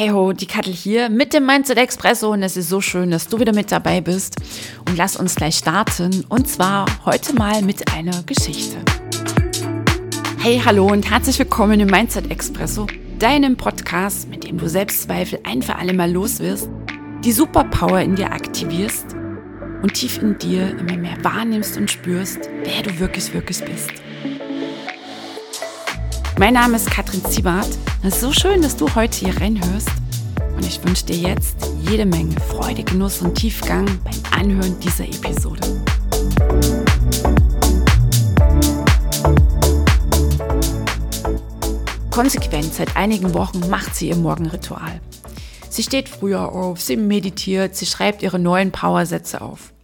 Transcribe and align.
Hey 0.00 0.08
ho, 0.08 0.32
die 0.32 0.46
Kattel 0.46 0.72
hier 0.72 1.10
mit 1.10 1.34
dem 1.34 1.44
Mindset 1.44 1.76
Expresso 1.76 2.32
und 2.32 2.42
es 2.42 2.56
ist 2.56 2.70
so 2.70 2.80
schön, 2.80 3.10
dass 3.10 3.28
du 3.28 3.38
wieder 3.38 3.52
mit 3.52 3.70
dabei 3.70 4.00
bist. 4.00 4.34
Und 4.88 4.96
lass 4.96 5.14
uns 5.14 5.34
gleich 5.34 5.56
starten 5.56 6.24
und 6.30 6.48
zwar 6.48 6.86
heute 7.04 7.34
mal 7.34 7.60
mit 7.60 7.92
einer 7.92 8.22
Geschichte. 8.22 8.78
Hey, 10.38 10.58
hallo 10.64 10.86
und 10.86 11.10
herzlich 11.10 11.38
willkommen 11.38 11.80
im 11.80 11.88
Mindset 11.88 12.30
Expresso, 12.30 12.86
deinem 13.18 13.58
Podcast, 13.58 14.26
mit 14.30 14.44
dem 14.44 14.56
du 14.56 14.70
Selbstzweifel 14.70 15.40
ein 15.44 15.60
für 15.60 15.76
alle 15.76 15.92
Mal 15.92 16.10
los 16.10 16.38
wirst, 16.38 16.70
die 17.22 17.32
Superpower 17.32 18.00
in 18.00 18.16
dir 18.16 18.32
aktivierst 18.32 19.14
und 19.82 19.92
tief 19.92 20.16
in 20.22 20.38
dir 20.38 20.78
immer 20.78 20.96
mehr 20.96 21.22
wahrnimmst 21.22 21.76
und 21.76 21.90
spürst, 21.90 22.48
wer 22.64 22.82
du 22.82 22.98
wirklich, 22.98 23.34
wirklich 23.34 23.62
bist. 23.62 23.90
Mein 26.40 26.54
Name 26.54 26.76
ist 26.76 26.90
Katrin 26.90 27.22
Ziebart. 27.22 27.68
Es 28.02 28.14
ist 28.14 28.20
so 28.22 28.32
schön, 28.32 28.62
dass 28.62 28.74
du 28.74 28.94
heute 28.94 29.26
hier 29.26 29.38
reinhörst. 29.38 29.90
Und 30.56 30.64
ich 30.64 30.82
wünsche 30.82 31.04
dir 31.04 31.16
jetzt 31.16 31.54
jede 31.82 32.06
Menge 32.06 32.34
Freude, 32.40 32.82
Genuss 32.82 33.20
und 33.20 33.34
Tiefgang 33.34 33.84
beim 34.02 34.40
Anhören 34.40 34.80
dieser 34.80 35.04
Episode. 35.04 35.60
Konsequent 42.10 42.72
seit 42.72 42.96
einigen 42.96 43.34
Wochen 43.34 43.68
macht 43.68 43.94
sie 43.94 44.08
ihr 44.08 44.16
Morgenritual. 44.16 44.98
Sie 45.68 45.82
steht 45.82 46.08
früher 46.08 46.52
auf, 46.52 46.80
sie 46.80 46.96
meditiert, 46.96 47.76
sie 47.76 47.84
schreibt 47.84 48.22
ihre 48.22 48.38
neuen 48.38 48.72
Powersätze 48.72 49.42
auf. 49.42 49.74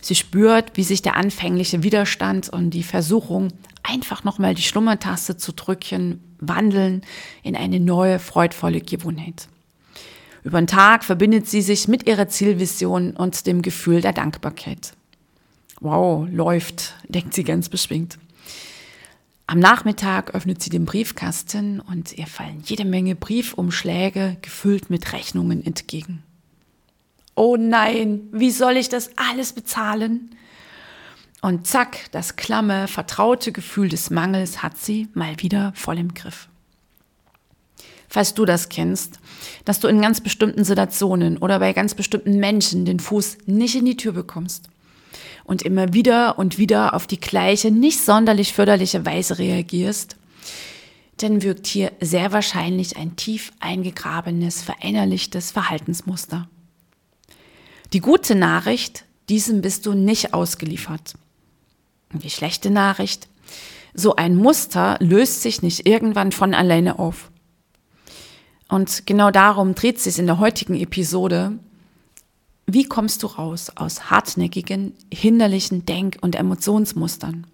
Sie 0.00 0.14
spürt, 0.14 0.70
wie 0.78 0.84
sich 0.84 1.02
der 1.02 1.16
anfängliche 1.16 1.82
Widerstand 1.82 2.48
und 2.48 2.70
die 2.70 2.82
Versuchung, 2.82 3.52
einfach 3.88 4.24
nochmal 4.24 4.54
die 4.54 4.62
Schlummertaste 4.62 5.36
zu 5.36 5.52
drücken, 5.52 6.22
wandeln 6.38 7.02
in 7.42 7.56
eine 7.56 7.80
neue, 7.80 8.18
freudvolle 8.18 8.80
Gewohnheit. 8.80 9.48
Über 10.44 10.60
den 10.60 10.66
Tag 10.66 11.04
verbindet 11.04 11.48
sie 11.48 11.62
sich 11.62 11.88
mit 11.88 12.06
ihrer 12.06 12.28
Zielvision 12.28 13.16
und 13.16 13.46
dem 13.46 13.62
Gefühl 13.62 14.00
der 14.00 14.12
Dankbarkeit. 14.12 14.92
Wow, 15.80 16.28
läuft, 16.30 16.94
denkt 17.08 17.34
sie 17.34 17.44
ganz 17.44 17.68
beschwingt. 17.68 18.18
Am 19.48 19.60
Nachmittag 19.60 20.34
öffnet 20.34 20.60
sie 20.60 20.70
den 20.70 20.86
Briefkasten 20.86 21.78
und 21.78 22.18
ihr 22.18 22.26
fallen 22.26 22.62
jede 22.64 22.84
Menge 22.84 23.14
Briefumschläge 23.14 24.36
gefüllt 24.42 24.90
mit 24.90 25.12
Rechnungen 25.12 25.64
entgegen. 25.64 26.24
Oh 27.36 27.56
nein, 27.56 28.28
wie 28.32 28.50
soll 28.50 28.76
ich 28.76 28.88
das 28.88 29.10
alles 29.16 29.52
bezahlen? 29.52 30.30
Und 31.42 31.66
zack, 31.66 32.10
das 32.12 32.36
klamme, 32.36 32.88
vertraute 32.88 33.52
Gefühl 33.52 33.88
des 33.88 34.10
Mangels 34.10 34.62
hat 34.62 34.78
sie 34.78 35.08
mal 35.14 35.34
wieder 35.40 35.72
voll 35.74 35.98
im 35.98 36.14
Griff. 36.14 36.48
Falls 38.08 38.34
du 38.34 38.44
das 38.44 38.68
kennst, 38.68 39.18
dass 39.64 39.80
du 39.80 39.88
in 39.88 40.00
ganz 40.00 40.20
bestimmten 40.20 40.64
Situationen 40.64 41.38
oder 41.38 41.58
bei 41.58 41.72
ganz 41.72 41.94
bestimmten 41.94 42.38
Menschen 42.38 42.84
den 42.84 43.00
Fuß 43.00 43.38
nicht 43.46 43.74
in 43.74 43.84
die 43.84 43.96
Tür 43.96 44.12
bekommst 44.12 44.68
und 45.44 45.62
immer 45.62 45.92
wieder 45.92 46.38
und 46.38 46.58
wieder 46.58 46.94
auf 46.94 47.06
die 47.06 47.20
gleiche, 47.20 47.70
nicht 47.70 48.00
sonderlich 48.00 48.52
förderliche 48.52 49.04
Weise 49.04 49.38
reagierst, 49.38 50.16
dann 51.18 51.42
wirkt 51.42 51.66
hier 51.66 51.92
sehr 52.00 52.32
wahrscheinlich 52.32 52.96
ein 52.96 53.16
tief 53.16 53.52
eingegrabenes, 53.60 54.62
verinnerlichtes 54.62 55.50
Verhaltensmuster. 55.50 56.48
Die 57.92 58.00
gute 58.00 58.34
Nachricht, 58.34 59.04
diesem 59.28 59.62
bist 59.62 59.86
du 59.86 59.94
nicht 59.94 60.34
ausgeliefert. 60.34 61.14
Die 62.18 62.30
schlechte 62.30 62.70
Nachricht, 62.70 63.28
so 63.94 64.16
ein 64.16 64.36
Muster 64.36 64.96
löst 65.00 65.42
sich 65.42 65.62
nicht 65.62 65.86
irgendwann 65.86 66.32
von 66.32 66.54
alleine 66.54 66.98
auf. 66.98 67.30
Und 68.68 69.06
genau 69.06 69.30
darum 69.30 69.74
dreht 69.74 70.00
sich 70.00 70.18
in 70.18 70.26
der 70.26 70.38
heutigen 70.38 70.74
Episode. 70.74 71.52
Wie 72.66 72.84
kommst 72.84 73.22
du 73.22 73.28
raus 73.28 73.70
aus 73.74 74.10
hartnäckigen, 74.10 74.92
hinderlichen 75.12 75.86
Denk- 75.86 76.18
und 76.20 76.34
Emotionsmustern? 76.34 77.46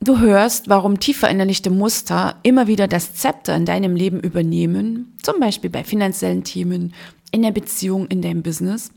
Du 0.00 0.18
hörst, 0.18 0.68
warum 0.68 0.98
tief 0.98 1.20
verinnerlichte 1.20 1.70
Muster 1.70 2.34
immer 2.42 2.66
wieder 2.66 2.88
das 2.88 3.14
Zepter 3.14 3.54
in 3.54 3.64
deinem 3.64 3.94
Leben 3.94 4.18
übernehmen, 4.18 5.16
zum 5.22 5.38
Beispiel 5.38 5.70
bei 5.70 5.84
finanziellen 5.84 6.42
Themen, 6.42 6.92
in 7.30 7.42
der 7.42 7.52
Beziehung, 7.52 8.08
in 8.08 8.20
deinem 8.20 8.42
Business 8.42 8.90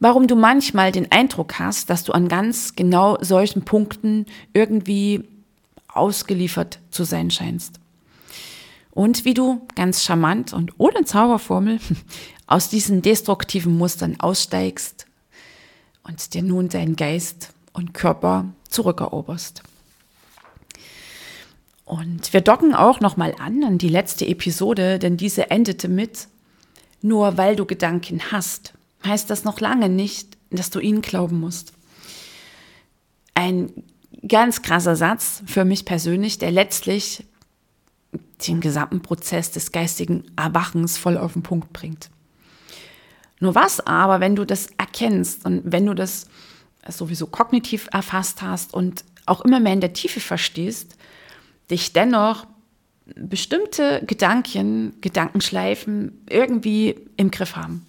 warum 0.00 0.26
du 0.26 0.36
manchmal 0.36 0.92
den 0.92 1.10
Eindruck 1.10 1.58
hast, 1.58 1.90
dass 1.90 2.04
du 2.04 2.12
an 2.12 2.28
ganz 2.28 2.76
genau 2.76 3.18
solchen 3.20 3.62
Punkten 3.62 4.26
irgendwie 4.52 5.24
ausgeliefert 5.88 6.78
zu 6.90 7.04
sein 7.04 7.30
scheinst. 7.30 7.80
Und 8.90 9.24
wie 9.24 9.34
du 9.34 9.66
ganz 9.74 10.02
charmant 10.02 10.52
und 10.52 10.72
ohne 10.78 11.04
Zauberformel 11.04 11.78
aus 12.46 12.68
diesen 12.68 13.02
destruktiven 13.02 13.76
Mustern 13.76 14.18
aussteigst 14.18 15.06
und 16.02 16.34
dir 16.34 16.42
nun 16.42 16.68
deinen 16.68 16.96
Geist 16.96 17.50
und 17.72 17.94
Körper 17.94 18.46
zurückeroberst. 18.68 19.62
Und 21.84 22.32
wir 22.32 22.42
docken 22.42 22.74
auch 22.74 23.00
nochmal 23.00 23.34
an 23.38 23.64
an 23.64 23.78
die 23.78 23.88
letzte 23.88 24.26
Episode, 24.26 24.98
denn 24.98 25.16
diese 25.16 25.50
endete 25.50 25.88
mit, 25.88 26.28
nur 27.00 27.38
weil 27.38 27.56
du 27.56 27.64
Gedanken 27.64 28.20
hast, 28.30 28.74
heißt 29.04 29.30
das 29.30 29.44
noch 29.44 29.60
lange 29.60 29.88
nicht, 29.88 30.36
dass 30.50 30.70
du 30.70 30.80
ihnen 30.80 31.02
glauben 31.02 31.40
musst. 31.40 31.72
Ein 33.34 33.72
ganz 34.26 34.62
krasser 34.62 34.96
Satz 34.96 35.42
für 35.46 35.64
mich 35.64 35.84
persönlich, 35.84 36.38
der 36.38 36.50
letztlich 36.50 37.24
den 38.46 38.60
gesamten 38.60 39.02
Prozess 39.02 39.50
des 39.50 39.72
geistigen 39.72 40.24
Erwachens 40.36 40.96
voll 40.96 41.16
auf 41.16 41.32
den 41.32 41.42
Punkt 41.42 41.72
bringt. 41.72 42.10
Nur 43.40 43.54
was 43.54 43.80
aber, 43.80 44.20
wenn 44.20 44.36
du 44.36 44.44
das 44.44 44.68
erkennst 44.78 45.44
und 45.44 45.62
wenn 45.64 45.86
du 45.86 45.94
das 45.94 46.26
sowieso 46.88 47.26
kognitiv 47.26 47.88
erfasst 47.92 48.42
hast 48.42 48.74
und 48.74 49.04
auch 49.26 49.42
immer 49.42 49.60
mehr 49.60 49.74
in 49.74 49.80
der 49.80 49.92
Tiefe 49.92 50.20
verstehst, 50.20 50.96
dich 51.70 51.92
dennoch 51.92 52.46
bestimmte 53.14 54.02
Gedanken, 54.06 55.00
Gedankenschleifen 55.00 56.24
irgendwie 56.28 56.96
im 57.16 57.30
Griff 57.30 57.56
haben. 57.56 57.86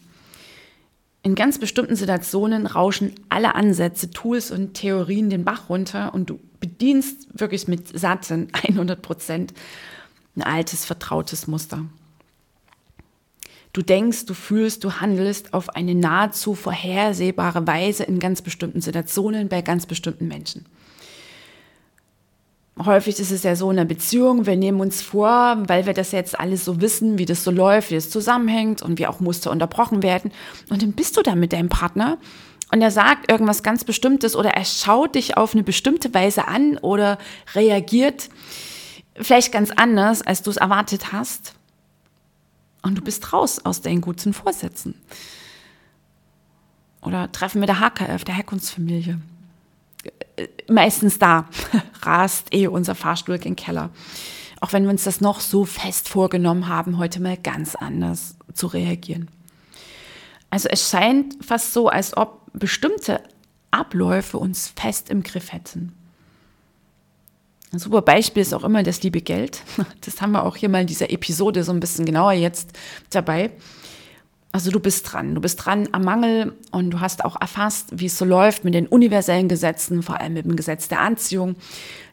In 1.29 1.35
ganz 1.35 1.59
bestimmten 1.59 1.95
Situationen 1.95 2.65
rauschen 2.65 3.13
alle 3.29 3.53
Ansätze, 3.53 4.09
Tools 4.09 4.49
und 4.49 4.73
Theorien 4.73 5.29
den 5.29 5.45
Bach 5.45 5.69
runter 5.69 6.11
und 6.15 6.31
du 6.31 6.39
bedienst 6.59 7.27
wirklich 7.39 7.67
mit 7.67 7.87
satten 7.99 8.47
100 8.67 8.99
Prozent 8.99 9.53
ein 10.35 10.41
altes, 10.41 10.85
vertrautes 10.85 11.45
Muster. 11.45 11.85
Du 13.73 13.83
denkst, 13.83 14.25
du 14.25 14.33
fühlst, 14.33 14.83
du 14.83 14.93
handelst 14.93 15.53
auf 15.53 15.69
eine 15.69 15.93
nahezu 15.93 16.55
vorhersehbare 16.55 17.67
Weise 17.67 18.05
in 18.05 18.17
ganz 18.17 18.41
bestimmten 18.41 18.81
Situationen 18.81 19.49
bei 19.49 19.61
ganz 19.61 19.85
bestimmten 19.85 20.27
Menschen 20.27 20.65
häufig 22.85 23.19
ist 23.19 23.31
es 23.31 23.43
ja 23.43 23.55
so 23.55 23.69
in 23.71 23.77
einer 23.77 23.87
Beziehung, 23.87 24.45
wir 24.45 24.55
nehmen 24.55 24.79
uns 24.79 25.01
vor, 25.01 25.57
weil 25.67 25.85
wir 25.85 25.93
das 25.93 26.11
jetzt 26.11 26.39
alles 26.39 26.65
so 26.65 26.81
wissen, 26.81 27.17
wie 27.17 27.25
das 27.25 27.43
so 27.43 27.51
läuft, 27.51 27.91
wie 27.91 27.95
es 27.95 28.09
zusammenhängt 28.09 28.81
und 28.81 28.99
wie 28.99 29.07
auch 29.07 29.19
Muster 29.19 29.51
unterbrochen 29.51 30.03
werden. 30.03 30.31
Und 30.69 30.81
dann 30.81 30.93
bist 30.93 31.17
du 31.17 31.21
da 31.21 31.35
mit 31.35 31.53
deinem 31.53 31.69
Partner 31.69 32.17
und 32.71 32.81
er 32.81 32.91
sagt 32.91 33.31
irgendwas 33.31 33.63
ganz 33.63 33.83
Bestimmtes 33.83 34.35
oder 34.35 34.51
er 34.51 34.65
schaut 34.65 35.15
dich 35.15 35.37
auf 35.37 35.53
eine 35.53 35.63
bestimmte 35.63 36.13
Weise 36.13 36.47
an 36.47 36.77
oder 36.77 37.17
reagiert 37.53 38.29
vielleicht 39.15 39.51
ganz 39.51 39.71
anders, 39.71 40.21
als 40.21 40.43
du 40.43 40.51
es 40.51 40.57
erwartet 40.57 41.11
hast. 41.11 41.55
Und 42.81 42.97
du 42.97 43.01
bist 43.01 43.33
raus 43.33 43.59
aus 43.65 43.81
deinen 43.81 43.99
guten 43.99 44.33
Vorsätzen. 44.33 44.95
Oder 47.01 47.31
treffen 47.31 47.61
wir 47.61 47.67
der 47.67 47.79
HKF, 47.79 48.23
der 48.23 48.35
Herkunftsfamilie 48.35 49.19
meistens 50.69 51.19
da 51.19 51.49
rast 52.01 52.53
eh 52.53 52.67
unser 52.67 52.95
Fahrstuhl 52.95 53.37
gen 53.37 53.55
Keller. 53.55 53.89
Auch 54.61 54.73
wenn 54.73 54.83
wir 54.83 54.89
uns 54.89 55.03
das 55.03 55.21
noch 55.21 55.39
so 55.39 55.65
fest 55.65 56.09
vorgenommen 56.09 56.67
haben, 56.67 56.97
heute 56.97 57.21
mal 57.21 57.37
ganz 57.37 57.75
anders 57.75 58.35
zu 58.53 58.67
reagieren. 58.67 59.29
Also 60.49 60.67
es 60.69 60.89
scheint 60.89 61.43
fast 61.45 61.73
so, 61.73 61.87
als 61.87 62.17
ob 62.17 62.41
bestimmte 62.53 63.21
Abläufe 63.71 64.37
uns 64.37 64.73
fest 64.75 65.09
im 65.09 65.23
Griff 65.23 65.53
hätten. 65.53 65.93
Ein 67.71 67.79
super 67.79 68.01
Beispiel 68.01 68.41
ist 68.41 68.53
auch 68.53 68.63
immer 68.63 68.81
das 68.81 69.03
liebe 69.03 69.21
Geld. 69.21 69.61
Das 70.01 70.21
haben 70.21 70.31
wir 70.31 70.43
auch 70.43 70.55
hier 70.55 70.69
mal 70.69 70.81
in 70.81 70.87
dieser 70.87 71.11
Episode 71.11 71.63
so 71.63 71.71
ein 71.71 71.79
bisschen 71.79 72.05
genauer 72.05 72.33
jetzt 72.33 72.73
dabei. 73.11 73.51
Also 74.51 74.71
du 74.71 74.79
bist 74.79 75.11
dran, 75.11 75.35
du 75.35 75.41
bist 75.41 75.63
dran 75.63 75.89
am 75.91 76.03
Mangel 76.03 76.53
und 76.71 76.89
du 76.89 76.99
hast 76.99 77.23
auch 77.23 77.39
erfasst, 77.39 77.89
wie 77.91 78.07
es 78.07 78.17
so 78.17 78.25
läuft 78.25 78.63
mit 78.63 78.73
den 78.73 78.87
universellen 78.87 79.47
Gesetzen, 79.47 80.01
vor 80.01 80.19
allem 80.19 80.33
mit 80.33 80.45
dem 80.45 80.55
Gesetz 80.55 80.87
der 80.87 81.01
Anziehung, 81.01 81.55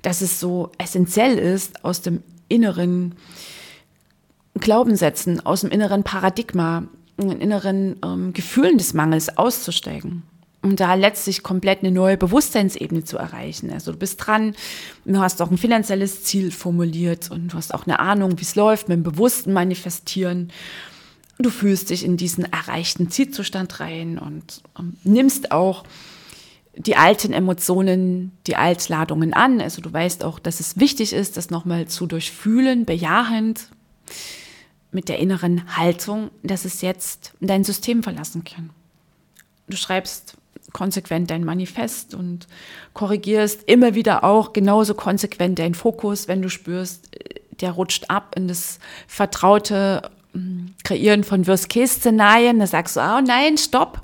dass 0.02 0.20
es 0.20 0.38
so 0.38 0.70
essentiell 0.76 1.38
ist, 1.38 1.82
aus 1.82 2.02
dem 2.02 2.22
inneren 2.48 3.14
Glaubenssätzen, 4.54 5.44
aus 5.44 5.62
dem 5.62 5.70
inneren 5.70 6.02
Paradigma, 6.04 6.84
den 7.18 7.40
inneren 7.40 7.96
ähm, 8.04 8.32
Gefühlen 8.34 8.76
des 8.76 8.92
Mangels 8.92 9.36
auszusteigen. 9.38 10.22
um 10.62 10.74
da 10.74 10.94
letztlich 10.94 11.42
komplett 11.42 11.80
eine 11.80 11.92
neue 11.92 12.16
Bewusstseinsebene 12.16 13.04
zu 13.04 13.18
erreichen. 13.18 13.70
Also 13.70 13.92
du 13.92 13.98
bist 13.98 14.26
dran, 14.26 14.54
du 15.04 15.18
hast 15.20 15.40
auch 15.40 15.50
ein 15.50 15.58
finanzielles 15.58 16.24
Ziel 16.24 16.50
formuliert 16.50 17.30
und 17.30 17.52
du 17.52 17.56
hast 17.56 17.72
auch 17.72 17.86
eine 17.86 18.00
Ahnung, 18.00 18.38
wie 18.38 18.42
es 18.42 18.56
läuft 18.56 18.88
mit 18.88 18.96
dem 18.96 19.04
bewussten 19.04 19.52
Manifestieren. 19.52 20.50
Du 21.38 21.50
fühlst 21.50 21.90
dich 21.90 22.04
in 22.04 22.16
diesen 22.16 22.50
erreichten 22.50 23.10
Zielzustand 23.10 23.80
rein 23.80 24.18
und 24.18 24.62
um, 24.74 24.96
nimmst 25.04 25.52
auch 25.52 25.84
die 26.76 26.96
alten 26.96 27.32
Emotionen, 27.32 28.32
die 28.46 28.56
Altladungen 28.56 29.34
an. 29.34 29.60
Also 29.60 29.82
du 29.82 29.92
weißt 29.92 30.24
auch, 30.24 30.38
dass 30.38 30.60
es 30.60 30.78
wichtig 30.78 31.12
ist, 31.12 31.36
das 31.36 31.50
nochmal 31.50 31.88
zu 31.88 32.06
durchfühlen, 32.06 32.84
bejahend, 32.84 33.68
mit 34.92 35.08
der 35.08 35.18
inneren 35.18 35.76
Haltung, 35.76 36.30
dass 36.42 36.64
es 36.64 36.80
jetzt 36.80 37.34
dein 37.40 37.64
System 37.64 38.02
verlassen 38.02 38.44
kann. 38.44 38.70
Du 39.68 39.76
schreibst 39.76 40.36
konsequent 40.72 41.30
dein 41.30 41.44
Manifest 41.44 42.14
und 42.14 42.46
korrigierst 42.94 43.64
immer 43.66 43.94
wieder 43.94 44.24
auch 44.24 44.52
genauso 44.52 44.94
konsequent 44.94 45.58
deinen 45.58 45.74
Fokus, 45.74 46.28
wenn 46.28 46.40
du 46.40 46.48
spürst, 46.48 47.10
der 47.60 47.72
rutscht 47.72 48.10
ab 48.10 48.34
in 48.36 48.48
das 48.48 48.78
vertraute 49.06 50.10
Kreieren 50.84 51.24
von 51.24 51.46
Worst-Case-Szenarien. 51.46 52.58
Da 52.58 52.66
sagst 52.66 52.96
du, 52.96 53.00
oh 53.00 53.20
nein, 53.20 53.58
stopp 53.58 54.02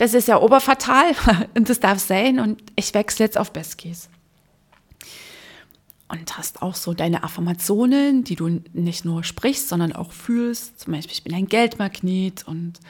das 0.00 0.14
ist 0.14 0.28
ja 0.28 0.40
oberfatal 0.40 1.12
und 1.54 1.68
das 1.68 1.78
darf 1.78 1.98
sein 1.98 2.40
und 2.40 2.62
ich 2.74 2.94
wechsle 2.94 3.26
jetzt 3.26 3.36
auf 3.36 3.52
Best 3.52 3.76
Case. 3.76 4.08
Und 6.08 6.38
hast 6.38 6.62
auch 6.62 6.74
so 6.74 6.94
deine 6.94 7.22
Affirmationen, 7.22 8.24
die 8.24 8.34
du 8.34 8.62
nicht 8.72 9.04
nur 9.04 9.22
sprichst, 9.24 9.68
sondern 9.68 9.92
auch 9.92 10.10
fühlst. 10.10 10.80
Zum 10.80 10.94
Beispiel, 10.94 11.12
ich 11.12 11.22
bin 11.22 11.34
ein 11.34 11.46
Geldmagnet 11.46 12.48
und 12.48 12.80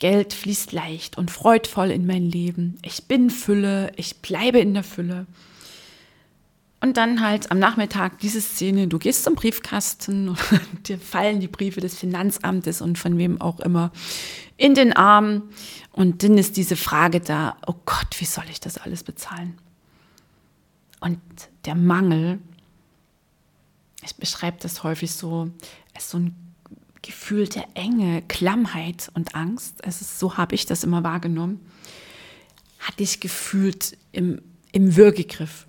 Geld 0.00 0.34
fließt 0.34 0.72
leicht 0.72 1.16
und 1.16 1.30
freudvoll 1.30 1.90
in 1.90 2.06
mein 2.06 2.30
Leben. 2.30 2.78
Ich 2.82 3.04
bin 3.04 3.30
Fülle, 3.30 3.90
ich 3.96 4.18
bleibe 4.18 4.60
in 4.60 4.74
der 4.74 4.84
Fülle. 4.84 5.26
Und 6.80 6.96
dann 6.96 7.20
halt 7.20 7.50
am 7.50 7.58
Nachmittag 7.58 8.20
diese 8.20 8.40
Szene, 8.40 8.86
du 8.86 8.98
gehst 8.98 9.24
zum 9.24 9.34
Briefkasten 9.34 10.28
und 10.50 10.88
dir 10.88 10.98
fallen 10.98 11.40
die 11.40 11.48
Briefe 11.48 11.80
des 11.80 11.96
Finanzamtes 11.96 12.80
und 12.80 12.98
von 12.98 13.18
wem 13.18 13.40
auch 13.40 13.60
immer 13.60 13.92
in 14.56 14.74
den 14.74 14.92
Arm. 14.92 15.50
Und 15.92 16.22
dann 16.22 16.38
ist 16.38 16.56
diese 16.56 16.76
Frage 16.76 17.20
da, 17.20 17.56
oh 17.66 17.74
Gott, 17.84 18.08
wie 18.18 18.24
soll 18.24 18.44
ich 18.50 18.60
das 18.60 18.78
alles 18.78 19.02
bezahlen? 19.02 19.58
Und 21.00 21.20
der 21.64 21.74
Mangel, 21.74 22.38
ich 24.04 24.14
beschreibe 24.16 24.58
das 24.60 24.84
häufig 24.84 25.12
so, 25.12 25.50
ist 25.96 26.10
so 26.10 26.18
ein 26.18 26.36
Gefühl 27.02 27.48
der 27.48 27.66
Enge, 27.74 28.22
Klammheit 28.28 29.10
und 29.14 29.34
Angst. 29.34 29.78
Es 29.82 30.00
ist, 30.00 30.18
so 30.18 30.36
habe 30.36 30.54
ich 30.54 30.66
das 30.66 30.84
immer 30.84 31.02
wahrgenommen. 31.02 31.60
Hatte 32.80 33.02
ich 33.02 33.20
gefühlt 33.20 33.96
im, 34.12 34.40
im 34.72 34.96
Würgegriff. 34.96 35.66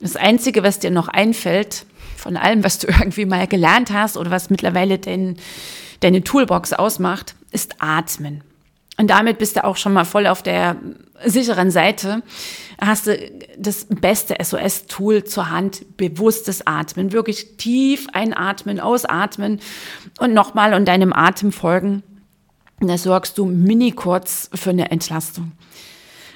Das 0.00 0.16
Einzige, 0.16 0.62
was 0.62 0.78
dir 0.78 0.90
noch 0.90 1.08
einfällt, 1.08 1.86
von 2.16 2.36
allem, 2.36 2.64
was 2.64 2.78
du 2.78 2.86
irgendwie 2.88 3.26
mal 3.26 3.46
gelernt 3.46 3.90
hast 3.90 4.16
oder 4.16 4.30
was 4.30 4.50
mittlerweile 4.50 4.98
dein, 4.98 5.36
deine 6.00 6.22
Toolbox 6.22 6.72
ausmacht, 6.72 7.34
ist 7.52 7.76
Atmen. 7.78 8.42
Und 8.96 9.08
damit 9.08 9.38
bist 9.38 9.56
du 9.56 9.64
auch 9.64 9.76
schon 9.76 9.92
mal 9.92 10.04
voll 10.04 10.26
auf 10.26 10.42
der 10.42 10.76
sicheren 11.24 11.70
Seite. 11.70 12.22
Hast 12.80 13.06
du 13.06 13.18
das 13.58 13.86
beste 13.88 14.36
SOS-Tool 14.42 15.24
zur 15.24 15.50
Hand, 15.50 15.96
bewusstes 15.96 16.66
Atmen. 16.66 17.12
Wirklich 17.12 17.56
tief 17.56 18.06
einatmen, 18.12 18.78
ausatmen 18.78 19.60
und 20.18 20.32
nochmal 20.32 20.74
und 20.74 20.86
deinem 20.86 21.12
Atem 21.12 21.50
folgen. 21.50 22.02
Da 22.80 22.98
sorgst 22.98 23.38
du 23.38 23.46
mini 23.46 23.92
kurz 23.92 24.50
für 24.54 24.70
eine 24.70 24.90
Entlastung. 24.90 25.52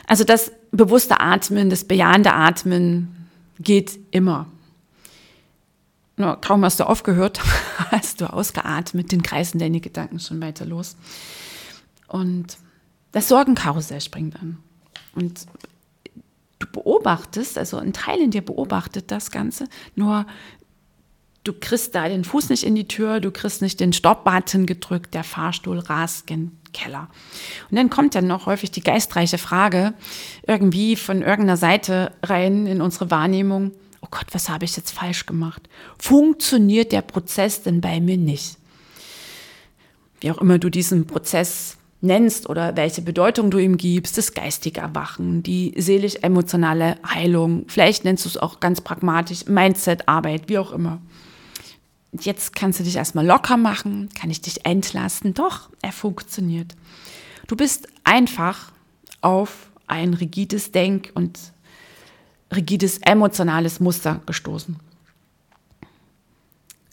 Also 0.06 0.24
das 0.24 0.50
bewusste 0.72 1.20
Atmen, 1.20 1.70
das 1.70 1.84
bejahende 1.84 2.32
Atmen, 2.32 3.17
geht 3.58 3.98
immer. 4.10 4.46
No, 6.16 6.36
kaum 6.40 6.64
hast 6.64 6.80
du 6.80 6.88
aufgehört, 6.88 7.40
hast 7.90 8.20
du 8.20 8.32
ausgeatmet, 8.32 9.12
den 9.12 9.22
kreisen 9.22 9.58
deine 9.58 9.80
Gedanken 9.80 10.18
schon 10.18 10.40
weiter 10.40 10.66
los. 10.66 10.96
Und 12.08 12.58
das 13.12 13.28
Sorgenkarussell 13.28 14.00
springt 14.00 14.36
an. 14.36 14.58
Und 15.14 15.46
du 16.58 16.66
beobachtest, 16.72 17.56
also 17.56 17.78
ein 17.78 17.92
Teil 17.92 18.20
in 18.20 18.30
dir 18.30 18.42
beobachtet 18.42 19.10
das 19.10 19.30
Ganze, 19.30 19.68
nur 19.94 20.26
du 21.44 21.52
kriegst 21.52 21.94
da 21.94 22.08
den 22.08 22.24
Fuß 22.24 22.50
nicht 22.50 22.64
in 22.64 22.74
die 22.74 22.88
Tür, 22.88 23.20
du 23.20 23.30
kriegst 23.30 23.62
nicht 23.62 23.80
den 23.80 23.92
Stopp-Button 23.92 24.66
gedrückt, 24.66 25.14
der 25.14 25.24
Fahrstuhl 25.24 25.78
rast 25.78 26.26
gen 26.26 26.52
Keller. 26.72 27.08
Und 27.70 27.76
dann 27.76 27.90
kommt 27.90 28.14
dann 28.14 28.26
noch 28.26 28.46
häufig 28.46 28.70
die 28.70 28.82
geistreiche 28.82 29.38
Frage 29.38 29.94
irgendwie 30.46 30.96
von 30.96 31.22
irgendeiner 31.22 31.56
Seite 31.56 32.12
rein 32.22 32.66
in 32.66 32.82
unsere 32.82 33.10
Wahrnehmung, 33.10 33.72
oh 34.02 34.08
Gott, 34.10 34.26
was 34.32 34.48
habe 34.48 34.64
ich 34.64 34.76
jetzt 34.76 34.92
falsch 34.92 35.26
gemacht? 35.26 35.68
Funktioniert 35.98 36.92
der 36.92 37.02
Prozess 37.02 37.62
denn 37.62 37.80
bei 37.80 38.00
mir 38.00 38.16
nicht? 38.16 38.56
Wie 40.20 40.30
auch 40.30 40.38
immer 40.38 40.58
du 40.58 40.68
diesen 40.68 41.06
Prozess 41.06 41.76
nennst 42.00 42.48
oder 42.48 42.76
welche 42.76 43.02
Bedeutung 43.02 43.50
du 43.50 43.58
ihm 43.58 43.76
gibst, 43.76 44.18
das 44.18 44.34
geistige 44.34 44.80
Erwachen, 44.80 45.42
die 45.42 45.74
seelisch-emotionale 45.76 46.96
Heilung, 47.04 47.64
vielleicht 47.68 48.04
nennst 48.04 48.24
du 48.24 48.28
es 48.28 48.36
auch 48.36 48.60
ganz 48.60 48.80
pragmatisch, 48.80 49.46
Mindset-Arbeit, 49.46 50.48
wie 50.48 50.58
auch 50.58 50.72
immer. 50.72 51.00
Jetzt 52.12 52.54
kannst 52.54 52.80
du 52.80 52.84
dich 52.84 52.96
erstmal 52.96 53.26
locker 53.26 53.56
machen, 53.56 54.08
kann 54.18 54.30
ich 54.30 54.40
dich 54.40 54.64
entlasten. 54.64 55.34
Doch, 55.34 55.70
er 55.82 55.92
funktioniert. 55.92 56.74
Du 57.46 57.56
bist 57.56 57.88
einfach 58.04 58.72
auf 59.20 59.70
ein 59.86 60.14
rigides 60.14 60.72
Denk- 60.72 61.10
und 61.14 61.38
rigides 62.54 62.98
emotionales 62.98 63.80
Muster 63.80 64.22
gestoßen. 64.26 64.76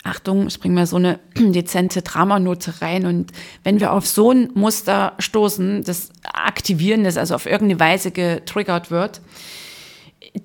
Achtung, 0.03 0.45
ich 0.47 0.59
bringe 0.59 0.75
mal 0.75 0.85
so 0.85 0.97
eine 0.97 1.19
dezente 1.35 2.01
Dramanote 2.03 2.81
rein. 2.81 3.05
Und 3.05 3.31
wenn 3.63 3.79
wir 3.79 3.91
auf 3.91 4.05
so 4.05 4.31
ein 4.31 4.51
Muster 4.53 5.13
stoßen, 5.17 5.83
das 5.83 6.09
aktivieren, 6.23 7.03
das 7.03 7.17
also 7.17 7.35
auf 7.35 7.47
irgendeine 7.47 7.79
Weise 7.79 8.11
getriggert 8.11 8.91
wird, 8.91 9.21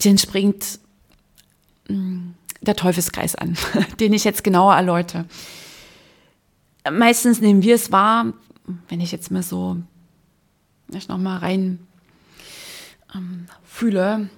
dann 0.03 0.17
springt 0.17 0.79
mm, 1.89 2.31
der 2.61 2.77
Teufelskreis 2.77 3.35
an, 3.35 3.57
den 4.01 4.13
ich 4.13 4.25
jetzt 4.25 4.45
genauer 4.45 4.75
erläutere. 4.75 5.25
Meistens 6.91 7.41
nehmen 7.41 7.63
wir 7.63 7.75
es 7.75 7.93
wahr, 7.93 8.33
wenn 8.89 9.01
ich 9.01 9.13
jetzt 9.13 9.31
mal 9.31 9.43
so 9.43 9.77
ich 10.93 11.09
noch 11.09 11.19
mal 11.19 11.39
rein 11.39 11.79
ähm, 13.15 13.47
fühle, 13.65 14.29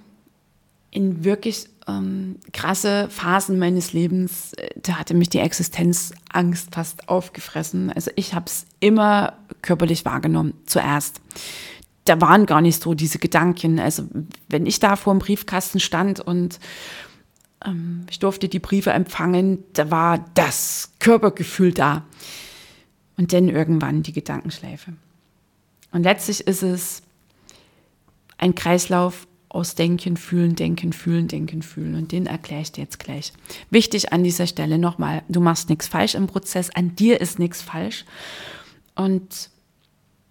in 0.91 1.25
wirklich 1.25 1.69
ähm, 1.89 2.37
krasse 2.53 3.09
Phasen 3.09 3.59
meines 3.59 3.93
Lebens, 3.93 4.53
äh, 4.55 4.71
da 4.77 4.99
hatte 4.99 5.15
mich 5.15 5.31
die 5.31 5.39
Existenzangst 5.39 6.75
fast 6.75 7.09
aufgefressen. 7.09 7.91
Also 7.93 8.11
ich 8.15 8.35
habe 8.35 8.47
es 8.47 8.67
immer 8.81 9.35
körperlich 9.63 10.05
wahrgenommen, 10.05 10.55
zuerst. 10.67 11.21
Da 12.05 12.21
waren 12.21 12.47
gar 12.47 12.61
nicht 12.61 12.83
so 12.83 12.95
diese 12.95 13.19
Gedanken. 13.19 13.79
Also 13.79 14.05
wenn 14.49 14.67
ich 14.67 14.81
da 14.81 14.97
vor 14.97 15.15
dem 15.15 15.21
Briefkasten 15.21 15.81
stand 15.81 16.21
und 16.21 16.59
ich 18.11 18.19
durfte 18.19 18.49
die 18.49 18.59
Briefe 18.59 18.91
empfangen, 18.91 19.65
da 19.73 19.91
war 19.91 20.25
das 20.35 20.93
Körpergefühl 20.99 21.73
da. 21.73 22.05
Und 23.17 23.33
dann 23.33 23.49
irgendwann 23.49 24.03
die 24.03 24.13
Gedankenschleife. 24.13 24.95
Und 25.93 26.03
letztlich 26.03 26.47
ist 26.47 26.63
es 26.63 27.03
ein 28.39 28.55
Kreislauf 28.55 29.27
aus 29.49 29.75
Denken, 29.75 30.17
Fühlen, 30.17 30.57
Denken, 30.57 30.93
Fühlen, 30.93 31.29
Denken, 31.29 31.63
Fühlen. 31.63 31.95
Und 31.95 32.13
den 32.13 32.27
erkläre 32.27 32.63
ich 32.63 32.73
dir 32.73 32.83
jetzt 32.83 32.99
gleich. 32.99 33.33
Wichtig 33.71 34.13
an 34.13 34.25
dieser 34.25 34.47
Stelle 34.47 34.79
nochmal, 34.79 35.23
du 35.29 35.41
machst 35.41 35.69
nichts 35.69 35.87
falsch 35.87 36.15
im 36.15 36.27
Prozess, 36.27 36.71
an 36.71 36.97
dir 36.97 37.21
ist 37.21 37.39
nichts 37.39 37.61
falsch. 37.61 38.07
Und 38.95 39.51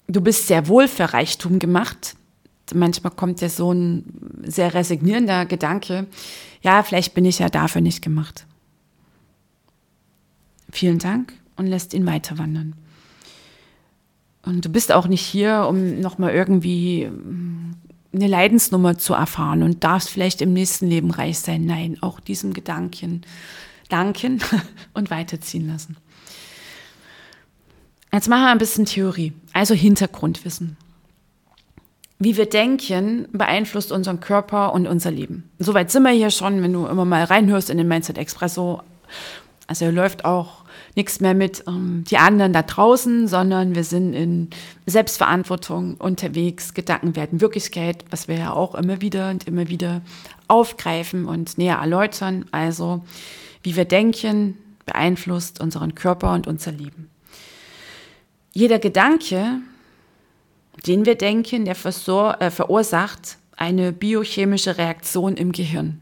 du 0.08 0.22
bist 0.22 0.48
sehr 0.48 0.68
wohl 0.68 0.88
für 0.88 1.14
Reichtum 1.14 1.60
gemacht. 1.60 2.16
Manchmal 2.74 3.12
kommt 3.13 3.42
ja 3.42 3.50
so 3.50 3.72
ein 3.74 4.04
sehr 4.44 4.74
resignierender 4.74 5.46
Gedanke, 5.46 6.08
ja, 6.62 6.84
vielleicht 6.84 7.13
bin 7.13 7.25
ich 7.25 7.40
ja 7.40 7.50
dafür 7.50 7.82
nicht 7.82 8.01
gemacht. 8.01 8.46
Vielen 10.72 11.00
Dank 11.00 11.34
und 11.58 11.68
lässt 11.68 11.94
ihn 11.94 12.06
weiter 12.06 12.38
wandern. 12.38 12.75
Und 14.44 14.66
du 14.66 14.70
bist 14.70 14.92
auch 14.92 15.08
nicht 15.08 15.22
hier, 15.22 15.68
um 15.68 16.00
nochmal 16.00 16.34
irgendwie 16.34 17.10
eine 18.13 18.28
Leidensnummer 18.28 18.98
zu 18.98 19.13
erfahren 19.13 19.63
und 19.63 19.84
darfst 19.84 20.10
vielleicht 20.10 20.42
im 20.42 20.54
nächsten 20.54 20.88
Leben 20.88 21.12
reich 21.12 21.40
sein. 21.40 21.66
Nein, 21.66 21.98
auch 22.01 22.20
diesem 22.20 22.54
Gedanken 22.54 23.22
danken 23.90 24.42
und 24.94 25.12
weiterziehen 25.12 25.68
lassen. 25.68 25.98
Jetzt 28.12 28.28
machen 28.28 28.44
wir 28.44 28.51
ein 28.51 28.58
bisschen 28.58 28.86
Theorie, 28.86 29.34
also 29.54 29.74
Hintergrundwissen. 29.74 30.75
Wie 32.24 32.38
wir 32.38 32.46
denken, 32.46 33.28
beeinflusst 33.32 33.92
unseren 33.92 34.20
Körper 34.20 34.75
und 34.75 34.86
unser 34.86 35.10
Leben. 35.10 35.50
Soweit 35.58 35.90
sind 35.90 36.04
wir 36.04 36.12
hier 36.12 36.30
schon, 36.30 36.62
wenn 36.62 36.72
du 36.72 36.86
immer 36.86 37.04
mal 37.04 37.24
reinhörst 37.24 37.72
in 37.72 37.80
den 37.80 37.88
Mindset 37.88 38.20
Expresso. 38.20 38.84
Also 39.66 39.86
hier 39.86 39.92
läuft 39.92 40.24
auch 40.24 40.63
nichts 40.96 41.20
mehr 41.20 41.34
mit 41.34 41.63
ähm, 41.68 42.04
die 42.08 42.20
anderen 42.20 42.54
da 42.54 42.62
draußen, 42.62 43.28
sondern 43.28 43.74
wir 43.74 43.84
sind 43.84 44.13
in 44.13 44.51
Selbstverantwortung 44.86 45.96
unterwegs. 45.96 46.75
Gedanken 46.75 47.16
werden 47.16 47.42
Wirklichkeit, 47.42 48.06
was 48.12 48.28
wir 48.28 48.36
ja 48.38 48.54
auch 48.54 48.75
immer 48.75 49.01
wieder 49.01 49.32
und 49.32 49.48
immer 49.48 49.68
wieder 49.68 50.01
aufgreifen 50.48 51.25
und 51.25 51.58
näher 51.58 51.78
erläutern. 51.78 52.46
Also, 52.51 53.04
wie 53.63 53.75
wir 53.75 53.86
denken, 53.86 54.60
beeinflusst 54.86 55.60
unseren 55.60 55.96
Körper 55.96 56.34
und 56.36 56.46
unser 56.46 56.72
Leben. 56.72 57.10
Jeder 58.54 58.78
Gedanke, 58.78 59.62
den 60.86 61.06
wir 61.06 61.16
denken, 61.16 61.66
der 61.66 61.75
äh, 61.75 62.50
verursacht 62.51 63.38
eine 63.56 63.92
biochemische 63.92 64.78
Reaktion 64.78 65.38
im 65.38 65.51
Gehirn. 65.51 66.01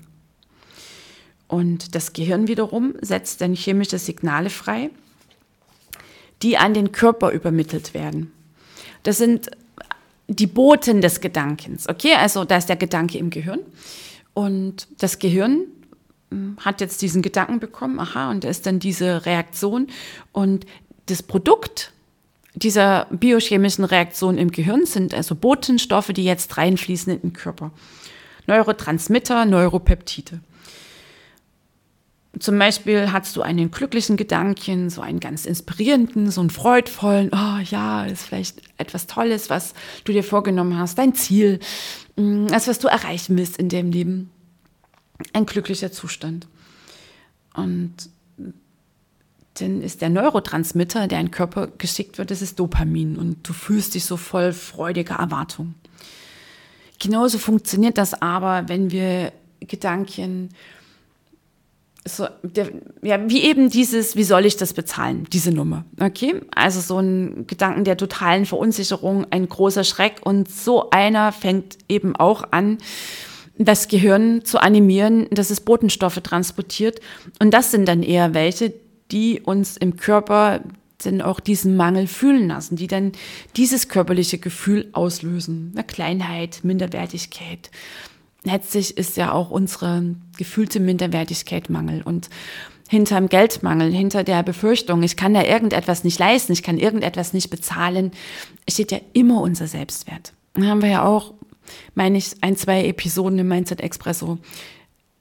Und 1.48 1.96
das 1.96 2.14
Gehirn 2.14 2.48
wiederum 2.48 2.94
setzt 3.02 3.42
dann 3.42 3.56
chemische 3.56 3.98
Signale 3.98 4.50
frei, 4.50 4.92
die 6.42 6.58
an 6.58 6.74
den 6.74 6.92
Körper 6.92 7.32
übermittelt 7.32 7.94
werden. 7.94 8.32
Das 9.04 9.18
sind 9.18 9.50
die 10.28 10.48
Boten 10.48 11.02
des 11.02 11.22
Gedankens. 11.22 11.90
Okay, 11.90 12.14
also 12.14 12.46
da 12.46 12.58
ist 12.58 12.70
der 12.70 12.76
Gedanke 12.76 13.18
im 13.18 13.32
Gehirn. 13.32 13.60
Und 14.34 14.88
das 15.00 15.18
Gehirn 15.18 15.64
hm, 16.30 16.58
hat 16.60 16.82
jetzt 16.82 17.02
diesen 17.02 17.22
Gedanken 17.24 17.60
bekommen, 17.60 18.00
aha, 18.00 18.30
und 18.30 18.44
da 18.44 18.50
ist 18.50 18.68
dann 18.68 18.80
diese 18.80 19.26
Reaktion. 19.26 19.88
Und 20.32 20.66
das 21.08 21.24
Produkt 21.24 21.92
dieser 22.60 23.08
biochemischen 23.10 23.86
Reaktion 23.86 24.38
im 24.38 24.52
Gehirn 24.52 24.86
sind 24.86 25.14
also 25.14 25.36
Botenstoffe, 25.36 26.10
die 26.14 26.24
jetzt 26.24 26.58
reinfließen 26.58 27.14
in 27.14 27.22
den 27.22 27.34
Körper. 27.34 27.72
Neurotransmitter, 28.48 29.46
Neuropeptide. 29.46 30.42
Zum 32.38 32.60
Beispiel 32.60 33.12
hast 33.12 33.36
du 33.36 33.42
einen 33.42 33.72
glücklichen 33.72 34.16
Gedanken, 34.16 34.90
so 34.90 35.02
einen 35.02 35.20
ganz 35.20 35.46
inspirierenden, 35.46 36.30
so 36.30 36.42
einen 36.42 36.52
freudvollen, 36.52 37.32
oh 37.34 37.60
ja, 37.64 38.06
ist 38.06 38.24
vielleicht 38.24 38.62
etwas 38.78 39.08
Tolles, 39.08 39.50
was 39.50 39.74
du 40.04 40.14
dir 40.14 40.24
vorgenommen 40.24 40.78
hast, 40.78 40.98
dein 40.98 41.16
Ziel, 41.16 41.60
mm, 42.18 42.48
das, 42.48 42.68
was 42.68 42.80
du 42.80 42.88
erreichen 42.88 43.38
willst 43.38 43.58
in 43.58 43.68
dem 43.68 43.92
Leben. 43.92 44.30
Ein 45.34 45.46
glücklicher 45.46 45.92
Zustand. 45.92 46.48
Und 47.56 47.94
dann 49.62 49.82
ist 49.82 50.02
der 50.02 50.10
Neurotransmitter, 50.10 51.08
der 51.08 51.20
in 51.20 51.28
den 51.28 51.32
Körper 51.32 51.68
geschickt 51.78 52.18
wird, 52.18 52.32
das 52.32 52.42
ist 52.42 52.60
Dopamin 52.60 53.18
und 53.18 53.48
du 53.48 53.54
fühlst 53.54 53.96
dich 53.96 54.06
so 54.06 54.18
voll 54.18 54.54
freudiger 54.54 55.16
Erwartung. 55.16 55.76
Genauso 57.00 57.38
funktioniert 57.38 57.98
das 57.98 58.22
aber, 58.22 58.68
wenn 58.68 58.92
wir 58.92 59.32
Gedanken 59.62 60.50
so, 62.06 62.28
der, 62.44 62.70
ja, 63.02 63.30
wie 63.30 63.44
eben 63.44 63.70
dieses, 63.70 64.16
wie 64.16 64.24
soll 64.24 64.46
ich 64.46 64.58
das 64.58 64.74
bezahlen, 64.74 65.28
diese 65.32 65.52
Nummer. 65.52 65.86
Okay? 66.00 66.42
Also 66.56 66.80
so 66.80 67.00
ein 67.00 67.46
Gedanken 67.46 67.84
der 67.84 67.98
totalen 67.98 68.46
Verunsicherung, 68.46 69.28
ein 69.32 69.48
großer 69.48 69.84
Schreck 69.84 70.22
und 70.24 70.50
so 70.50 70.90
einer 70.90 71.32
fängt 71.32 71.78
eben 71.88 72.16
auch 72.16 72.52
an, 72.52 72.78
das 73.58 73.90
Gehirn 73.90 74.46
zu 74.46 74.60
animieren, 74.60 75.28
dass 75.32 75.50
es 75.50 75.60
Botenstoffe 75.60 76.22
transportiert. 76.22 77.02
Und 77.40 77.54
das 77.54 77.72
sind 77.72 77.88
dann 77.88 78.04
eher 78.04 78.34
welche, 78.34 78.74
die 79.12 79.42
uns 79.42 79.78
im 79.78 79.98
Körper 79.98 80.62
dann 81.04 81.22
auch 81.22 81.40
diesen 81.40 81.78
Mangel 81.78 82.08
fühlen 82.08 82.50
lassen, 82.50 82.76
die 82.76 82.88
dann 82.88 83.14
dieses 83.56 83.88
körperliche 83.88 84.38
Gefühl 84.38 84.90
auslösen. 84.92 85.72
Eine 85.74 85.86
Kleinheit, 85.86 86.60
Minderwertigkeit, 86.64 87.72
letztlich 88.44 88.98
ist 88.98 89.18
ja 89.18 89.32
auch 89.32 89.50
unsere 89.50 90.16
gefühlte 90.38 90.80
Minderwertigkeit 90.80 91.70
Mangel 91.70 92.02
und 92.02 92.30
hinterm 92.90 93.30
Geldmangel, 93.30 93.94
hinter 93.94 94.24
der 94.24 94.42
Befürchtung, 94.42 95.04
ich 95.04 95.16
kann 95.16 95.34
da 95.34 95.44
irgendetwas 95.44 96.04
nicht 96.04 96.18
leisten, 96.18 96.54
ich 96.54 96.64
kann 96.64 96.80
irgendetwas 96.80 97.34
nicht 97.34 97.52
bezahlen, 97.52 98.12
steht 98.68 98.92
ja 98.92 99.00
immer 99.14 99.42
unser 99.42 99.68
Selbstwert. 99.68 100.34
Da 100.56 100.64
haben 100.64 100.82
wir 100.82 100.90
ja 100.90 101.06
auch, 101.06 101.34
meine 101.94 102.18
ich, 102.18 102.32
ein, 102.42 102.56
zwei 102.56 102.86
Episoden 102.86 103.38
im 103.38 103.48
Mindset 103.48 103.82
Expresso, 103.82 104.40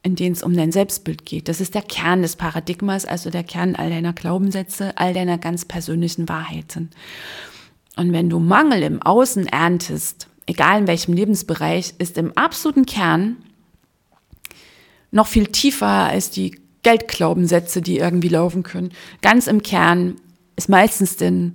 in 0.02 0.16
denen 0.16 0.32
es 0.32 0.42
um 0.42 0.56
dein 0.56 0.72
Selbstbild 0.72 1.24
geht. 1.24 1.48
Das 1.48 1.60
ist 1.60 1.74
der 1.74 1.82
Kern 1.82 2.22
des 2.22 2.36
Paradigmas, 2.36 3.04
also 3.04 3.30
der 3.30 3.44
Kern 3.44 3.74
all 3.74 3.90
deiner 3.90 4.12
Glaubenssätze, 4.12 4.96
all 4.96 5.12
deiner 5.12 5.38
ganz 5.38 5.64
persönlichen 5.64 6.28
Wahrheiten. 6.28 6.90
Und 7.96 8.12
wenn 8.12 8.30
du 8.30 8.38
Mangel 8.38 8.82
im 8.82 9.02
Außen 9.02 9.46
erntest, 9.46 10.28
egal 10.46 10.80
in 10.80 10.86
welchem 10.86 11.14
Lebensbereich, 11.14 11.94
ist 11.98 12.16
im 12.16 12.36
absoluten 12.36 12.86
Kern 12.86 13.36
noch 15.10 15.26
viel 15.26 15.46
tiefer 15.48 15.86
als 15.86 16.30
die 16.30 16.60
Geldglaubensätze, 16.82 17.82
die 17.82 17.98
irgendwie 17.98 18.28
laufen 18.28 18.62
können. 18.62 18.92
Ganz 19.20 19.46
im 19.46 19.62
Kern 19.62 20.16
ist 20.56 20.68
meistens 20.68 21.16
denn 21.16 21.54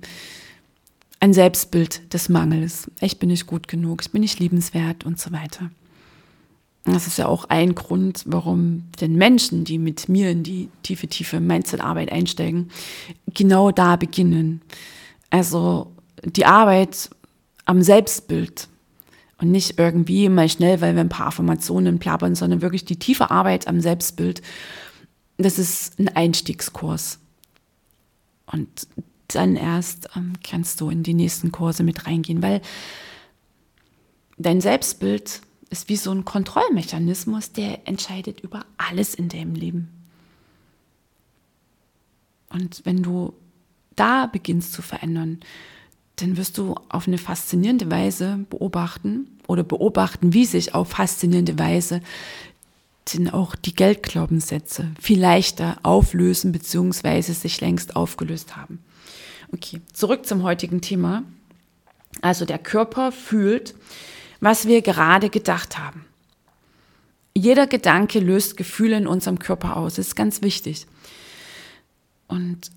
ein 1.20 1.32
Selbstbild 1.32 2.12
des 2.12 2.28
Mangels. 2.28 2.90
Ich 3.00 3.18
bin 3.18 3.30
nicht 3.30 3.46
gut 3.46 3.66
genug, 3.68 4.02
ich 4.02 4.10
bin 4.10 4.20
nicht 4.20 4.38
liebenswert 4.38 5.04
und 5.04 5.18
so 5.18 5.32
weiter. 5.32 5.70
Das 6.84 7.06
ist 7.06 7.16
ja 7.16 7.26
auch 7.26 7.46
ein 7.46 7.74
Grund, 7.74 8.24
warum 8.26 8.84
den 9.00 9.16
Menschen, 9.16 9.64
die 9.64 9.78
mit 9.78 10.08
mir 10.08 10.30
in 10.30 10.42
die 10.42 10.68
tiefe, 10.82 11.08
tiefe 11.08 11.40
Mindset-Arbeit 11.40 12.12
einsteigen, 12.12 12.70
genau 13.32 13.70
da 13.70 13.96
beginnen. 13.96 14.60
Also 15.30 15.92
die 16.22 16.44
Arbeit 16.44 17.08
am 17.64 17.82
Selbstbild 17.82 18.68
und 19.38 19.50
nicht 19.50 19.78
irgendwie 19.78 20.28
mal 20.28 20.48
schnell, 20.48 20.82
weil 20.82 20.94
wir 20.94 21.00
ein 21.00 21.08
paar 21.08 21.28
Affirmationen 21.28 21.98
plappern, 21.98 22.34
sondern 22.34 22.60
wirklich 22.60 22.84
die 22.84 22.98
tiefe 22.98 23.30
Arbeit 23.30 23.66
am 23.66 23.80
Selbstbild. 23.80 24.42
Das 25.38 25.58
ist 25.58 25.98
ein 25.98 26.08
Einstiegskurs. 26.08 27.18
Und 28.46 28.86
dann 29.28 29.56
erst 29.56 30.10
ähm, 30.16 30.34
kannst 30.42 30.80
du 30.80 30.90
in 30.90 31.02
die 31.02 31.14
nächsten 31.14 31.50
Kurse 31.50 31.82
mit 31.82 32.06
reingehen, 32.06 32.42
weil 32.42 32.60
dein 34.36 34.60
Selbstbild 34.60 35.40
ist 35.74 35.88
wie 35.88 35.96
so 35.96 36.12
ein 36.12 36.24
Kontrollmechanismus, 36.24 37.50
der 37.50 37.88
entscheidet 37.88 38.40
über 38.40 38.64
alles 38.78 39.14
in 39.14 39.28
deinem 39.28 39.56
Leben. 39.56 39.88
Und 42.48 42.82
wenn 42.84 43.02
du 43.02 43.34
da 43.96 44.26
beginnst 44.26 44.72
zu 44.72 44.82
verändern, 44.82 45.40
dann 46.16 46.36
wirst 46.36 46.58
du 46.58 46.76
auf 46.88 47.08
eine 47.08 47.18
faszinierende 47.18 47.90
Weise 47.90 48.46
beobachten 48.50 49.26
oder 49.48 49.64
beobachten, 49.64 50.32
wie 50.32 50.44
sich 50.44 50.76
auf 50.76 50.90
faszinierende 50.90 51.58
Weise 51.58 52.00
denn 53.12 53.28
auch 53.28 53.56
die 53.56 53.74
Geldglaubenssätze 53.74 54.92
viel 55.00 55.20
leichter 55.20 55.76
auflösen 55.82 56.52
bzw. 56.52 57.20
sich 57.20 57.60
längst 57.60 57.96
aufgelöst 57.96 58.56
haben. 58.56 58.78
Okay, 59.52 59.80
zurück 59.92 60.24
zum 60.24 60.44
heutigen 60.44 60.80
Thema. 60.80 61.24
Also 62.22 62.44
der 62.44 62.58
Körper 62.58 63.10
fühlt, 63.12 63.74
was 64.44 64.68
wir 64.68 64.82
gerade 64.82 65.30
gedacht 65.30 65.78
haben. 65.78 66.04
Jeder 67.34 67.66
Gedanke 67.66 68.20
löst 68.20 68.58
Gefühle 68.58 68.98
in 68.98 69.06
unserem 69.06 69.38
Körper 69.38 69.76
aus. 69.76 69.94
Das 69.94 70.08
ist 70.08 70.16
ganz 70.16 70.42
wichtig. 70.42 70.86
Und 72.28 72.70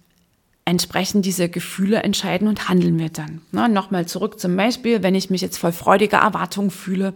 entsprechend 0.63 1.25
diese 1.25 1.49
Gefühle 1.49 2.03
entscheiden 2.03 2.47
und 2.47 2.69
handeln 2.69 2.97
wir 2.97 3.09
dann. 3.09 3.41
Na, 3.51 3.67
Nochmal 3.67 4.07
zurück 4.07 4.39
zum 4.39 4.55
Beispiel, 4.55 5.03
wenn 5.03 5.13
ich 5.13 5.29
mich 5.29 5.41
jetzt 5.41 5.57
voll 5.57 5.73
freudiger 5.73 6.19
Erwartung 6.19 6.71
fühle, 6.71 7.13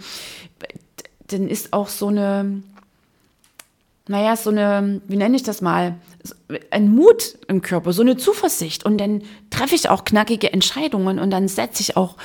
dann 1.27 1.47
ist 1.47 1.71
auch 1.71 1.87
so 1.87 2.07
eine, 2.07 2.61
naja, 4.07 4.35
so 4.35 4.49
eine, 4.49 5.01
wie 5.07 5.15
nenne 5.15 5.35
ich 5.35 5.43
das 5.43 5.61
mal, 5.61 5.95
ein 6.71 6.93
Mut 6.93 7.37
im 7.47 7.61
Körper, 7.61 7.93
so 7.93 8.01
eine 8.01 8.17
Zuversicht. 8.17 8.83
Und 8.83 8.97
dann 8.97 9.21
treffe 9.51 9.75
ich 9.75 9.89
auch 9.89 10.05
knackige 10.05 10.51
Entscheidungen 10.51 11.19
und 11.19 11.29
dann 11.29 11.47
setze 11.47 11.81
ich 11.81 11.97
auch 11.97 12.17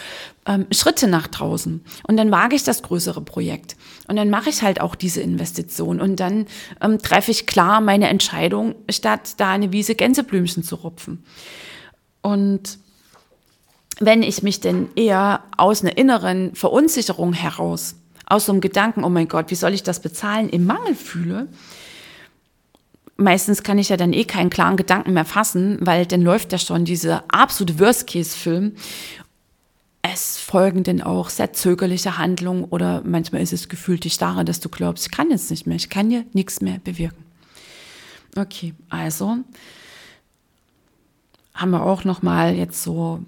ähm, 0.47 0.67
Schritte 0.71 1.07
nach 1.07 1.27
draußen. 1.27 1.85
Und 2.07 2.17
dann 2.17 2.31
wage 2.31 2.57
ich 2.57 2.65
das 2.65 2.83
größere 2.83 3.21
Projekt. 3.21 3.77
Und 4.09 4.17
dann 4.17 4.31
mache 4.31 4.49
ich 4.49 4.63
halt 4.63 4.81
auch 4.81 4.95
diese 4.95 5.21
Investition. 5.21 6.01
Und 6.01 6.19
dann 6.19 6.47
ähm, 6.81 6.99
treffe 6.99 7.31
ich 7.31 7.47
klar 7.47 7.81
meine 7.83 8.09
Entscheidung, 8.09 8.75
statt 8.91 9.35
da 9.37 9.51
eine 9.51 9.71
Wiese 9.71 9.95
Gänseblümchen 9.95 10.63
zu 10.63 10.77
rupfen. 10.77 11.25
Und 12.23 12.79
wenn 14.01 14.23
ich 14.23 14.43
mich 14.43 14.61
denn 14.61 14.89
eher 14.97 15.45
aus 15.57 15.83
einer 15.83 15.97
inneren 15.97 16.55
Verunsicherung 16.55 17.33
heraus, 17.33 17.97
aus 18.27 18.47
so 18.47 18.53
einem 18.53 18.61
Gedanken, 18.61 19.05
oh 19.05 19.09
mein 19.09 19.29
Gott, 19.29 19.51
wie 19.51 19.55
soll 19.55 19.73
ich 19.73 19.83
das 19.83 20.01
bezahlen, 20.01 20.49
im 20.49 20.67
Mangel 20.67 20.95
fühle, 20.95 21.49
meistens 23.17 23.63
kann 23.63 23.79
ich 23.79 23.89
ja 23.89 23.97
dann 23.97 24.13
eh 24.13 24.25
keinen 24.25 24.51
klaren 24.51 24.77
Gedanken 24.77 25.13
mehr 25.13 25.25
fassen, 25.25 25.79
weil 25.81 26.07
dann 26.07 26.23
läuft 26.23 26.53
ja 26.53 26.59
schon 26.59 26.85
dieser 26.85 27.25
absolute 27.29 27.79
Worst-Case-Film. 27.79 28.75
Es 30.03 30.39
folgen 30.39 30.85
dann 30.85 31.03
auch 31.03 31.31
sehr 31.31 31.53
zögerliche 31.53 32.19
Handlungen 32.19 32.65
oder 32.65 33.03
manchmal 33.05 33.43
ist 33.43 33.53
es 33.53 33.69
gefühlt 33.69 34.05
die 34.05 34.11
Starre, 34.11 34.45
dass 34.45 34.61
du 34.61 34.69
glaubst, 34.69 35.07
ich 35.07 35.13
kann 35.13 35.31
jetzt 35.31 35.51
nicht 35.51 35.67
mehr, 35.67 35.77
ich 35.77 35.89
kann 35.89 36.11
hier 36.11 36.25
nichts 36.33 36.61
mehr 36.61 36.79
bewirken. 36.79 37.25
Okay, 38.37 38.75
also 38.89 39.39
haben 41.55 41.71
wir 41.71 41.83
auch 41.83 42.05
nochmal 42.05 42.55
jetzt 42.55 42.83
so 42.83 43.21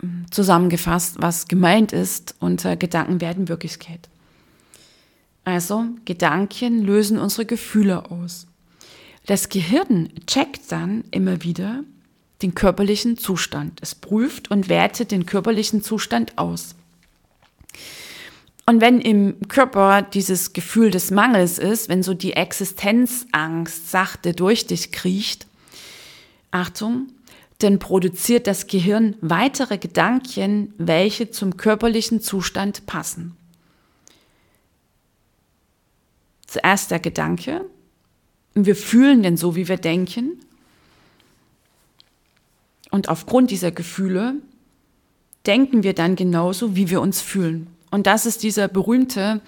hm, 0.00 0.26
zusammengefasst, 0.30 1.16
was 1.20 1.48
gemeint 1.48 1.92
ist 1.92 2.36
unter 2.38 2.76
Gedanken 2.76 3.20
werden 3.20 3.48
Wirklichkeit. 3.48 4.08
Also 5.48 5.86
Gedanken 6.04 6.82
lösen 6.84 7.16
unsere 7.16 7.46
Gefühle 7.46 8.10
aus. 8.10 8.46
Das 9.24 9.48
Gehirn 9.48 10.10
checkt 10.26 10.70
dann 10.70 11.04
immer 11.10 11.42
wieder 11.42 11.84
den 12.42 12.54
körperlichen 12.54 13.16
Zustand. 13.16 13.80
Es 13.80 13.94
prüft 13.94 14.50
und 14.50 14.68
wertet 14.68 15.10
den 15.10 15.24
körperlichen 15.24 15.82
Zustand 15.82 16.36
aus. 16.36 16.74
Und 18.66 18.82
wenn 18.82 19.00
im 19.00 19.36
Körper 19.48 20.02
dieses 20.02 20.52
Gefühl 20.52 20.90
des 20.90 21.10
Mangels 21.10 21.58
ist, 21.58 21.88
wenn 21.88 22.02
so 22.02 22.12
die 22.12 22.34
Existenzangst 22.34 23.90
sachte 23.90 24.34
durch 24.34 24.66
dich 24.66 24.92
kriecht, 24.92 25.46
Achtung, 26.50 27.06
dann 27.60 27.78
produziert 27.78 28.46
das 28.46 28.66
Gehirn 28.66 29.16
weitere 29.22 29.78
Gedanken, 29.78 30.74
welche 30.76 31.30
zum 31.30 31.56
körperlichen 31.56 32.20
Zustand 32.20 32.84
passen. 32.84 33.37
Zuerst 36.48 36.90
der 36.90 36.98
Gedanke, 36.98 37.64
wir 38.54 38.74
fühlen 38.74 39.22
denn 39.22 39.36
so, 39.36 39.54
wie 39.54 39.68
wir 39.68 39.76
denken. 39.76 40.40
Und 42.90 43.10
aufgrund 43.10 43.50
dieser 43.50 43.70
Gefühle 43.70 44.36
denken 45.46 45.82
wir 45.82 45.92
dann 45.92 46.16
genauso, 46.16 46.74
wie 46.74 46.88
wir 46.88 47.02
uns 47.02 47.20
fühlen. 47.20 47.68
Und 47.90 48.06
das 48.06 48.24
ist 48.24 48.42
dieser 48.42 48.66
berühmte 48.66 49.42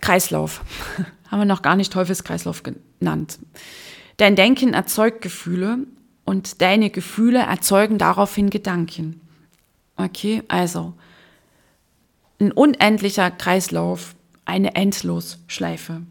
Kreislauf. 0.00 0.62
Haben 1.30 1.40
wir 1.40 1.46
noch 1.46 1.62
gar 1.62 1.76
nicht 1.76 1.92
Teufelskreislauf 1.92 2.62
genannt. 2.62 3.38
Dein 4.16 4.34
Denken 4.34 4.72
erzeugt 4.72 5.20
Gefühle 5.20 5.78
und 6.24 6.62
deine 6.62 6.88
Gefühle 6.88 7.40
erzeugen 7.40 7.98
daraufhin 7.98 8.48
Gedanken. 8.48 9.20
Okay, 9.96 10.42
also 10.48 10.94
ein 12.40 12.50
unendlicher 12.50 13.30
Kreislauf, 13.30 14.14
eine 14.46 14.74
Endlosschleife. 14.74 16.02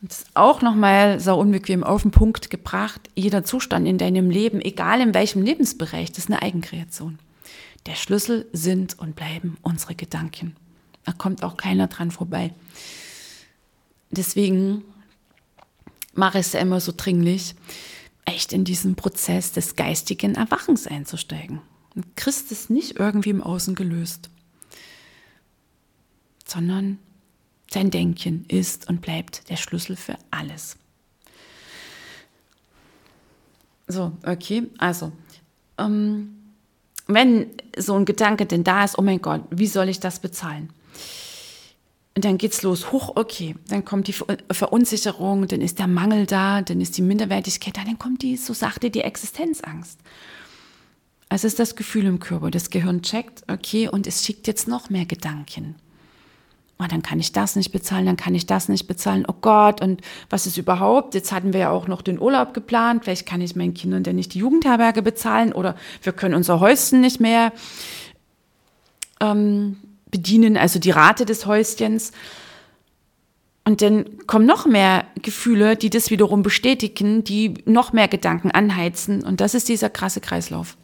Das 0.00 0.20
ist 0.20 0.30
auch 0.34 0.62
nochmal 0.62 1.18
so 1.18 1.34
unbequem 1.34 1.82
auf 1.82 2.02
den 2.02 2.12
Punkt 2.12 2.50
gebracht. 2.50 3.10
Jeder 3.16 3.42
Zustand 3.42 3.86
in 3.86 3.98
deinem 3.98 4.30
Leben, 4.30 4.60
egal 4.60 5.00
in 5.00 5.12
welchem 5.12 5.42
Lebensbereich, 5.42 6.10
das 6.10 6.18
ist 6.24 6.30
eine 6.30 6.42
Eigenkreation. 6.42 7.18
Der 7.86 7.94
Schlüssel 7.94 8.46
sind 8.52 8.98
und 8.98 9.16
bleiben 9.16 9.56
unsere 9.62 9.94
Gedanken. 9.94 10.54
Da 11.04 11.12
kommt 11.12 11.42
auch 11.42 11.56
keiner 11.56 11.88
dran 11.88 12.10
vorbei. 12.10 12.52
Deswegen 14.10 14.84
mache 16.12 16.38
ich 16.38 16.46
es 16.46 16.52
ja 16.52 16.60
immer 16.60 16.80
so 16.80 16.92
dringlich, 16.96 17.54
echt 18.24 18.52
in 18.52 18.64
diesen 18.64 18.94
Prozess 18.94 19.52
des 19.52 19.74
geistigen 19.74 20.34
Erwachens 20.34 20.86
einzusteigen. 20.86 21.60
Und 21.94 22.06
ist 22.26 22.70
nicht 22.70 22.98
irgendwie 22.98 23.30
im 23.30 23.42
Außen 23.42 23.74
gelöst, 23.74 24.30
sondern 26.46 26.98
Dein 27.70 27.90
Denken 27.90 28.46
ist 28.48 28.88
und 28.88 29.02
bleibt 29.02 29.50
der 29.50 29.56
Schlüssel 29.56 29.96
für 29.96 30.16
alles. 30.30 30.76
So, 33.86 34.12
okay, 34.26 34.64
also, 34.78 35.12
ähm, 35.78 36.34
wenn 37.06 37.46
so 37.76 37.94
ein 37.94 38.04
Gedanke 38.04 38.46
denn 38.46 38.64
da 38.64 38.84
ist, 38.84 38.98
oh 38.98 39.02
mein 39.02 39.20
Gott, 39.20 39.42
wie 39.50 39.66
soll 39.66 39.88
ich 39.88 40.00
das 40.00 40.20
bezahlen? 40.20 40.70
Und 42.14 42.24
dann 42.24 42.36
geht's 42.36 42.62
los, 42.62 42.90
hoch, 42.90 43.12
okay, 43.16 43.54
dann 43.68 43.84
kommt 43.84 44.08
die 44.08 44.14
Verunsicherung, 44.50 45.46
dann 45.46 45.60
ist 45.60 45.78
der 45.78 45.86
Mangel 45.86 46.26
da, 46.26 46.62
dann 46.62 46.80
ist 46.80 46.98
die 46.98 47.02
Minderwertigkeit 47.02 47.76
da, 47.76 47.84
dann 47.84 47.98
kommt 47.98 48.22
die, 48.22 48.36
so 48.36 48.52
sagte, 48.52 48.90
die 48.90 49.02
Existenzangst. 49.02 50.00
Also 51.28 51.46
ist 51.46 51.58
das 51.58 51.76
Gefühl 51.76 52.06
im 52.06 52.18
Körper, 52.18 52.50
das 52.50 52.70
Gehirn 52.70 53.02
checkt, 53.02 53.44
okay, 53.48 53.88
und 53.88 54.06
es 54.06 54.24
schickt 54.24 54.46
jetzt 54.46 54.68
noch 54.68 54.90
mehr 54.90 55.06
Gedanken 55.06 55.76
oh, 56.80 56.84
dann 56.88 57.02
kann 57.02 57.18
ich 57.18 57.32
das 57.32 57.56
nicht 57.56 57.72
bezahlen, 57.72 58.06
dann 58.06 58.16
kann 58.16 58.34
ich 58.34 58.46
das 58.46 58.68
nicht 58.68 58.86
bezahlen, 58.86 59.24
oh 59.26 59.34
Gott, 59.40 59.80
und 59.80 60.00
was 60.30 60.46
ist 60.46 60.58
überhaupt? 60.58 61.14
Jetzt 61.14 61.32
hatten 61.32 61.52
wir 61.52 61.60
ja 61.60 61.70
auch 61.70 61.88
noch 61.88 62.02
den 62.02 62.20
Urlaub 62.20 62.54
geplant, 62.54 63.04
vielleicht 63.04 63.26
kann 63.26 63.40
ich 63.40 63.56
meinen 63.56 63.74
Kindern 63.74 64.04
denn 64.04 64.16
nicht 64.16 64.34
die 64.34 64.38
Jugendherberge 64.38 65.02
bezahlen 65.02 65.52
oder 65.52 65.74
wir 66.02 66.12
können 66.12 66.34
unser 66.34 66.60
Häuschen 66.60 67.00
nicht 67.00 67.20
mehr 67.20 67.52
ähm, 69.20 69.76
bedienen, 70.10 70.56
also 70.56 70.78
die 70.78 70.90
Rate 70.90 71.26
des 71.26 71.46
Häuschens. 71.46 72.12
Und 73.64 73.82
dann 73.82 74.26
kommen 74.26 74.46
noch 74.46 74.64
mehr 74.64 75.04
Gefühle, 75.20 75.76
die 75.76 75.90
das 75.90 76.10
wiederum 76.10 76.42
bestätigen, 76.42 77.22
die 77.22 77.54
noch 77.66 77.92
mehr 77.92 78.08
Gedanken 78.08 78.50
anheizen. 78.50 79.22
Und 79.22 79.42
das 79.42 79.52
ist 79.52 79.68
dieser 79.68 79.90
krasse 79.90 80.22
Kreislauf. 80.22 80.78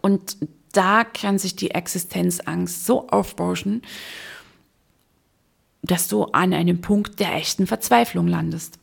Und 0.00 0.36
da 0.72 1.02
kann 1.02 1.40
sich 1.40 1.56
die 1.56 1.72
Existenzangst 1.72 2.86
so 2.86 3.08
aufbauschen 3.08 3.82
dass 5.90 6.08
du 6.08 6.24
an 6.26 6.52
einem 6.52 6.80
Punkt 6.80 7.18
der 7.18 7.34
echten 7.34 7.66
Verzweiflung 7.66 8.28
landest. 8.28 8.78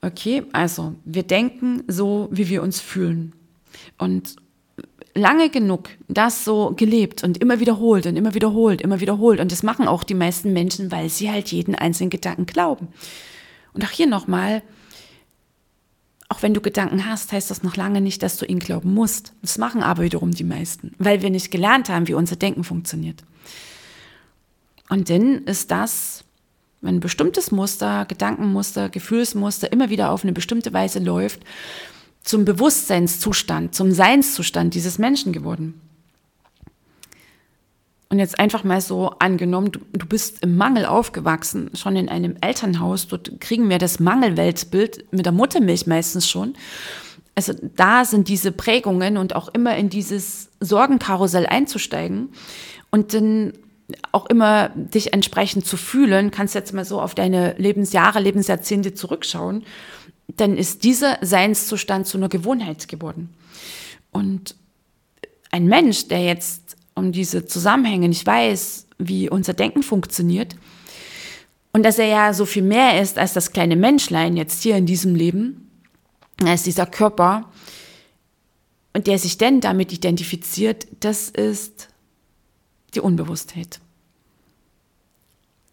Okay, 0.00 0.42
also 0.52 0.94
wir 1.04 1.22
denken 1.22 1.84
so, 1.86 2.28
wie 2.32 2.48
wir 2.48 2.62
uns 2.62 2.80
fühlen. 2.80 3.32
Und 3.96 4.36
lange 5.14 5.48
genug 5.48 5.90
das 6.08 6.44
so 6.44 6.74
gelebt 6.76 7.22
und 7.22 7.38
immer 7.38 7.60
wiederholt 7.60 8.06
und 8.06 8.16
immer 8.16 8.34
wiederholt, 8.34 8.82
immer 8.82 9.00
wiederholt. 9.00 9.38
Und 9.38 9.52
das 9.52 9.62
machen 9.62 9.86
auch 9.86 10.02
die 10.02 10.14
meisten 10.14 10.52
Menschen, 10.52 10.90
weil 10.90 11.08
sie 11.08 11.30
halt 11.30 11.52
jeden 11.52 11.76
einzelnen 11.76 12.10
Gedanken 12.10 12.46
glauben. 12.46 12.88
Und 13.72 13.84
auch 13.84 13.90
hier 13.90 14.08
nochmal, 14.08 14.62
auch 16.28 16.42
wenn 16.42 16.52
du 16.52 16.60
Gedanken 16.60 17.06
hast, 17.06 17.32
heißt 17.32 17.50
das 17.50 17.62
noch 17.62 17.76
lange 17.76 18.00
nicht, 18.00 18.24
dass 18.24 18.36
du 18.38 18.44
ihn 18.44 18.58
glauben 18.58 18.92
musst. 18.92 19.34
Das 19.40 19.56
machen 19.56 19.82
aber 19.84 20.02
wiederum 20.02 20.32
die 20.32 20.44
meisten, 20.44 20.94
weil 20.98 21.22
wir 21.22 21.30
nicht 21.30 21.52
gelernt 21.52 21.88
haben, 21.88 22.08
wie 22.08 22.14
unser 22.14 22.36
Denken 22.36 22.64
funktioniert. 22.64 23.22
Und 24.88 25.10
dann 25.10 25.44
ist 25.44 25.70
das, 25.70 26.24
wenn 26.80 26.96
ein 26.96 27.00
bestimmtes 27.00 27.50
Muster, 27.50 28.04
Gedankenmuster, 28.06 28.88
Gefühlsmuster 28.88 29.72
immer 29.72 29.90
wieder 29.90 30.10
auf 30.10 30.22
eine 30.22 30.32
bestimmte 30.32 30.72
Weise 30.72 30.98
läuft, 30.98 31.40
zum 32.22 32.44
Bewusstseinszustand, 32.44 33.74
zum 33.74 33.92
Seinszustand 33.92 34.74
dieses 34.74 34.98
Menschen 34.98 35.32
geworden. 35.32 35.80
Und 38.08 38.18
jetzt 38.18 38.38
einfach 38.38 38.64
mal 38.64 38.80
so 38.80 39.10
angenommen, 39.18 39.72
du, 39.72 39.80
du, 39.92 40.06
bist 40.06 40.42
im 40.42 40.56
Mangel 40.56 40.86
aufgewachsen, 40.86 41.70
schon 41.74 41.96
in 41.96 42.08
einem 42.08 42.36
Elternhaus, 42.40 43.08
dort 43.08 43.40
kriegen 43.40 43.68
wir 43.68 43.78
das 43.78 43.98
Mangelweltbild 43.98 45.12
mit 45.12 45.26
der 45.26 45.32
Muttermilch 45.32 45.86
meistens 45.86 46.28
schon. 46.28 46.54
Also 47.34 47.54
da 47.76 48.04
sind 48.04 48.28
diese 48.28 48.52
Prägungen 48.52 49.16
und 49.16 49.34
auch 49.34 49.48
immer 49.48 49.76
in 49.76 49.88
dieses 49.88 50.50
Sorgenkarussell 50.60 51.46
einzusteigen 51.46 52.28
und 52.90 53.14
dann 53.14 53.54
auch 54.12 54.26
immer 54.26 54.70
dich 54.74 55.12
entsprechend 55.12 55.66
zu 55.66 55.76
fühlen, 55.76 56.30
kannst 56.30 56.54
jetzt 56.54 56.72
mal 56.72 56.84
so 56.84 57.00
auf 57.00 57.14
deine 57.14 57.54
Lebensjahre, 57.58 58.20
Lebensjahrzehnte 58.20 58.94
zurückschauen, 58.94 59.64
dann 60.28 60.56
ist 60.56 60.84
dieser 60.84 61.18
Seinszustand 61.20 62.06
zu 62.06 62.16
einer 62.16 62.28
Gewohnheit 62.28 62.88
geworden. 62.88 63.34
Und 64.10 64.54
ein 65.50 65.66
Mensch, 65.66 66.08
der 66.08 66.24
jetzt 66.24 66.76
um 66.94 67.12
diese 67.12 67.44
Zusammenhänge 67.46 68.08
nicht 68.08 68.26
weiß, 68.26 68.86
wie 68.98 69.28
unser 69.28 69.52
Denken 69.54 69.82
funktioniert, 69.82 70.56
und 71.72 71.82
dass 71.82 71.98
er 71.98 72.06
ja 72.06 72.32
so 72.32 72.46
viel 72.46 72.62
mehr 72.62 73.02
ist 73.02 73.18
als 73.18 73.32
das 73.32 73.50
kleine 73.52 73.74
Menschlein 73.74 74.36
jetzt 74.36 74.62
hier 74.62 74.76
in 74.76 74.86
diesem 74.86 75.16
Leben, 75.16 75.68
als 76.44 76.62
dieser 76.62 76.86
Körper, 76.86 77.50
und 78.92 79.08
der 79.08 79.18
sich 79.18 79.38
denn 79.38 79.60
damit 79.60 79.92
identifiziert, 79.92 80.86
das 81.00 81.28
ist 81.28 81.88
die 82.94 83.00
Unbewusstheit. 83.00 83.80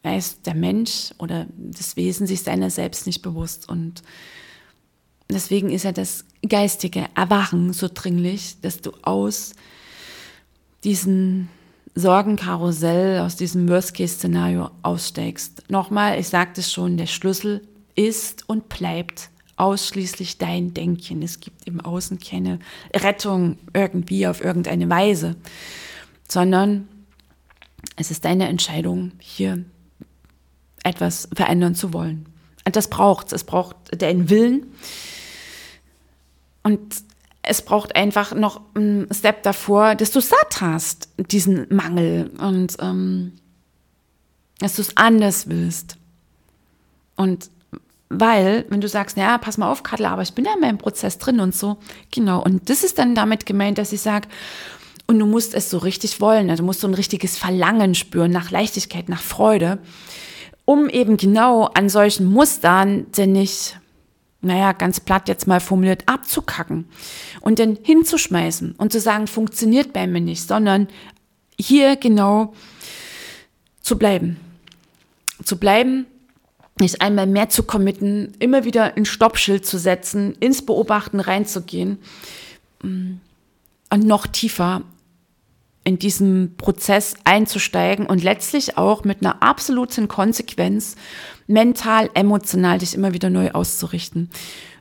Er 0.04 0.18
ist 0.18 0.46
der 0.48 0.56
Mensch 0.56 1.14
oder 1.20 1.46
das 1.56 1.96
Wesen 1.96 2.26
sich 2.26 2.42
seiner 2.42 2.70
selbst 2.70 3.06
nicht 3.06 3.22
bewusst 3.22 3.70
und 3.70 4.02
deswegen 5.30 5.70
ist 5.70 5.86
er 5.86 5.94
das 5.94 6.26
geistige 6.48 7.06
Erwachen 7.16 7.72
so 7.74 7.88
dringlich, 7.94 8.60
dass 8.62 8.82
du 8.82 8.92
aus 9.04 9.54
diesem 10.84 11.50
Sorgenkarussell, 11.94 13.20
aus 13.20 13.36
diesem 13.36 13.68
Worst-Case-Szenario 13.70 14.72
aussteigst. 14.82 15.70
Nochmal, 15.70 16.20
ich 16.20 16.30
sagte 16.30 16.62
es 16.62 16.72
schon, 16.72 16.98
der 16.98 17.08
Schlüssel 17.08 17.68
ist 17.96 18.48
und 18.48 18.70
bleibt 18.70 19.30
ausschließlich 19.58 20.38
dein 20.38 20.74
Denken. 20.74 21.22
Es 21.22 21.40
gibt 21.40 21.68
im 21.68 21.82
Außen 21.82 22.20
keine 22.20 22.60
Rettung 22.96 23.58
irgendwie 23.74 24.26
auf 24.26 24.44
irgendeine 24.44 24.90
Weise, 24.90 25.36
sondern 26.28 26.88
es 27.96 28.12
ist 28.12 28.26
deine 28.26 28.48
Entscheidung, 28.48 29.14
hier 29.20 29.64
etwas 30.84 31.30
verändern 31.34 31.76
zu 31.76 31.94
wollen. 31.94 32.26
Und 32.66 32.76
das 32.76 32.90
braucht 32.90 33.28
es. 33.28 33.34
Es 33.34 33.44
braucht 33.44 33.76
deinen 34.02 34.30
Willen. 34.30 34.74
Und 36.64 37.04
es 37.44 37.64
braucht 37.64 37.96
einfach 37.96 38.34
noch 38.36 38.62
einen 38.76 39.12
Step 39.12 39.44
davor, 39.44 39.96
dass 39.96 40.12
du 40.12 40.22
satt 40.22 40.62
hast, 40.62 41.10
diesen 41.18 41.68
Mangel 41.74 42.32
und 42.38 42.78
ähm, 42.80 43.34
dass 44.60 44.76
du 44.76 44.84
es 44.84 44.96
anders 44.96 45.50
willst. 45.50 45.98
Und 47.16 47.50
weil, 48.10 48.66
wenn 48.70 48.82
du 48.82 48.88
sagst, 48.88 49.18
ja, 49.18 49.38
pass 49.38 49.58
mal 49.58 49.72
auf, 49.72 49.84
Kattel, 49.84 50.06
aber 50.06 50.22
ich 50.22 50.34
bin 50.34 50.46
ja 50.46 50.54
in 50.54 50.60
meinem 50.60 50.78
Prozess 50.78 51.18
drin 51.18 51.40
und 51.40 51.56
so, 51.56 51.78
genau. 52.12 52.44
Und 52.44 52.70
das 52.70 52.84
ist 52.84 53.00
dann 53.00 53.16
damit 53.16 53.46
gemeint, 53.46 53.78
dass 53.78 53.94
ich 53.94 54.02
sage, 54.02 54.28
und 55.08 55.20
du 55.20 55.26
musst 55.26 55.54
es 55.54 55.70
so 55.70 55.78
richtig 55.78 56.22
wollen. 56.22 56.50
Also 56.50 56.64
du 56.64 56.68
musst 56.68 56.82
so 56.82 56.88
ein 56.88 56.94
richtiges 56.94 57.38
Verlangen 57.38 57.96
spüren 57.96 58.32
nach 58.32 58.52
Leichtigkeit, 58.52 59.10
nach 59.10 59.22
Freude. 59.22 59.80
um 60.66 60.88
eben 60.88 61.18
genau 61.18 61.66
an 61.66 61.90
solchen 61.90 62.26
Mustern 62.26 63.12
denn 63.18 63.34
nicht, 63.34 63.78
naja, 64.42 64.72
ganz 64.72 65.00
platt 65.00 65.28
jetzt 65.28 65.48
mal 65.48 65.60
formuliert, 65.60 66.04
abzukacken 66.06 66.86
und 67.42 67.60
dann 67.60 67.78
hinzuschmeißen 67.82 68.76
und 68.78 68.92
zu 68.92 69.00
sagen, 69.00 69.28
funktioniert 69.28 69.92
bei 69.92 70.08
mir 70.08 70.22
nicht, 70.22 70.48
sondern 70.48 70.88
hier 71.60 71.96
genau 71.96 72.54
zu 73.82 73.98
bleiben. 73.98 74.40
Zu 75.44 75.58
bleiben, 75.58 76.06
nicht 76.80 77.02
einmal 77.02 77.28
mehr 77.28 77.50
zu 77.50 77.64
committen, 77.64 78.34
immer 78.40 78.64
wieder 78.64 78.96
ein 78.96 79.06
Stoppschild 79.06 79.66
zu 79.66 79.78
setzen, 79.78 80.36
ins 80.40 80.66
Beobachten 80.66 81.20
reinzugehen 81.20 82.00
mm, 82.82 83.14
noch 84.00 84.28
tiefer 84.28 84.84
in 85.84 85.98
diesem 85.98 86.56
Prozess 86.58 87.16
einzusteigen 87.24 88.06
und 88.06 88.24
letztlich 88.24 88.78
auch 88.78 89.04
mit 89.04 89.22
einer 89.22 89.42
absoluten 89.42 90.08
Konsequenz 90.08 90.96
mental, 91.48 92.10
emotional 92.14 92.78
dich 92.78 92.94
immer 92.94 93.14
wieder 93.14 93.30
neu 93.30 93.52
auszurichten. 93.52 94.24
Und 94.24 94.32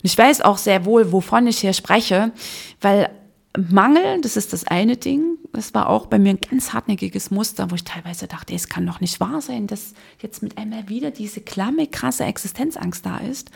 ich 0.03 0.17
weiß 0.17 0.43
auch 0.43 0.59
sehr 0.59 0.85
wohl, 0.85 1.11
wovon 1.11 1.47
ich 1.47 1.59
hier 1.59 1.73
spreche, 1.73 2.33
weil 2.81 3.11
Mangel, 3.57 4.21
das 4.21 4.37
ist 4.37 4.53
das 4.53 4.67
eine 4.67 4.97
Ding, 4.97 5.37
das 5.53 5.75
war 5.75 5.89
auch 5.89 6.07
bei 6.07 6.19
mir 6.19 6.31
ein 6.31 6.41
ganz 6.41 6.73
hartnäckiges 6.73 7.31
Muster, 7.31 7.71
wo 7.71 7.75
ich 7.75 7.85
teilweise 7.85 8.29
dachte, 8.29 8.55
es 8.55 8.69
kann 8.69 8.87
doch 8.87 9.01
nicht 9.01 9.19
wahr 9.19 9.41
sein, 9.41 9.67
dass 9.67 9.95
jetzt 10.21 10.43
mit 10.43 10.57
einmal 10.57 10.89
wieder 10.89 11.11
diese 11.11 11.41
klamme, 11.41 11.87
krasse 11.89 12.25
Existenzangst 12.25 13.05
da 13.05 13.19
ist. 13.19 13.51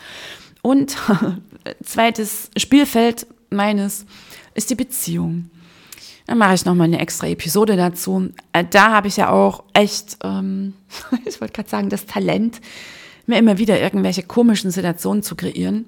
Und 0.62 0.96
zweites 1.84 2.50
Spielfeld 2.56 3.26
meines 3.50 4.06
ist 4.54 4.70
die 4.70 4.74
Beziehung. 4.74 5.50
Dann 6.26 6.38
mache 6.38 6.54
ich 6.54 6.64
nochmal 6.64 6.86
eine 6.86 7.00
extra 7.00 7.26
Episode 7.26 7.76
dazu. 7.76 8.30
Äh, 8.52 8.64
da 8.68 8.92
habe 8.92 9.08
ich 9.08 9.16
ja 9.16 9.30
auch 9.30 9.64
echt, 9.74 10.18
ähm, 10.24 10.74
ich 11.26 11.40
wollte 11.40 11.54
gerade 11.54 11.68
sagen, 11.68 11.90
das 11.90 12.06
Talent, 12.06 12.60
mir 13.26 13.38
immer 13.38 13.58
wieder 13.58 13.80
irgendwelche 13.80 14.22
komischen 14.22 14.70
Situationen 14.70 15.22
zu 15.22 15.34
kreieren. 15.34 15.86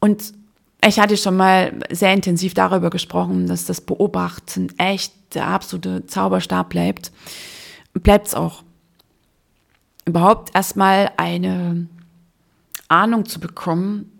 Und 0.00 0.32
ich 0.86 0.98
hatte 0.98 1.16
schon 1.16 1.36
mal 1.36 1.78
sehr 1.90 2.12
intensiv 2.14 2.54
darüber 2.54 2.90
gesprochen, 2.90 3.46
dass 3.46 3.66
das 3.66 3.80
Beobachten 3.80 4.72
echt 4.78 5.12
der 5.34 5.46
absolute 5.46 6.06
Zauberstab 6.06 6.70
bleibt. 6.70 7.12
Bleibt 7.92 8.28
es 8.28 8.34
auch. 8.34 8.62
Überhaupt 10.06 10.54
erstmal 10.54 11.10
eine 11.16 11.86
Ahnung 12.88 13.26
zu 13.26 13.38
bekommen 13.38 14.10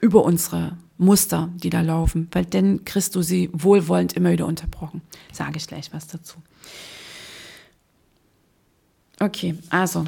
über 0.00 0.24
unsere 0.24 0.76
Muster, 1.00 1.48
die 1.56 1.70
da 1.70 1.80
laufen, 1.80 2.28
weil 2.32 2.44
dann 2.44 2.84
kriegst 2.84 3.14
du 3.14 3.22
sie 3.22 3.48
wohlwollend 3.52 4.12
immer 4.12 4.30
wieder 4.30 4.46
unterbrochen. 4.46 5.00
Sage 5.32 5.56
ich 5.56 5.66
gleich 5.66 5.92
was 5.92 6.06
dazu. 6.06 6.36
Okay, 9.18 9.54
also 9.70 10.04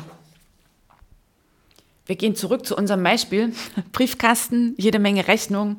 wir 2.05 2.17
gehen 2.17 2.37
zurück 2.37 2.67
zu 2.67 2.77
unserem 2.77 3.03
Beispiel. 3.03 3.53
Briefkasten, 3.93 4.75
jede 4.77 4.99
Menge 4.99 5.29
Rechnungen 5.29 5.79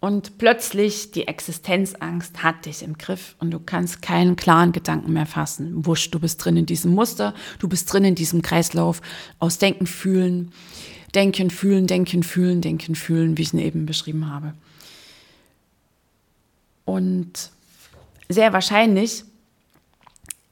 und 0.00 0.38
plötzlich 0.38 1.12
die 1.12 1.28
Existenzangst 1.28 2.42
hat 2.42 2.66
dich 2.66 2.82
im 2.82 2.98
Griff 2.98 3.36
und 3.38 3.52
du 3.52 3.60
kannst 3.60 4.02
keinen 4.02 4.36
klaren 4.36 4.72
Gedanken 4.72 5.12
mehr 5.12 5.26
fassen. 5.26 5.86
Wusch, 5.86 6.10
du 6.10 6.18
bist 6.18 6.44
drin 6.44 6.56
in 6.56 6.66
diesem 6.66 6.92
Muster, 6.94 7.32
du 7.60 7.68
bist 7.68 7.92
drin 7.92 8.04
in 8.04 8.14
diesem 8.14 8.42
Kreislauf 8.42 9.00
aus 9.38 9.58
Denken, 9.58 9.86
Fühlen, 9.86 10.52
Denken, 11.16 11.50
fühlen, 11.50 11.88
denken, 11.88 12.22
fühlen, 12.22 12.60
denken, 12.60 12.94
fühlen, 12.94 13.36
wie 13.36 13.42
ich 13.42 13.48
es 13.48 13.54
eben 13.54 13.86
beschrieben 13.86 14.30
habe. 14.30 14.54
Und 16.84 17.50
sehr 18.28 18.52
wahrscheinlich 18.52 19.24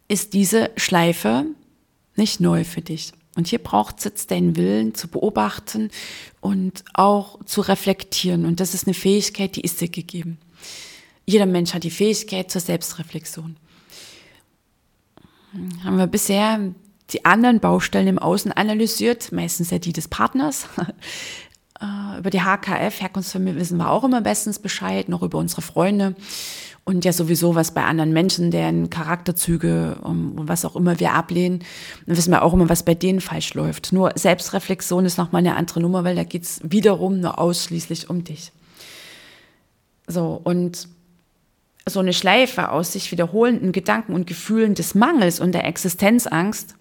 ist 0.08 0.32
diese 0.32 0.70
Schleife 0.76 1.46
nicht 2.16 2.40
neu 2.40 2.64
für 2.64 2.82
dich. 2.82 3.12
Und 3.36 3.48
hier 3.48 3.58
braucht 3.58 3.98
es 3.98 4.04
jetzt 4.04 4.30
deinen 4.30 4.56
Willen 4.56 4.94
zu 4.94 5.08
beobachten 5.08 5.90
und 6.40 6.84
auch 6.94 7.44
zu 7.44 7.60
reflektieren. 7.60 8.44
Und 8.44 8.60
das 8.60 8.74
ist 8.74 8.86
eine 8.86 8.94
Fähigkeit, 8.94 9.56
die 9.56 9.62
ist 9.62 9.80
dir 9.80 9.88
gegeben. 9.88 10.38
Jeder 11.26 11.46
Mensch 11.46 11.74
hat 11.74 11.84
die 11.84 11.90
Fähigkeit 11.90 12.50
zur 12.50 12.60
Selbstreflexion. 12.60 13.56
Haben 15.84 15.98
wir 15.98 16.06
bisher 16.06 16.74
die 17.14 17.24
anderen 17.24 17.60
Baustellen 17.60 18.08
im 18.08 18.18
Außen 18.18 18.52
analysiert, 18.52 19.32
meistens 19.32 19.70
ja 19.70 19.78
die 19.78 19.92
des 19.92 20.08
Partners. 20.08 20.66
Äh, 21.80 22.20
über 22.20 22.30
die 22.30 22.40
HKF, 22.40 23.00
Herkunftsfamilie, 23.00 23.58
wissen 23.58 23.78
wir 23.78 23.90
auch 23.90 24.04
immer 24.04 24.20
bestens 24.20 24.60
Bescheid, 24.60 25.08
noch 25.08 25.24
über 25.24 25.38
unsere 25.38 25.60
Freunde 25.60 26.14
und 26.84 27.04
ja 27.04 27.12
sowieso 27.12 27.54
was 27.54 27.72
bei 27.72 27.82
anderen 27.82 28.12
Menschen, 28.12 28.50
deren 28.50 28.90
Charakterzüge 28.90 29.96
und 30.02 30.46
was 30.46 30.64
auch 30.64 30.76
immer 30.76 31.00
wir 31.00 31.12
ablehnen, 31.12 31.64
dann 32.06 32.16
wissen 32.16 32.30
wir 32.30 32.42
auch 32.42 32.52
immer, 32.52 32.68
was 32.68 32.84
bei 32.84 32.94
denen 32.94 33.20
falsch 33.20 33.54
läuft. 33.54 33.92
Nur 33.92 34.12
Selbstreflexion 34.14 35.04
ist 35.04 35.18
nochmal 35.18 35.40
eine 35.40 35.56
andere 35.56 35.80
Nummer, 35.80 36.04
weil 36.04 36.14
da 36.14 36.24
geht's 36.24 36.60
wiederum 36.62 37.20
nur 37.20 37.38
ausschließlich 37.38 38.10
um 38.10 38.22
dich. 38.22 38.52
So, 40.06 40.40
und 40.44 40.88
so 41.88 42.00
eine 42.00 42.12
Schleife 42.12 42.70
aus 42.70 42.92
sich 42.92 43.10
wiederholenden 43.10 43.72
Gedanken 43.72 44.14
und 44.14 44.26
Gefühlen 44.26 44.74
des 44.74 44.94
Mangels 44.94 45.40
und 45.40 45.52
der 45.52 45.64
Existenzangst 45.64 46.76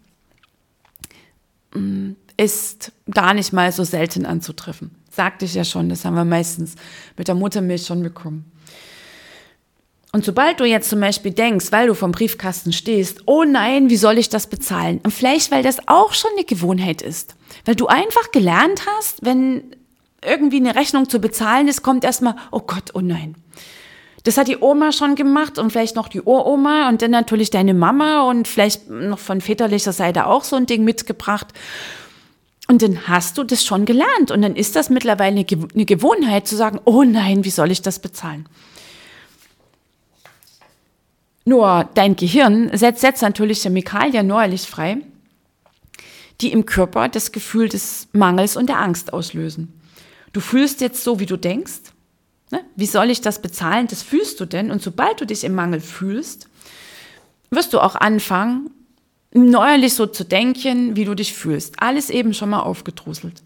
ist 2.37 2.91
gar 3.11 3.33
nicht 3.33 3.53
mal 3.53 3.71
so 3.71 3.83
selten 3.83 4.25
anzutreffen. 4.25 4.91
Sagte 5.11 5.45
ich 5.45 5.53
ja 5.53 5.63
schon, 5.63 5.89
das 5.89 6.05
haben 6.05 6.15
wir 6.15 6.25
meistens 6.25 6.75
mit 7.17 7.27
der 7.27 7.35
Muttermilch 7.35 7.85
schon 7.85 8.01
bekommen. 8.01 8.51
Und 10.11 10.23
sobald 10.23 10.59
du 10.59 10.65
jetzt 10.65 10.89
zum 10.89 10.99
Beispiel 10.99 11.31
denkst, 11.31 11.71
weil 11.71 11.87
du 11.87 11.95
vom 11.95 12.11
Briefkasten 12.11 12.71
stehst, 12.71 13.23
oh 13.25 13.43
nein, 13.43 13.89
wie 13.89 13.97
soll 13.97 14.19
ich 14.19 14.29
das 14.29 14.45
bezahlen? 14.45 14.99
Und 15.03 15.11
vielleicht, 15.11 15.49
weil 15.49 15.63
das 15.63 15.87
auch 15.87 16.13
schon 16.13 16.29
eine 16.35 16.45
Gewohnheit 16.45 17.01
ist. 17.01 17.35
Weil 17.65 17.75
du 17.75 17.87
einfach 17.87 18.31
gelernt 18.31 18.83
hast, 18.85 19.25
wenn 19.25 19.75
irgendwie 20.23 20.57
eine 20.57 20.75
Rechnung 20.75 21.09
zu 21.09 21.19
bezahlen 21.19 21.67
ist, 21.67 21.81
kommt 21.81 22.03
erstmal, 22.03 22.35
oh 22.51 22.59
Gott, 22.59 22.91
oh 22.93 23.01
nein. 23.01 23.35
Das 24.23 24.37
hat 24.37 24.47
die 24.47 24.57
Oma 24.57 24.93
schon 24.93 25.15
gemacht 25.15 25.59
und 25.59 25.71
vielleicht 25.71 25.97
noch 25.97 26.07
die 26.07 26.21
Uroma 26.21 26.87
und 26.87 27.01
dann 27.01 27.11
natürlich 27.11 27.49
deine 27.49 27.73
Mama 27.73 28.29
und 28.29 28.47
vielleicht 28.47 28.89
noch 28.89 29.19
von 29.19 29.41
väterlicher 29.41 29.91
Seite 29.91 30.27
auch 30.27 30.45
so 30.45 30.55
ein 30.55 30.65
Ding 30.65 30.85
mitgebracht. 30.85 31.47
Und 32.69 32.81
dann 32.81 33.07
hast 33.09 33.37
du 33.37 33.43
das 33.43 33.65
schon 33.65 33.83
gelernt 33.83 34.31
und 34.31 34.41
dann 34.41 34.55
ist 34.55 34.77
das 34.77 34.89
mittlerweile 34.89 35.45
eine 35.45 35.85
Gewohnheit 35.85 36.47
zu 36.47 36.55
sagen, 36.55 36.79
oh 36.85 37.03
nein, 37.03 37.43
wie 37.43 37.49
soll 37.49 37.71
ich 37.71 37.81
das 37.81 37.99
bezahlen? 37.99 38.47
Nur 41.43 41.89
dein 41.93 42.15
Gehirn 42.15 42.75
setzt 42.77 43.03
jetzt 43.03 43.21
natürlich 43.21 43.63
Chemikalien 43.63 44.25
neuerlich 44.25 44.61
frei, 44.61 44.97
die 46.39 46.53
im 46.53 46.65
Körper 46.65 47.09
das 47.09 47.33
Gefühl 47.33 47.67
des 47.67 48.07
Mangels 48.13 48.55
und 48.55 48.69
der 48.69 48.79
Angst 48.79 49.11
auslösen. 49.11 49.81
Du 50.31 50.39
fühlst 50.39 50.79
jetzt 50.79 51.03
so, 51.03 51.19
wie 51.19 51.25
du 51.25 51.35
denkst 51.35 51.92
Ne? 52.53 52.63
Wie 52.75 52.85
soll 52.85 53.09
ich 53.09 53.19
das 53.19 53.41
bezahlen? 53.41 53.87
Das 53.87 54.03
fühlst 54.03 54.39
du 54.39 54.45
denn. 54.45 54.69
Und 54.69 54.79
sobald 54.79 55.19
du 55.19 55.25
dich 55.25 55.43
im 55.43 55.55
Mangel 55.55 55.81
fühlst, 55.81 56.47
wirst 57.49 57.73
du 57.73 57.79
auch 57.79 57.95
anfangen, 57.95 58.69
neuerlich 59.33 59.95
so 59.95 60.05
zu 60.05 60.23
denken, 60.23 60.95
wie 60.95 61.05
du 61.05 61.15
dich 61.15 61.33
fühlst. 61.33 61.81
Alles 61.81 62.11
eben 62.11 62.35
schon 62.35 62.51
mal 62.51 62.59
aufgedrusselt. 62.59 63.41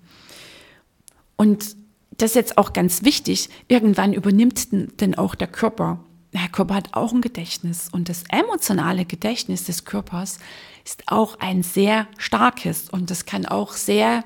Und 1.38 1.78
das 2.18 2.32
ist 2.32 2.36
jetzt 2.36 2.58
auch 2.58 2.74
ganz 2.74 3.06
wichtig, 3.06 3.48
irgendwann 3.70 4.12
übernimmt 4.12 4.74
denn 5.00 5.16
auch 5.16 5.36
der 5.36 5.48
Körper. 5.48 6.04
Der 6.34 6.50
Körper 6.50 6.76
hat 6.76 6.90
auch 6.92 7.14
ein 7.14 7.22
Gedächtnis 7.22 7.88
und 7.90 8.10
das 8.10 8.26
emotionale 8.28 9.06
Gedächtnis 9.06 9.64
des 9.64 9.86
Körpers 9.86 10.40
ist 10.84 11.04
auch 11.08 11.40
ein 11.40 11.64
sehr 11.64 12.08
starkes 12.18 12.90
und 12.90 13.10
das 13.10 13.26
kann 13.26 13.46
auch 13.46 13.72
sehr, 13.72 14.26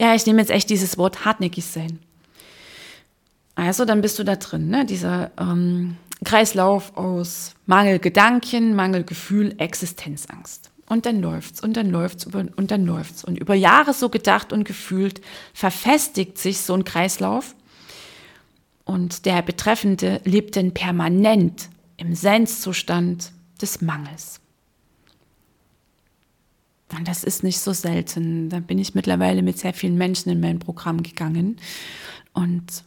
ja, 0.00 0.16
ich 0.16 0.26
nehme 0.26 0.40
jetzt 0.40 0.50
echt 0.50 0.68
dieses 0.68 0.98
Wort 0.98 1.24
hartnäckig 1.24 1.64
sein. 1.64 2.00
Also 3.54 3.84
dann 3.84 4.00
bist 4.00 4.18
du 4.18 4.24
da 4.24 4.36
drin, 4.36 4.68
ne? 4.68 4.84
dieser 4.84 5.30
ähm, 5.38 5.96
Kreislauf 6.24 6.96
aus 6.96 7.54
Mangelgedanken, 7.66 8.74
Mangelgefühl, 8.74 9.54
Existenzangst. 9.58 10.70
Und 10.86 11.06
dann 11.06 11.20
läuft's 11.20 11.62
und 11.62 11.76
dann 11.76 11.90
läuft's 11.90 12.26
und 12.26 12.70
dann 12.70 12.84
läuft's. 12.84 13.24
Und 13.24 13.38
über 13.38 13.54
Jahre 13.54 13.94
so 13.94 14.10
gedacht 14.10 14.52
und 14.52 14.64
gefühlt 14.64 15.22
verfestigt 15.54 16.36
sich 16.36 16.60
so 16.60 16.74
ein 16.74 16.84
Kreislauf. 16.84 17.54
Und 18.84 19.24
der 19.24 19.40
Betreffende 19.40 20.20
lebt 20.24 20.56
dann 20.56 20.72
permanent 20.72 21.70
im 21.96 22.14
Seinszustand 22.14 23.32
des 23.62 23.80
Mangels. 23.80 24.40
Und 26.96 27.08
das 27.08 27.24
ist 27.24 27.42
nicht 27.42 27.60
so 27.60 27.72
selten. 27.72 28.50
Da 28.50 28.60
bin 28.60 28.78
ich 28.78 28.94
mittlerweile 28.94 29.42
mit 29.42 29.58
sehr 29.58 29.72
vielen 29.72 29.96
Menschen 29.96 30.30
in 30.30 30.40
mein 30.40 30.58
Programm 30.58 31.02
gegangen. 31.02 31.56
Und 32.34 32.84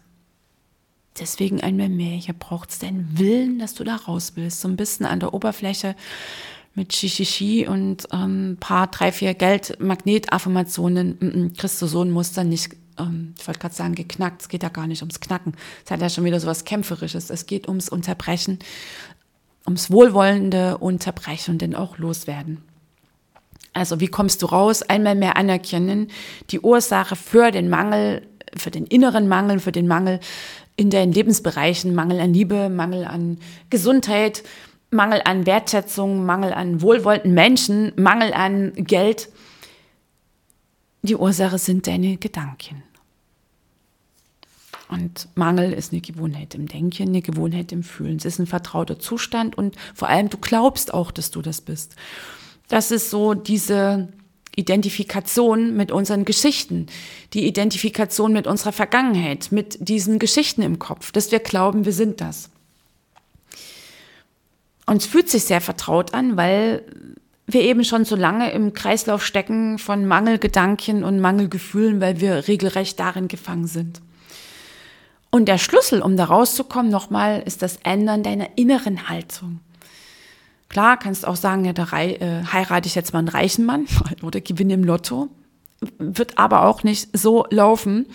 Deswegen 1.20 1.62
einmal 1.62 1.90
mehr. 1.90 2.18
Hier 2.18 2.34
braucht 2.34 2.70
es 2.70 2.80
deinen 2.80 3.18
Willen, 3.18 3.60
dass 3.60 3.74
du 3.74 3.84
da 3.84 3.96
raus 3.96 4.34
willst. 4.36 4.62
So 4.62 4.68
ein 4.68 4.76
bisschen 4.76 5.06
an 5.06 5.20
der 5.20 5.34
Oberfläche 5.34 5.96
mit 6.78 6.94
Shishishi 6.94 7.68
und 7.68 8.12
ein 8.14 8.50
ähm, 8.52 8.58
paar, 8.60 8.88
drei, 8.88 9.12
vier 9.12 9.34
Geld-Magnet-Affirmationen 9.34 11.18
mm, 11.20 11.26
mm, 11.26 11.54
kriegst 11.54 11.82
du 11.82 11.88
so 11.88 12.04
ein 12.04 12.12
Muster 12.12 12.44
nicht, 12.44 12.70
ähm, 13.00 13.34
ich 13.38 13.48
wollte 13.48 13.60
gerade 13.60 13.74
sagen, 13.74 13.96
geknackt. 13.96 14.44
Es 14.44 14.48
geht 14.48 14.62
ja 14.62 14.70
gar 14.70 14.86
nicht 14.86 15.02
ums 15.02 15.20
Knacken. 15.20 15.56
Es 15.84 15.90
hat 15.90 16.02
ja 16.02 16.10
schon 16.10 16.24
wieder 16.24 16.40
so 16.40 16.46
was 16.46 16.66
Kämpferisches. 16.66 17.32
Es 17.32 17.48
geht 17.48 17.68
ums 17.68 17.90
Unterbrechen, 17.90 18.60
ums 19.66 19.90
wohlwollende 19.90 20.78
Unterbrechen 20.78 21.56
und 21.56 21.64
dann 21.64 21.74
auch 21.74 21.98
loswerden. 21.98 22.62
Also 23.74 24.00
wie 24.00 24.08
kommst 24.08 24.44
du 24.44 24.46
raus? 24.46 24.84
Einmal 24.84 25.16
mehr 25.16 25.36
anerkennen, 25.36 26.12
die 26.52 26.60
Ursache 26.60 27.16
für 27.16 27.50
den 27.50 27.70
Mangel, 27.70 28.22
für 28.56 28.70
den 28.70 28.86
inneren 28.86 29.28
Mangel, 29.28 29.60
für 29.60 29.72
den 29.72 29.88
Mangel 29.88 30.20
in 30.78 30.92
deinen 30.92 31.12
Lebensbereichen, 31.12 31.94
Mangel 31.94 32.20
an 32.20 32.34
Liebe, 32.34 32.70
Mangel 32.70 33.04
an 33.04 33.40
Gesundheit, 33.70 34.44
Mangel 34.92 35.22
an 35.26 35.46
Wertschätzung, 35.46 36.26
Mangel 36.26 36.54
an 36.54 36.82
wohlwollenden 36.82 37.34
Menschen, 37.34 37.92
Mangel 37.98 38.32
an 38.34 38.74
Geld. 38.76 39.30
Die 41.02 41.16
Ursache 41.16 41.58
sind 41.58 41.88
deine 41.88 42.18
Gedanken. 42.18 42.84
Und 44.90 45.28
Mangel 45.36 45.74
ist 45.74 45.92
eine 45.92 46.02
Gewohnheit 46.02 46.56
im 46.56 46.68
Denken, 46.68 47.10
eine 47.10 47.22
Gewohnheit 47.22 47.72
im 47.72 47.84
Fühlen. 47.84 48.18
Es 48.18 48.26
ist 48.26 48.40
ein 48.40 48.48
vertrauter 48.48 49.00
Zustand 49.00 49.58
und 49.58 49.76
vor 49.94 50.08
allem 50.08 50.30
du 50.30 50.38
glaubst 50.38 50.94
auch, 50.94 51.12
dass 51.12 51.32
du 51.32 51.42
das 51.42 51.60
bist. 51.60 51.96
Das 52.70 52.92
ist 52.92 53.10
so 53.10 53.34
diese 53.34 54.10
Identifikation 54.58 55.78
mit 55.78 55.92
unseren 55.92 56.26
Geschichten, 56.26 56.88
die 57.34 57.48
Identifikation 57.48 58.34
mit 58.34 58.48
unserer 58.48 58.74
Vergangenheit, 58.74 59.52
mit 59.52 59.78
diesen 59.80 60.20
Geschichten 60.20 60.64
im 60.64 60.80
Kopf, 60.80 61.12
dass 61.12 61.32
wir 61.32 61.40
glauben, 61.40 61.86
wir 61.86 61.94
sind 61.94 62.20
das. 62.20 62.50
Und 64.88 64.98
es 64.98 65.06
fühlt 65.06 65.30
sich 65.30 65.44
sehr 65.44 65.62
vertraut 65.62 66.14
an, 66.14 66.38
weil 66.38 66.84
wir 67.46 67.62
eben 67.62 67.84
schon 67.84 68.04
so 68.04 68.16
lange 68.16 68.52
im 68.52 68.74
Kreislauf 68.74 69.24
stecken 69.24 69.78
von 69.78 70.06
Mangelgedanken 70.06 71.04
und 71.04 71.22
Mangelgefühlen, 71.22 72.02
weil 72.02 72.20
wir 72.20 72.48
regelrecht 72.48 73.00
darin 73.00 73.28
gefangen 73.28 73.68
sind. 73.68 74.02
Und 75.30 75.46
der 75.46 75.60
Schlüssel, 75.60 76.02
um 76.02 76.18
da 76.18 76.26
rauszukommen, 76.26 76.92
nochmal, 76.92 77.44
ist 77.46 77.62
das 77.62 77.78
Ändern 77.84 78.24
deiner 78.24 78.58
inneren 78.58 79.08
Haltung. 79.08 79.60
Klar, 80.70 80.98
kannst 80.98 81.26
auch 81.26 81.36
sagen, 81.36 81.66
ja, 81.66 81.74
da 81.74 81.84
äh, 82.00 82.44
heirate 82.52 82.88
ich 82.88 82.96
jetzt 82.96 83.14
mal 83.14 83.20
einen 83.20 83.30
reichen 83.30 83.66
Mann 83.66 83.86
oder 84.24 84.42
gewinne 84.42 84.74
im 84.74 84.84
Lotto. 84.84 85.30
Wird 85.98 86.38
aber 86.38 86.66
auch 86.66 86.84
nicht 86.84 87.16
so 87.18 87.46
laufen. 87.50 88.08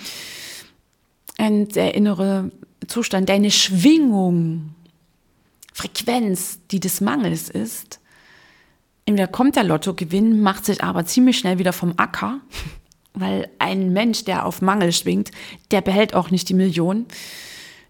Und 1.38 1.74
der 1.76 1.94
innere 1.94 2.50
Zustand, 2.86 3.28
deine 3.28 3.50
Schwingung, 3.50 4.74
Frequenz, 5.72 6.58
die 6.70 6.80
des 6.80 7.00
Mangels 7.00 7.48
ist, 7.48 8.00
entweder 9.06 9.28
kommt 9.28 9.56
der 9.56 9.64
Lottogewinn, 9.64 10.42
macht 10.42 10.66
sich 10.66 10.82
aber 10.82 11.06
ziemlich 11.06 11.38
schnell 11.38 11.58
wieder 11.58 11.72
vom 11.72 11.94
Acker, 11.96 12.40
weil 13.14 13.48
ein 13.58 13.92
Mensch, 13.92 14.24
der 14.24 14.44
auf 14.46 14.60
Mangel 14.60 14.92
schwingt, 14.92 15.30
der 15.70 15.80
behält 15.80 16.14
auch 16.14 16.30
nicht 16.30 16.48
die 16.48 16.54
Million. 16.54 17.06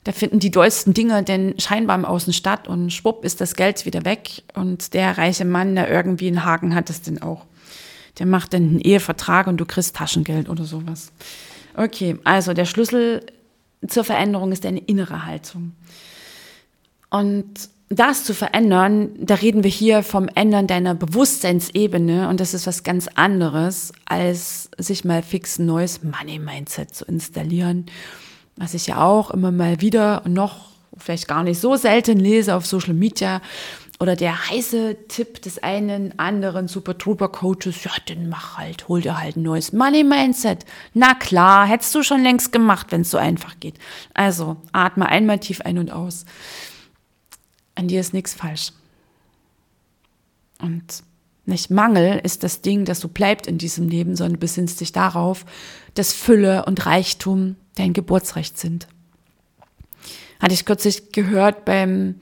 Da 0.05 0.11
finden 0.11 0.41
die 0.41 0.51
dollsten 0.51 0.95
Dinge 0.95 1.23
denn 1.23 1.59
scheinbar 1.59 1.97
im 1.97 2.05
Außen 2.05 2.33
statt 2.33 2.67
und 2.67 2.93
schwupp 2.93 3.25
ist 3.25 3.41
das 3.41 3.55
Geld 3.55 3.87
wieder 3.87 4.05
weg 4.05 4.43
und 4.55 4.95
der 4.95 5.17
reiche 5.17 5.45
Mann, 5.45 5.77
der 5.77 5.89
irgendwie 5.89 6.27
einen 6.27 6.45
Haken 6.45 6.75
hat, 6.75 6.89
das 6.89 7.03
denn 7.03 7.23
auch. 7.23 7.47
Der 8.19 8.27
macht 8.27 8.53
dann 8.53 8.63
einen 8.63 8.81
Ehevertrag 8.81 9.47
und 9.47 9.59
du 9.59 9.65
kriegst 9.65 9.97
Taschengeld 9.97 10.49
oder 10.49 10.65
sowas. 10.65 11.13
Okay, 11.77 12.19
also 12.25 12.53
der 12.53 12.65
Schlüssel 12.65 13.25
zur 13.87 14.05
Veränderung 14.05 14.53
ist 14.53 14.65
deine 14.65 14.81
innere 14.81 15.25
Haltung. 15.25 15.73
Und 17.09 17.71
das 17.89 18.25
zu 18.25 18.35
verändern, 18.35 19.11
da 19.19 19.35
reden 19.35 19.63
wir 19.63 19.71
hier 19.71 20.03
vom 20.03 20.29
Ändern 20.29 20.67
deiner 20.67 20.95
Bewusstseinsebene 20.95 22.29
und 22.29 22.41
das 22.41 22.55
ist 22.55 22.67
was 22.67 22.83
ganz 22.83 23.07
anderes, 23.15 23.93
als 24.07 24.71
sich 24.79 25.05
mal 25.05 25.23
fix 25.23 25.59
ein 25.59 25.67
neues 25.67 26.03
Money-Mindset 26.03 26.95
zu 26.95 27.05
installieren 27.05 27.87
was 28.57 28.75
ich 28.75 28.87
ja 28.87 29.03
auch 29.03 29.31
immer 29.31 29.51
mal 29.51 29.81
wieder 29.81 30.23
noch 30.27 30.73
vielleicht 30.97 31.29
gar 31.29 31.43
nicht 31.43 31.61
so 31.61 31.77
selten 31.77 32.19
lese 32.19 32.55
auf 32.55 32.67
Social 32.67 32.95
Media 32.95 33.41
oder 34.03 34.17
der 34.17 34.51
heiße 34.51 34.97
Tipp 35.07 35.41
des 35.43 35.63
einen 35.63 36.19
anderen 36.19 36.67
Super 36.67 36.99
Trooper 36.99 37.29
Coaches, 37.29 37.85
ja, 37.85 37.93
dann 38.07 38.29
mach 38.29 38.59
halt, 38.59 38.89
hol 38.89 39.01
dir 39.01 39.19
halt 39.19 39.37
ein 39.37 39.43
neues 39.43 39.73
Money 39.73 40.03
Mindset. 40.03 40.65
Na 40.93 41.15
klar, 41.15 41.67
hättest 41.67 41.95
du 41.95 42.03
schon 42.03 42.23
längst 42.23 42.51
gemacht, 42.51 42.89
wenn 42.91 43.03
es 43.03 43.11
so 43.11 43.19
einfach 43.19 43.61
geht. 43.61 43.77
Also, 44.13 44.57
atme 44.73 45.09
einmal 45.09 45.39
tief 45.39 45.61
ein 45.61 45.79
und 45.79 45.93
aus. 45.93 46.25
An 47.77 47.87
dir 47.87 48.01
ist 48.01 48.13
nichts 48.13 48.35
falsch. 48.35 48.73
Und 50.61 51.05
nicht 51.45 51.71
Mangel 51.71 52.21
ist 52.23 52.45
das 52.45 52.61
Ding, 52.61 52.85
das 52.85 53.01
so 53.01 53.09
bleibt 53.09 53.47
in 53.47 53.59
diesem 53.59 53.89
Leben, 53.89 54.15
sondern 54.15 54.39
besinnst 54.39 54.81
dich 54.81 54.93
darauf, 54.93 55.45
dass 55.95 56.13
Fülle 56.13 56.65
und 56.67 56.87
Reichtum 56.87 57.57
dein 57.75 57.93
Geburtsrecht 57.93 58.59
sind. 58.59 58.87
Hatte 60.41 60.55
ich 60.55 60.65
kürzlich 60.65 61.13
gehört 61.13 61.65
beim 61.65 62.17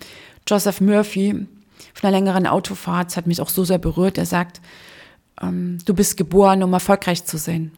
Joseph 0.49 0.81
Murphy 0.81 1.47
von 1.95 2.09
einer 2.09 2.19
längeren 2.19 2.47
Autofahrt, 2.47 3.09
das 3.09 3.17
hat 3.17 3.27
mich 3.27 3.41
auch 3.41 3.49
so 3.49 3.65
sehr 3.65 3.79
berührt. 3.79 4.17
Er 4.17 4.27
sagt, 4.27 4.61
ähm, 5.41 5.79
du 5.85 5.95
bist 5.95 6.17
geboren, 6.17 6.63
um 6.63 6.73
erfolgreich 6.73 7.25
zu 7.25 7.37
sein. 7.37 7.73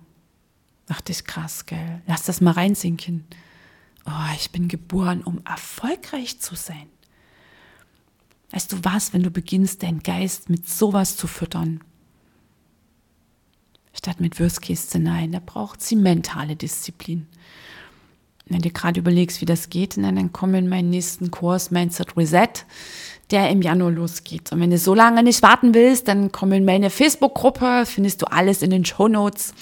Dachte 0.87 1.13
ich, 1.13 1.25
krass, 1.25 1.67
gell. 1.67 2.03
Lass 2.07 2.25
das 2.25 2.41
mal 2.41 2.53
reinsinken. 2.53 3.25
Oh, 4.07 4.35
ich 4.37 4.51
bin 4.51 4.69
geboren, 4.69 5.23
um 5.23 5.41
erfolgreich 5.45 6.41
zu 6.41 6.55
sein. 6.55 6.89
Weißt 8.53 8.73
du 8.73 8.77
was, 8.83 9.13
wenn 9.13 9.23
du 9.23 9.31
beginnst, 9.31 9.83
deinen 9.83 10.03
Geist 10.03 10.51
mit 10.51 10.69
sowas 10.69 11.17
zu 11.17 11.27
füttern? 11.27 11.81
Statt 13.95 14.21
mit 14.21 14.39
Würstkäse-Szenarien, 14.39 15.33
da 15.33 15.41
braucht 15.45 15.83
sie 15.83 15.97
mentale 15.97 16.55
Disziplin. 16.55 17.27
Wenn 18.47 18.61
du 18.61 18.71
gerade 18.71 19.01
überlegst, 19.01 19.41
wie 19.41 19.47
das 19.47 19.71
geht, 19.71 19.97
dann 19.97 20.33
komm 20.33 20.55
in 20.55 20.69
meinen 20.69 20.91
nächsten 20.91 21.31
Kurs 21.31 21.71
Mindset 21.71 22.17
Reset, 22.17 22.67
der 23.31 23.49
im 23.51 23.63
Januar 23.63 23.93
losgeht. 23.93 24.53
Und 24.53 24.61
wenn 24.61 24.71
du 24.71 24.79
so 24.79 24.95
lange 24.95 25.23
nicht 25.23 25.43
warten 25.43 25.75
willst, 25.75 26.09
dann 26.09 26.33
komm 26.33 26.53
in 26.53 26.65
meine 26.65 26.91
Facebook-Gruppe, 26.91 27.85
findest 27.87 28.21
du 28.21 28.27
alles 28.27 28.61
in 28.61 28.71
den 28.71 28.85
Show 28.85 29.09
Notes. 29.09 29.55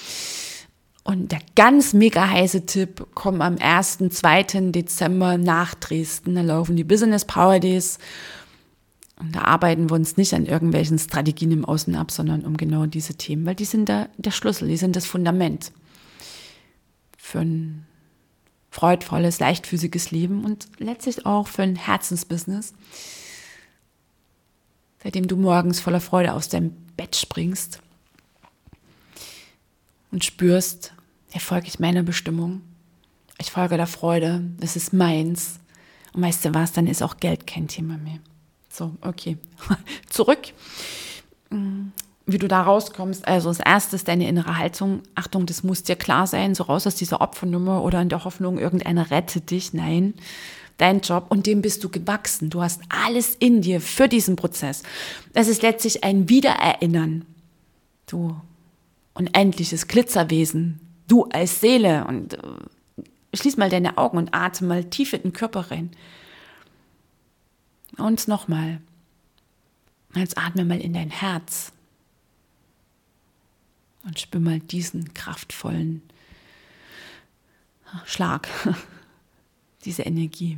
Und 1.03 1.31
der 1.31 1.39
ganz 1.55 1.93
mega 1.93 2.27
heiße 2.27 2.65
Tipp, 2.65 3.07
komm 3.13 3.41
am 3.41 3.57
1., 3.57 3.99
2. 4.09 4.43
Dezember 4.71 5.37
nach 5.37 5.73
Dresden. 5.75 6.35
Da 6.35 6.41
laufen 6.41 6.75
die 6.75 6.83
Business 6.83 7.25
Power 7.25 7.59
Days. 7.59 7.97
Und 9.21 9.35
da 9.35 9.41
arbeiten 9.43 9.89
wir 9.89 9.95
uns 9.95 10.17
nicht 10.17 10.33
an 10.33 10.47
irgendwelchen 10.47 10.97
Strategien 10.97 11.51
im 11.51 11.63
Außen 11.63 11.95
ab, 11.95 12.09
sondern 12.09 12.43
um 12.43 12.57
genau 12.57 12.87
diese 12.87 13.15
Themen, 13.15 13.45
weil 13.45 13.55
die 13.55 13.65
sind 13.65 13.87
da 13.87 14.09
der 14.17 14.31
Schlüssel, 14.31 14.67
die 14.67 14.77
sind 14.77 14.95
das 14.95 15.05
Fundament 15.05 15.71
für 17.17 17.39
ein 17.39 17.85
freudvolles, 18.71 19.39
leichtfüßiges 19.39 20.09
Leben 20.09 20.43
und 20.43 20.67
letztlich 20.79 21.25
auch 21.25 21.47
für 21.47 21.61
ein 21.61 21.75
Herzensbusiness, 21.75 22.73
seitdem 25.03 25.27
du 25.27 25.37
morgens 25.37 25.79
voller 25.79 26.01
Freude 26.01 26.33
aus 26.33 26.49
deinem 26.49 26.71
Bett 26.97 27.15
springst 27.15 27.79
und 30.11 30.25
spürst, 30.25 30.93
hier 31.29 31.41
folge 31.41 31.67
ich 31.67 31.79
meiner 31.79 32.01
Bestimmung, 32.01 32.61
ich 33.37 33.51
folge 33.51 33.77
der 33.77 33.87
Freude, 33.87 34.43
es 34.61 34.75
ist 34.75 34.93
meins. 34.93 35.59
Und 36.13 36.23
weißt 36.23 36.45
du 36.45 36.53
was, 36.53 36.73
dann 36.73 36.87
ist 36.87 37.01
auch 37.01 37.17
Geld 37.17 37.47
kein 37.47 37.67
Thema 37.67 37.97
mehr. 37.97 38.19
So, 38.71 38.93
okay. 39.01 39.37
Zurück 40.09 40.53
wie 42.31 42.37
du 42.37 42.47
da 42.47 42.61
rauskommst. 42.61 43.27
Also 43.27 43.49
das 43.49 43.59
erste 43.59 43.95
ist 43.95 44.07
deine 44.07 44.27
innere 44.27 44.57
Haltung. 44.57 45.01
Achtung, 45.15 45.45
das 45.45 45.63
muss 45.63 45.83
dir 45.83 45.95
klar 45.95 46.27
sein, 46.27 46.55
so 46.55 46.63
raus 46.63 46.87
aus 46.87 46.95
dieser 46.95 47.21
Opfernummer 47.21 47.83
oder 47.83 48.01
in 48.01 48.09
der 48.09 48.23
Hoffnung, 48.23 48.57
irgendeiner 48.57 49.11
rettet 49.11 49.51
dich. 49.51 49.73
Nein, 49.73 50.13
dein 50.77 51.01
Job 51.01 51.25
und 51.29 51.47
dem 51.47 51.61
bist 51.61 51.83
du 51.83 51.89
gewachsen. 51.89 52.49
Du 52.49 52.61
hast 52.61 52.81
alles 52.89 53.35
in 53.35 53.61
dir 53.61 53.81
für 53.81 54.07
diesen 54.07 54.35
Prozess. 54.35 54.83
Das 55.33 55.47
ist 55.47 55.61
letztlich 55.61 56.03
ein 56.03 56.29
Wiedererinnern. 56.29 57.25
Du 58.07 58.35
unendliches 59.13 59.87
Glitzerwesen. 59.87 60.79
Du 61.07 61.25
als 61.25 61.59
Seele 61.59 62.05
und 62.07 62.35
äh, 62.35 62.37
schließ 63.33 63.57
mal 63.57 63.69
deine 63.69 63.97
Augen 63.97 64.17
und 64.17 64.33
atme 64.33 64.67
mal 64.67 64.83
tief 64.85 65.13
in 65.13 65.23
den 65.23 65.33
Körper 65.33 65.71
rein. 65.71 65.91
Und 67.97 68.27
nochmal. 68.27 68.81
Jetzt 70.15 70.37
atme 70.37 70.65
mal 70.65 70.79
in 70.79 70.93
dein 70.93 71.09
Herz 71.09 71.71
und 74.03 74.19
spür 74.19 74.41
mal 74.41 74.59
diesen 74.59 75.13
kraftvollen 75.13 76.01
Schlag, 78.05 78.47
diese 79.85 80.03
Energie. 80.03 80.57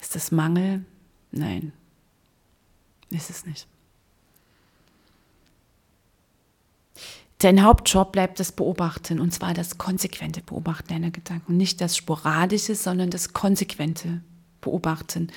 Ist 0.00 0.14
das 0.14 0.30
Mangel? 0.30 0.84
Nein, 1.32 1.72
ist 3.10 3.30
es 3.30 3.46
nicht. 3.46 3.66
Dein 7.38 7.62
Hauptjob 7.62 8.12
bleibt 8.12 8.40
das 8.40 8.50
Beobachten, 8.50 9.20
und 9.20 9.32
zwar 9.32 9.52
das 9.52 9.76
konsequente 9.76 10.40
Beobachten 10.40 10.88
deiner 10.88 11.10
Gedanken. 11.10 11.56
Nicht 11.56 11.80
das 11.80 11.96
sporadische, 11.96 12.74
sondern 12.74 13.10
das 13.10 13.34
konsequente 13.34 14.22
Beobachten. 14.62 15.30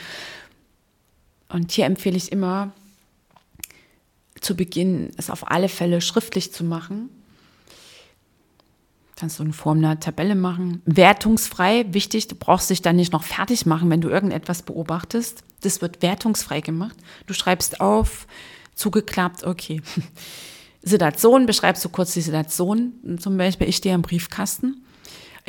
Und 1.50 1.72
hier 1.72 1.86
empfehle 1.86 2.18
ich 2.18 2.32
immer, 2.32 2.72
zu 4.40 4.56
Beginn 4.56 5.12
es 5.18 5.30
auf 5.30 5.50
alle 5.50 5.70
Fälle 5.70 6.02
schriftlich 6.02 6.54
zu 6.54 6.64
machen. 6.64 7.10
Kannst 9.16 9.40
du 9.40 9.44
in 9.44 9.52
Form 9.52 9.80
einer 9.80 10.00
Tabelle 10.00 10.36
machen. 10.36 10.82
Wertungsfrei, 10.86 11.86
wichtig, 11.90 12.30
du 12.30 12.36
brauchst 12.36 12.70
dich 12.70 12.82
dann 12.82 12.96
nicht 12.96 13.12
noch 13.12 13.24
fertig 13.24 13.66
machen, 13.66 13.90
wenn 13.90 14.00
du 14.00 14.08
irgendetwas 14.08 14.62
beobachtest. 14.62 15.44
Das 15.62 15.82
wird 15.82 16.02
wertungsfrei 16.02 16.62
gemacht. 16.62 16.96
Du 17.26 17.34
schreibst 17.34 17.82
auf, 17.82 18.28
zugeklappt, 18.76 19.44
okay. 19.44 19.82
Situation, 20.84 21.46
beschreibst 21.46 21.84
du 21.84 21.90
kurz 21.90 22.14
die 22.14 22.22
Situation. 22.22 23.18
Zum 23.20 23.36
Beispiel, 23.36 23.68
ich 23.68 23.76
stehe 23.76 23.94
im 23.94 24.02
Briefkasten. 24.02 24.86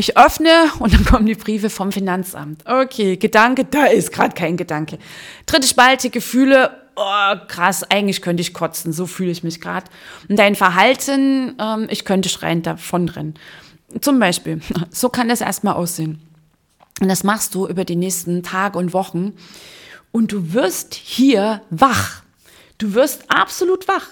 Ich 0.00 0.16
öffne 0.16 0.72
und 0.78 0.94
dann 0.94 1.04
kommen 1.04 1.26
die 1.26 1.34
Briefe 1.34 1.68
vom 1.68 1.92
Finanzamt. 1.92 2.62
Okay, 2.64 3.18
Gedanke, 3.18 3.66
da 3.66 3.84
ist 3.84 4.12
gerade 4.12 4.34
kein 4.34 4.56
Gedanke. 4.56 4.98
Dritte 5.44 5.68
Spalte, 5.68 6.08
Gefühle, 6.08 6.70
oh, 6.96 7.34
krass, 7.46 7.84
eigentlich 7.84 8.22
könnte 8.22 8.40
ich 8.40 8.54
kotzen, 8.54 8.94
so 8.94 9.04
fühle 9.04 9.30
ich 9.30 9.42
mich 9.42 9.60
gerade. 9.60 9.84
Und 10.26 10.38
dein 10.38 10.54
Verhalten, 10.54 11.54
ähm, 11.60 11.86
ich 11.90 12.06
könnte 12.06 12.30
schreiend 12.30 12.66
davon 12.66 13.10
rennen. 13.10 13.34
Zum 14.00 14.18
Beispiel, 14.18 14.62
so 14.90 15.10
kann 15.10 15.28
das 15.28 15.42
erstmal 15.42 15.74
aussehen. 15.74 16.18
Und 17.02 17.08
das 17.08 17.22
machst 17.22 17.54
du 17.54 17.68
über 17.68 17.84
die 17.84 17.96
nächsten 17.96 18.42
Tage 18.42 18.78
und 18.78 18.94
Wochen. 18.94 19.34
Und 20.12 20.32
du 20.32 20.54
wirst 20.54 20.94
hier 20.94 21.60
wach. 21.68 22.22
Du 22.78 22.94
wirst 22.94 23.30
absolut 23.30 23.86
wach. 23.86 24.06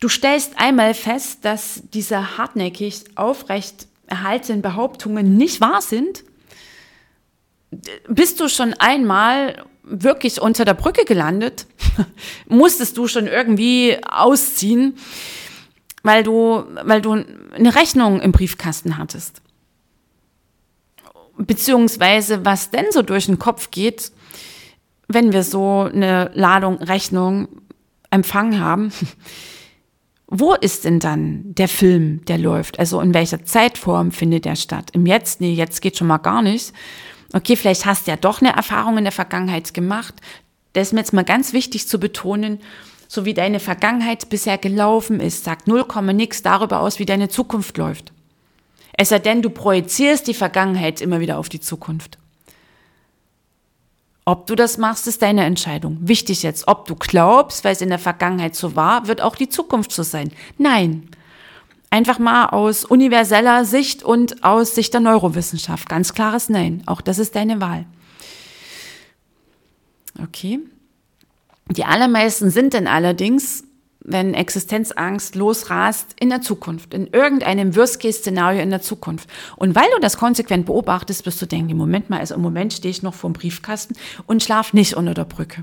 Du 0.00 0.10
stellst 0.10 0.58
einmal 0.58 0.92
fest, 0.92 1.46
dass 1.46 1.80
diese 1.94 2.36
hartnäckig 2.36 3.04
aufrecht 3.14 3.86
erhaltenen 4.06 4.62
Behauptungen 4.62 5.36
nicht 5.36 5.60
wahr 5.60 5.80
sind. 5.80 6.24
Bist 8.08 8.40
du 8.40 8.48
schon 8.48 8.74
einmal 8.74 9.64
wirklich 9.82 10.40
unter 10.40 10.64
der 10.64 10.74
Brücke 10.74 11.04
gelandet? 11.04 11.66
Musstest 12.48 12.96
du 12.96 13.06
schon 13.08 13.26
irgendwie 13.26 13.98
ausziehen, 14.08 14.96
weil 16.02 16.22
du, 16.22 16.64
weil 16.84 17.00
du 17.00 17.12
eine 17.12 17.74
Rechnung 17.74 18.20
im 18.20 18.32
Briefkasten 18.32 18.98
hattest? 18.98 19.42
Beziehungsweise, 21.36 22.44
was 22.44 22.70
denn 22.70 22.86
so 22.90 23.02
durch 23.02 23.26
den 23.26 23.38
Kopf 23.38 23.70
geht, 23.70 24.12
wenn 25.08 25.32
wir 25.32 25.42
so 25.42 25.88
eine 25.92 26.30
Ladung 26.34 26.78
Rechnung 26.78 27.48
empfangen 28.10 28.60
haben? 28.60 28.92
Wo 30.26 30.54
ist 30.54 30.84
denn 30.84 31.00
dann 31.00 31.54
der 31.54 31.68
Film, 31.68 32.24
der 32.24 32.38
läuft? 32.38 32.78
Also 32.78 33.00
in 33.00 33.14
welcher 33.14 33.44
Zeitform 33.44 34.10
findet 34.10 34.46
der 34.46 34.56
statt? 34.56 34.90
Im 34.92 35.06
Jetzt? 35.06 35.40
Nee, 35.40 35.52
jetzt 35.52 35.82
geht 35.82 35.98
schon 35.98 36.06
mal 36.06 36.18
gar 36.18 36.42
nicht. 36.42 36.72
Okay, 37.32 37.56
vielleicht 37.56 37.84
hast 37.84 38.06
du 38.06 38.12
ja 38.12 38.16
doch 38.16 38.40
eine 38.40 38.54
Erfahrung 38.54 38.96
in 38.98 39.04
der 39.04 39.12
Vergangenheit 39.12 39.74
gemacht. 39.74 40.14
Das 40.72 40.88
ist 40.88 40.92
mir 40.92 41.00
jetzt 41.00 41.12
mal 41.12 41.24
ganz 41.24 41.52
wichtig 41.52 41.88
zu 41.88 41.98
betonen. 41.98 42.60
So 43.06 43.24
wie 43.24 43.34
deine 43.34 43.60
Vergangenheit 43.60 44.28
bisher 44.28 44.58
gelaufen 44.58 45.20
ist, 45.20 45.44
sagt 45.44 45.68
null 45.68 45.84
nix 46.14 46.42
darüber 46.42 46.80
aus, 46.80 46.98
wie 46.98 47.06
deine 47.06 47.28
Zukunft 47.28 47.76
läuft. 47.76 48.12
Es 48.96 49.10
sei 49.10 49.18
denn, 49.18 49.42
du 49.42 49.50
projizierst 49.50 50.26
die 50.26 50.34
Vergangenheit 50.34 51.00
immer 51.00 51.20
wieder 51.20 51.38
auf 51.38 51.48
die 51.48 51.60
Zukunft. 51.60 52.18
Ob 54.26 54.46
du 54.46 54.54
das 54.54 54.78
machst, 54.78 55.06
ist 55.06 55.20
deine 55.20 55.44
Entscheidung. 55.44 55.98
Wichtig 56.00 56.42
jetzt, 56.42 56.66
ob 56.66 56.86
du 56.86 56.94
glaubst, 56.94 57.62
weil 57.62 57.72
es 57.72 57.82
in 57.82 57.90
der 57.90 57.98
Vergangenheit 57.98 58.54
so 58.54 58.74
war, 58.74 59.06
wird 59.06 59.20
auch 59.20 59.36
die 59.36 59.50
Zukunft 59.50 59.92
so 59.92 60.02
sein. 60.02 60.32
Nein. 60.56 61.08
Einfach 61.90 62.18
mal 62.18 62.46
aus 62.46 62.84
universeller 62.84 63.64
Sicht 63.64 64.02
und 64.02 64.42
aus 64.42 64.74
Sicht 64.74 64.94
der 64.94 65.00
Neurowissenschaft. 65.00 65.88
Ganz 65.88 66.14
klares 66.14 66.48
Nein. 66.48 66.82
Auch 66.86 67.02
das 67.02 67.18
ist 67.18 67.36
deine 67.36 67.60
Wahl. 67.60 67.84
Okay. 70.22 70.60
Die 71.70 71.84
allermeisten 71.84 72.50
sind 72.50 72.72
denn 72.72 72.86
allerdings 72.86 73.64
wenn 74.04 74.34
Existenzangst 74.34 75.34
losrast 75.34 76.14
in 76.20 76.28
der 76.28 76.42
Zukunft, 76.42 76.92
in 76.92 77.06
irgendeinem 77.06 77.74
Worst-Case-Szenario 77.74 78.60
in 78.60 78.70
der 78.70 78.82
Zukunft. 78.82 79.28
Und 79.56 79.74
weil 79.74 79.88
du 79.94 80.00
das 80.00 80.18
konsequent 80.18 80.66
beobachtest, 80.66 81.24
wirst 81.24 81.40
du 81.40 81.46
denken, 81.46 81.76
Moment 81.76 82.10
mal, 82.10 82.20
also 82.20 82.34
im 82.34 82.42
Moment 82.42 82.74
stehe 82.74 82.90
ich 82.90 83.02
noch 83.02 83.14
vor 83.14 83.30
dem 83.30 83.32
Briefkasten 83.32 83.96
und 84.26 84.42
schlaf 84.42 84.74
nicht 84.74 84.94
unter 84.94 85.14
der 85.14 85.24
Brücke. 85.24 85.62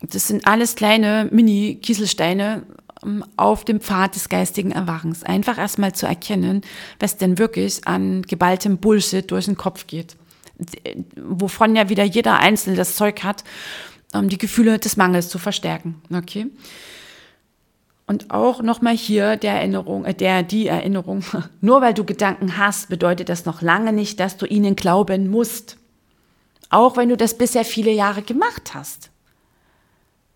Das 0.00 0.26
sind 0.26 0.46
alles 0.46 0.74
kleine 0.74 1.28
Mini-Kieselsteine 1.30 2.64
ähm, 3.04 3.24
auf 3.36 3.64
dem 3.64 3.80
Pfad 3.80 4.16
des 4.16 4.28
geistigen 4.28 4.72
Erwachens. 4.72 5.22
Einfach 5.22 5.58
erstmal 5.58 5.94
zu 5.94 6.06
erkennen, 6.06 6.62
was 6.98 7.16
denn 7.16 7.38
wirklich 7.38 7.86
an 7.86 8.22
geballtem 8.22 8.78
Bullshit 8.78 9.30
durch 9.30 9.44
den 9.44 9.56
Kopf 9.56 9.86
geht. 9.86 10.16
Wovon 11.16 11.76
ja 11.76 11.88
wieder 11.88 12.04
jeder 12.04 12.40
Einzelne 12.40 12.76
das 12.76 12.96
Zeug 12.96 13.22
hat 13.22 13.44
die 14.20 14.38
Gefühle 14.38 14.78
des 14.78 14.96
Mangels 14.96 15.28
zu 15.28 15.38
verstärken. 15.38 16.02
Okay? 16.12 16.46
Und 18.06 18.30
auch 18.30 18.62
nochmal 18.62 18.96
hier 18.96 19.36
der 19.36 19.54
Erinnerung, 19.54 20.04
äh, 20.04 20.14
der, 20.14 20.42
die 20.42 20.66
Erinnerung. 20.66 21.24
Nur 21.60 21.80
weil 21.80 21.94
du 21.94 22.04
Gedanken 22.04 22.58
hast, 22.58 22.88
bedeutet 22.88 23.28
das 23.28 23.44
noch 23.44 23.62
lange 23.62 23.92
nicht, 23.92 24.20
dass 24.20 24.36
du 24.36 24.46
ihnen 24.46 24.76
glauben 24.76 25.30
musst. 25.30 25.78
Auch 26.68 26.96
wenn 26.96 27.08
du 27.08 27.16
das 27.16 27.36
bisher 27.36 27.64
viele 27.64 27.92
Jahre 27.92 28.22
gemacht 28.22 28.74
hast. 28.74 29.10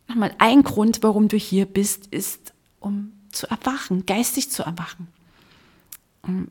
Nochmal 0.09 0.33
ein 0.39 0.63
Grund, 0.63 1.03
warum 1.03 1.29
du 1.29 1.37
hier 1.37 1.67
bist, 1.67 2.07
ist, 2.07 2.53
um 2.79 3.13
zu 3.33 3.47
erwachen, 3.49 4.07
geistig 4.07 4.51
zu 4.51 4.63
erwachen 4.63 5.09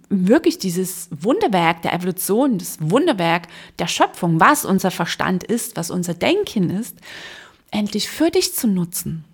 wirklich 0.09 0.57
dieses 0.57 1.07
Wunderwerk 1.11 1.81
der 1.81 1.93
Evolution, 1.93 2.57
das 2.57 2.77
Wunderwerk 2.79 3.47
der 3.79 3.87
Schöpfung, 3.87 4.39
was 4.39 4.65
unser 4.65 4.91
Verstand 4.91 5.43
ist, 5.43 5.75
was 5.75 5.91
unser 5.91 6.13
Denken 6.13 6.69
ist, 6.69 6.97
endlich 7.71 8.09
für 8.09 8.31
dich 8.31 8.55
zu 8.55 8.67
nutzen. 8.67 9.25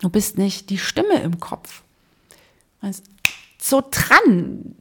Du 0.00 0.08
bist 0.08 0.38
nicht 0.38 0.70
die 0.70 0.78
Stimme 0.78 1.20
im 1.20 1.40
Kopf. 1.40 1.82
So 3.60 3.82
dran, 3.90 4.76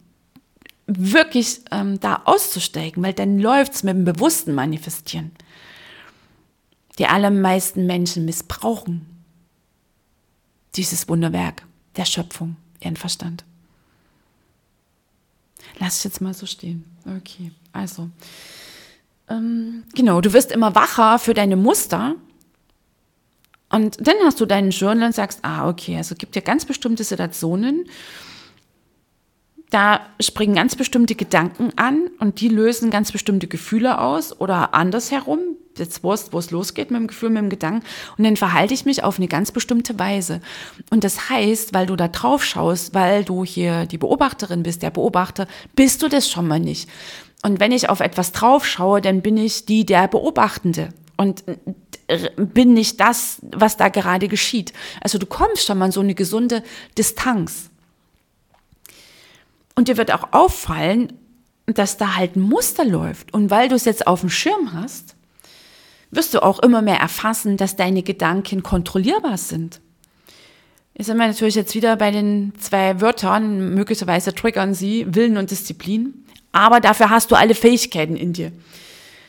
wirklich 0.86 1.62
ähm, 1.72 2.00
da 2.00 2.22
auszusteigen, 2.26 3.04
weil 3.04 3.14
dann 3.14 3.40
läuft 3.40 3.74
es 3.74 3.84
mit 3.84 3.96
dem 3.96 4.06
bewussten 4.06 4.54
Manifestieren. 4.54 5.32
Die 6.98 7.08
allermeisten 7.08 7.86
Menschen 7.86 8.26
missbrauchen 8.26 9.06
dieses 10.76 11.10
Wunderwerk 11.10 11.64
der 11.96 12.06
Schöpfung, 12.06 12.56
ihren 12.80 12.96
Verstand. 12.96 13.44
Lass 15.80 16.00
ich 16.00 16.04
jetzt 16.04 16.22
mal 16.22 16.34
so 16.34 16.46
stehen. 16.46 16.86
Okay, 17.18 17.52
also. 17.72 18.10
Ähm, 19.30 19.84
genau, 19.94 20.22
du 20.22 20.34
wirst 20.34 20.52
immer 20.52 20.76
wacher 20.76 21.20
für 21.20 21.34
deine 21.34 21.56
Muster. 21.56 22.16
Und 23.70 23.98
dann 24.06 24.16
hast 24.24 24.40
du 24.40 24.46
deinen 24.46 24.72
Journal 24.72 25.08
und 25.08 25.16
sagst, 25.16 25.40
ah, 25.42 25.68
okay, 25.68 25.98
also 25.98 26.16
gibt 26.16 26.36
ja 26.36 26.42
ganz 26.42 26.66
bestimmte 26.66 27.04
Situationen, 27.04 27.86
da 29.70 30.00
springen 30.22 30.56
ganz 30.56 30.76
bestimmte 30.76 31.16
Gedanken 31.16 31.72
an 31.76 32.10
und 32.20 32.40
die 32.40 32.48
lösen 32.48 32.90
ganz 32.90 33.12
bestimmte 33.12 33.48
Gefühle 33.48 34.00
aus 34.00 34.40
oder 34.40 34.74
andersherum 34.74 35.40
jetzt 35.80 36.04
wusst, 36.04 36.34
wo 36.34 36.40
es 36.40 36.52
losgeht 36.52 36.92
mit 36.92 37.00
dem 37.00 37.08
Gefühl, 37.08 37.30
mit 37.30 37.42
dem 37.42 37.50
Gedanken. 37.50 37.86
Und 38.18 38.24
dann 38.24 38.38
verhalte 38.38 38.74
ich 38.74 38.86
mich 38.86 39.04
auf 39.04 39.18
eine 39.18 39.28
ganz 39.28 39.52
bestimmte 39.52 39.98
Weise. 40.00 40.42
Und 40.90 41.04
das 41.04 41.30
heißt, 41.30 41.74
weil 41.74 41.86
du 41.86 41.96
da 41.96 42.08
drauf 42.08 42.44
schaust, 42.44 42.94
weil 42.94 43.24
du 43.24 43.44
hier 43.44 43.86
die 43.86 43.98
Beobachterin 43.98 44.64
bist, 44.64 44.84
der 44.84 44.92
Beobachter, 44.92 45.48
bist 45.76 46.02
du 46.02 46.08
das 46.08 46.30
schon 46.30 46.48
mal 46.48 46.60
nicht. 46.60 46.90
Und 47.44 47.60
wenn 47.60 47.72
ich 47.72 47.90
auf 47.90 48.00
etwas 48.00 48.32
drauf 48.32 48.66
schaue, 48.66 49.02
dann 49.02 49.22
bin 49.22 49.38
ich 49.38 49.66
die 49.66 49.86
der 49.86 50.08
Beobachtende 50.08 50.90
und 51.18 51.44
bin 52.38 52.74
nicht 52.74 53.00
das, 53.00 53.40
was 53.42 53.78
da 53.78 53.90
gerade 53.90 54.28
geschieht. 54.28 54.74
Also 55.02 55.18
du 55.18 55.26
kommst 55.26 55.66
schon 55.66 55.78
mal 55.78 55.88
in 55.88 55.92
so 55.92 56.00
eine 56.00 56.16
gesunde 56.16 56.64
Distanz. 56.98 57.70
Und 59.76 59.90
dir 59.90 59.98
wird 59.98 60.12
auch 60.12 60.30
auffallen, 60.32 61.14
dass 61.66 61.98
da 61.98 62.16
halt 62.16 62.36
ein 62.36 62.42
Muster 62.42 62.86
läuft. 62.86 63.34
Und 63.34 63.52
weil 63.52 63.68
du 63.68 63.76
es 63.76 63.86
jetzt 63.86 64.08
auf 64.08 64.22
dem 64.22 64.30
Schirm 64.30 64.74
hast, 64.74 65.17
wirst 66.12 66.34
du 66.34 66.44
auch 66.44 66.60
immer 66.60 66.82
mehr 66.82 67.00
erfassen, 67.00 67.58
dass 67.58 67.76
deine 67.76 68.04
Gedanken 68.04 68.64
kontrollierbar 68.64 69.38
sind. 69.38 69.82
Jetzt 70.96 71.08
sind 71.08 71.18
wir 71.18 71.28
natürlich 71.28 71.56
jetzt 71.56 71.76
wieder 71.76 71.96
bei 71.96 72.12
den 72.12 72.54
zwei 72.60 73.02
Wörtern, 73.02 73.76
möglicherweise 73.76 74.34
triggern 74.34 74.74
sie 74.74 75.06
Willen 75.14 75.38
und 75.38 75.52
Disziplin, 75.52 76.26
aber 76.52 76.80
dafür 76.80 77.12
hast 77.12 77.30
du 77.30 77.36
alle 77.36 77.54
Fähigkeiten 77.54 78.16
in 78.16 78.34
dir. 78.34 78.52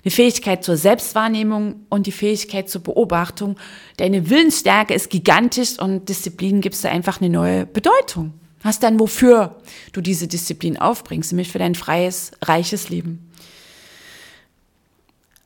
Die 0.04 0.10
Fähigkeit 0.10 0.64
zur 0.64 0.78
Selbstwahrnehmung 0.78 1.84
und 1.90 2.06
die 2.06 2.12
Fähigkeit 2.12 2.70
zur 2.70 2.82
Beobachtung. 2.82 3.58
Deine 3.98 4.30
Willensstärke 4.30 4.94
ist 4.94 5.10
gigantisch 5.10 5.78
und 5.78 6.08
Disziplin 6.08 6.62
gibst 6.62 6.84
du 6.84 6.88
einfach 6.88 7.20
eine 7.20 7.28
neue 7.28 7.66
Bedeutung. 7.66 8.32
Hast 8.64 8.82
dann, 8.82 8.98
wofür 8.98 9.56
du 9.92 10.00
diese 10.00 10.26
Disziplin 10.26 10.78
aufbringst, 10.78 11.32
nämlich 11.32 11.52
für 11.52 11.58
dein 11.58 11.74
freies, 11.74 12.30
reiches 12.42 12.88
Leben. 12.88 13.30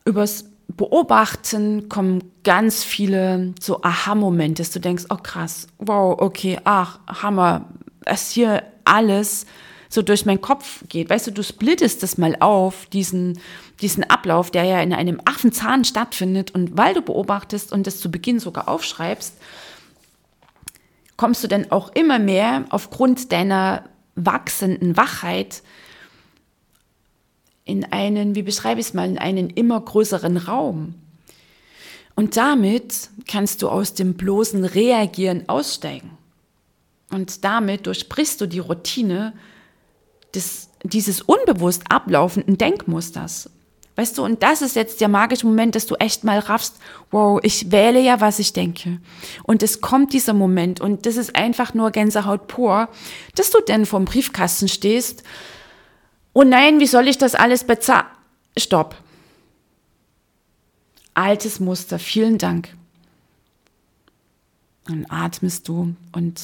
Übers 0.04 0.44
Beobachten 0.76 1.88
kommen 1.88 2.22
ganz 2.44 2.84
viele 2.84 3.54
so 3.60 3.82
Aha-Momente, 3.82 4.62
dass 4.62 4.70
du 4.70 4.80
denkst, 4.80 5.04
oh 5.10 5.16
krass, 5.16 5.68
wow, 5.78 6.18
okay, 6.20 6.58
ach, 6.64 7.00
Hammer, 7.06 7.66
was 8.04 8.30
hier 8.30 8.62
alles 8.84 9.46
so 9.88 10.00
durch 10.00 10.24
meinen 10.24 10.40
Kopf 10.40 10.84
geht. 10.88 11.10
Weißt 11.10 11.26
du, 11.26 11.30
du 11.32 11.42
splittest 11.42 12.02
das 12.02 12.16
mal 12.16 12.36
auf, 12.40 12.86
diesen, 12.86 13.38
diesen 13.82 14.08
Ablauf, 14.08 14.50
der 14.50 14.64
ja 14.64 14.80
in 14.80 14.94
einem 14.94 15.20
Affenzahn 15.24 15.84
stattfindet. 15.84 16.52
Und 16.52 16.78
weil 16.78 16.94
du 16.94 17.02
beobachtest 17.02 17.72
und 17.72 17.86
das 17.86 18.00
zu 18.00 18.10
Beginn 18.10 18.40
sogar 18.40 18.68
aufschreibst, 18.68 19.34
kommst 21.18 21.44
du 21.44 21.48
dann 21.48 21.70
auch 21.70 21.90
immer 21.94 22.18
mehr 22.18 22.64
aufgrund 22.70 23.32
deiner 23.32 23.84
wachsenden 24.14 24.96
Wachheit 24.96 25.62
in 27.64 27.84
einen, 27.92 28.34
wie 28.34 28.42
beschreibe 28.42 28.80
ich 28.80 28.86
es 28.88 28.94
mal, 28.94 29.08
in 29.08 29.18
einen 29.18 29.50
immer 29.50 29.80
größeren 29.80 30.36
Raum. 30.36 30.94
Und 32.14 32.36
damit 32.36 33.10
kannst 33.26 33.62
du 33.62 33.68
aus 33.68 33.94
dem 33.94 34.14
bloßen 34.14 34.64
Reagieren 34.64 35.48
aussteigen. 35.48 36.10
Und 37.10 37.44
damit 37.44 37.86
durchbrichst 37.86 38.40
du 38.40 38.46
die 38.46 38.58
Routine 38.58 39.32
des, 40.34 40.70
dieses 40.82 41.22
unbewusst 41.22 41.84
ablaufenden 41.90 42.58
Denkmusters. 42.58 43.50
Weißt 43.94 44.16
du, 44.16 44.24
und 44.24 44.42
das 44.42 44.62
ist 44.62 44.74
jetzt 44.74 45.02
der 45.02 45.08
magische 45.08 45.46
Moment, 45.46 45.74
dass 45.74 45.86
du 45.86 45.96
echt 45.96 46.24
mal 46.24 46.38
raffst, 46.38 46.76
wow, 47.10 47.38
ich 47.42 47.70
wähle 47.70 48.00
ja, 48.00 48.22
was 48.22 48.38
ich 48.38 48.54
denke. 48.54 49.00
Und 49.42 49.62
es 49.62 49.82
kommt 49.82 50.14
dieser 50.14 50.32
Moment 50.32 50.80
und 50.80 51.04
das 51.04 51.18
ist 51.18 51.36
einfach 51.36 51.74
nur 51.74 51.90
Gänsehaut 51.90 52.46
pur, 52.46 52.88
dass 53.34 53.50
du 53.50 53.60
denn 53.60 53.84
vom 53.84 54.06
Briefkasten 54.06 54.68
stehst. 54.68 55.24
Oh 56.34 56.44
nein, 56.44 56.80
wie 56.80 56.86
soll 56.86 57.08
ich 57.08 57.18
das 57.18 57.34
alles 57.34 57.64
bezahlen? 57.64 58.06
Stopp. 58.56 58.96
Altes 61.14 61.60
Muster, 61.60 61.98
vielen 61.98 62.38
Dank. 62.38 62.74
Dann 64.84 65.06
atmest 65.08 65.68
du 65.68 65.94
und 66.12 66.40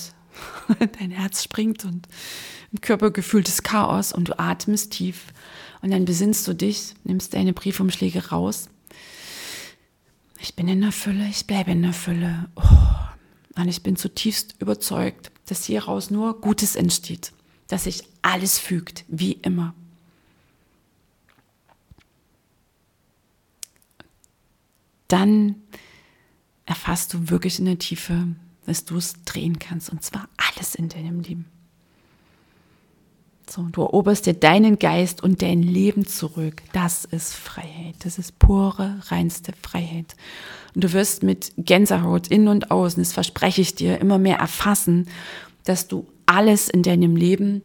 dein 0.98 1.10
Herz 1.10 1.42
springt 1.42 1.84
und 1.84 2.06
im 2.72 2.80
Körper 2.80 3.10
gefühltes 3.10 3.62
Chaos 3.62 4.12
und 4.12 4.28
du 4.28 4.38
atmest 4.38 4.92
tief 4.92 5.26
und 5.80 5.90
dann 5.90 6.04
besinnst 6.04 6.46
du 6.46 6.54
dich, 6.54 6.94
nimmst 7.04 7.34
deine 7.34 7.52
Briefumschläge 7.52 8.28
raus. 8.28 8.68
Ich 10.40 10.54
bin 10.54 10.68
in 10.68 10.82
der 10.82 10.92
Fülle, 10.92 11.26
ich 11.28 11.46
bleibe 11.46 11.72
in 11.72 11.82
der 11.82 11.92
Fülle. 11.92 12.48
Oh, 12.56 13.60
und 13.60 13.68
ich 13.68 13.82
bin 13.82 13.96
zutiefst 13.96 14.54
überzeugt, 14.60 15.32
dass 15.46 15.64
hieraus 15.64 16.10
nur 16.10 16.40
Gutes 16.40 16.76
entsteht, 16.76 17.32
dass 17.66 17.84
sich 17.84 18.04
alles 18.28 18.58
fügt, 18.58 19.04
wie 19.08 19.32
immer. 19.32 19.74
Dann 25.08 25.54
erfasst 26.66 27.14
du 27.14 27.30
wirklich 27.30 27.58
in 27.58 27.64
der 27.64 27.78
Tiefe, 27.78 28.28
dass 28.66 28.84
du 28.84 28.98
es 28.98 29.14
drehen 29.24 29.58
kannst. 29.58 29.88
Und 29.88 30.04
zwar 30.04 30.28
alles 30.36 30.74
in 30.74 30.90
deinem 30.90 31.20
Leben. 31.20 31.46
So, 33.48 33.62
du 33.62 33.80
eroberst 33.80 34.26
dir 34.26 34.34
deinen 34.34 34.78
Geist 34.78 35.22
und 35.22 35.40
dein 35.40 35.62
Leben 35.62 36.06
zurück. 36.06 36.62
Das 36.74 37.06
ist 37.06 37.34
Freiheit. 37.34 37.94
Das 38.00 38.18
ist 38.18 38.38
pure, 38.38 39.00
reinste 39.06 39.54
Freiheit. 39.62 40.14
Und 40.74 40.84
du 40.84 40.92
wirst 40.92 41.22
mit 41.22 41.54
Gänsehaut 41.56 42.28
innen 42.28 42.48
und 42.48 42.70
außen, 42.70 43.02
das 43.02 43.14
verspreche 43.14 43.62
ich 43.62 43.74
dir, 43.74 43.98
immer 43.98 44.18
mehr 44.18 44.36
erfassen, 44.36 45.08
dass 45.64 45.88
du 45.88 46.06
alles 46.26 46.68
in 46.68 46.82
deinem 46.82 47.16
Leben 47.16 47.62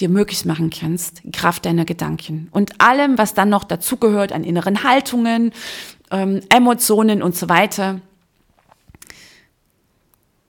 dir 0.00 0.08
möglich 0.08 0.44
machen 0.44 0.70
kannst, 0.70 1.22
Kraft 1.32 1.66
deiner 1.66 1.84
Gedanken. 1.84 2.48
Und 2.50 2.80
allem, 2.80 3.18
was 3.18 3.34
dann 3.34 3.48
noch 3.48 3.64
dazugehört 3.64 4.32
an 4.32 4.44
inneren 4.44 4.82
Haltungen, 4.82 5.52
ähm, 6.10 6.40
Emotionen 6.48 7.22
und 7.22 7.36
so 7.36 7.48
weiter. 7.48 8.00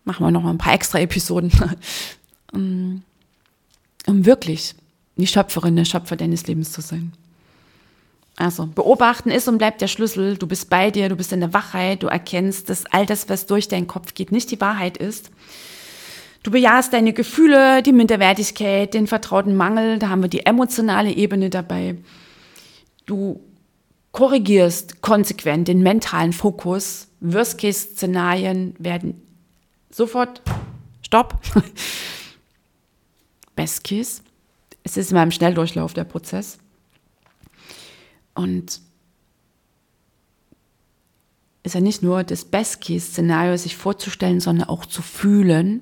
Machen 0.03 0.25
wir 0.25 0.31
noch 0.31 0.43
mal 0.43 0.51
ein 0.51 0.57
paar 0.57 0.73
extra 0.73 0.99
Episoden. 0.99 1.51
um 2.53 3.03
wirklich 4.25 4.75
die 5.15 5.27
Schöpferin, 5.27 5.75
der 5.75 5.85
Schöpfer 5.85 6.15
deines 6.15 6.47
Lebens 6.47 6.71
zu 6.71 6.81
sein. 6.81 7.13
Also, 8.37 8.65
beobachten 8.65 9.29
ist 9.29 9.47
und 9.47 9.57
bleibt 9.57 9.81
der 9.81 9.87
Schlüssel. 9.87 10.37
Du 10.37 10.47
bist 10.47 10.69
bei 10.69 10.89
dir, 10.89 11.09
du 11.09 11.15
bist 11.15 11.31
in 11.31 11.41
der 11.41 11.53
Wachheit, 11.53 12.01
du 12.01 12.07
erkennst, 12.07 12.69
dass 12.69 12.85
all 12.87 13.05
das, 13.05 13.29
was 13.29 13.45
durch 13.45 13.67
deinen 13.67 13.87
Kopf 13.87 14.13
geht, 14.13 14.31
nicht 14.31 14.49
die 14.51 14.61
Wahrheit 14.61 14.97
ist. 14.97 15.29
Du 16.43 16.49
bejahst 16.49 16.93
deine 16.93 17.13
Gefühle, 17.13 17.83
die 17.83 17.91
Minderwertigkeit, 17.91 18.93
den 18.93 19.07
vertrauten 19.07 19.55
Mangel, 19.55 19.99
da 19.99 20.09
haben 20.09 20.23
wir 20.23 20.29
die 20.29 20.45
emotionale 20.45 21.11
Ebene 21.11 21.49
dabei. 21.51 21.97
Du 23.05 23.41
korrigierst 24.11 25.01
konsequent 25.01 25.67
den 25.67 25.83
mentalen 25.83 26.33
Fokus. 26.33 27.07
Worst-Case-Szenarien 27.19 28.75
werden 28.79 29.21
sofort 29.91 30.41
Stopp. 31.03 31.39
Best 33.55 33.83
Case. 33.83 34.21
Es 34.83 34.97
ist 34.97 35.11
immer 35.11 35.23
im 35.23 35.31
Schnelldurchlauf 35.31 35.93
der 35.93 36.05
Prozess. 36.05 36.57
Und 38.33 38.81
ist 41.63 41.75
ja 41.75 41.81
nicht 41.81 42.01
nur 42.01 42.23
das 42.23 42.45
Best-Case-Szenario, 42.45 43.55
sich 43.57 43.77
vorzustellen, 43.77 44.39
sondern 44.39 44.67
auch 44.67 44.87
zu 44.87 45.03
fühlen. 45.03 45.81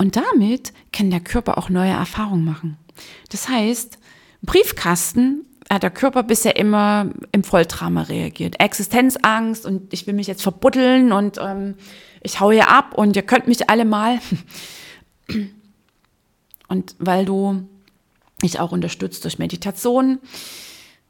Und 0.00 0.16
damit 0.16 0.72
kann 0.94 1.10
der 1.10 1.20
Körper 1.20 1.58
auch 1.58 1.68
neue 1.68 1.90
Erfahrungen 1.90 2.42
machen. 2.42 2.78
Das 3.28 3.50
heißt, 3.50 3.98
Briefkasten 4.40 5.44
hat 5.68 5.82
der 5.82 5.90
Körper 5.90 6.22
bisher 6.22 6.56
immer 6.56 7.10
im 7.32 7.44
Volltrauma 7.44 8.04
reagiert. 8.04 8.58
Existenzangst 8.60 9.66
und 9.66 9.92
ich 9.92 10.06
will 10.06 10.14
mich 10.14 10.26
jetzt 10.26 10.42
verbuddeln 10.42 11.12
und 11.12 11.36
ähm, 11.38 11.74
ich 12.22 12.40
hau 12.40 12.50
hier 12.50 12.70
ab 12.70 12.94
und 12.94 13.14
ihr 13.14 13.20
könnt 13.20 13.46
mich 13.46 13.68
alle 13.68 13.84
mal. 13.84 14.20
Und 16.68 16.94
weil 17.00 17.24
du 17.24 17.68
dich 18.42 18.60
auch 18.60 18.70
unterstützt 18.70 19.24
durch 19.24 19.40
Meditation, 19.40 20.20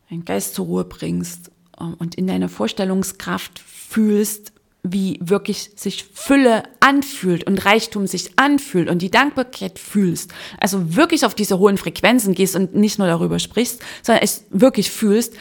deinen 0.09 0.24
Geist 0.24 0.55
zur 0.55 0.64
Ruhe 0.64 0.84
bringst 0.84 1.51
ähm, 1.78 1.97
und 1.99 2.14
in 2.14 2.26
deiner 2.26 2.49
Vorstellungskraft 2.49 3.59
fühlst, 3.59 4.55
wie 4.82 5.18
wirklich 5.22 5.72
sich 5.76 6.04
Fülle 6.12 6.62
anfühlt 6.80 7.46
und 7.46 7.64
Reichtum 7.64 8.06
sich 8.06 8.38
anfühlt 8.38 8.88
und 8.88 9.02
die 9.02 9.10
Dankbarkeit 9.10 9.78
fühlst, 9.78 10.32
also 10.58 10.96
wirklich 10.96 11.26
auf 11.26 11.34
diese 11.34 11.58
hohen 11.58 11.76
Frequenzen 11.76 12.34
gehst 12.34 12.56
und 12.56 12.74
nicht 12.74 12.98
nur 12.98 13.06
darüber 13.06 13.38
sprichst, 13.38 13.82
sondern 14.02 14.24
es 14.24 14.44
wirklich 14.50 14.90
fühlst, 14.90 15.34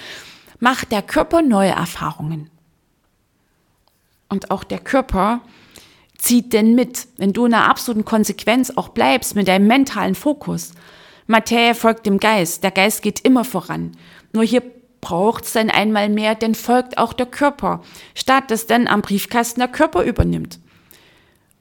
macht 0.60 0.92
der 0.92 1.02
Körper 1.02 1.42
neue 1.42 1.72
Erfahrungen. 1.72 2.50
Und 4.28 4.52
auch 4.52 4.64
der 4.64 4.80
Körper 4.80 5.42
zieht 6.18 6.54
denn 6.54 6.76
mit, 6.76 7.08
wenn 7.18 7.34
du 7.34 7.46
in 7.46 7.54
einer 7.54 7.70
absoluten 7.70 8.06
Konsequenz 8.06 8.72
auch 8.76 8.90
bleibst 8.90 9.36
mit 9.36 9.48
deinem 9.48 9.68
mentalen 9.68 10.16
Fokus. 10.16 10.74
Materie 11.28 11.76
folgt 11.76 12.06
dem 12.06 12.20
Geist, 12.20 12.64
der 12.64 12.72
Geist 12.72 13.02
geht 13.02 13.22
immer 13.22 13.46
voran. 13.46 13.94
Nur 14.34 14.44
hier 14.44 14.62
braucht 15.02 15.46
es 15.46 15.54
dann 15.54 15.70
einmal 15.70 16.10
mehr, 16.10 16.36
denn 16.36 16.56
folgt 16.56 16.98
auch 16.98 17.14
der 17.14 17.26
Körper, 17.26 17.82
statt 18.16 18.52
dass 18.52 18.68
dann 18.68 18.88
am 18.88 19.02
Briefkasten 19.02 19.60
der 19.60 19.70
Körper 19.70 20.04
übernimmt. 20.04 20.60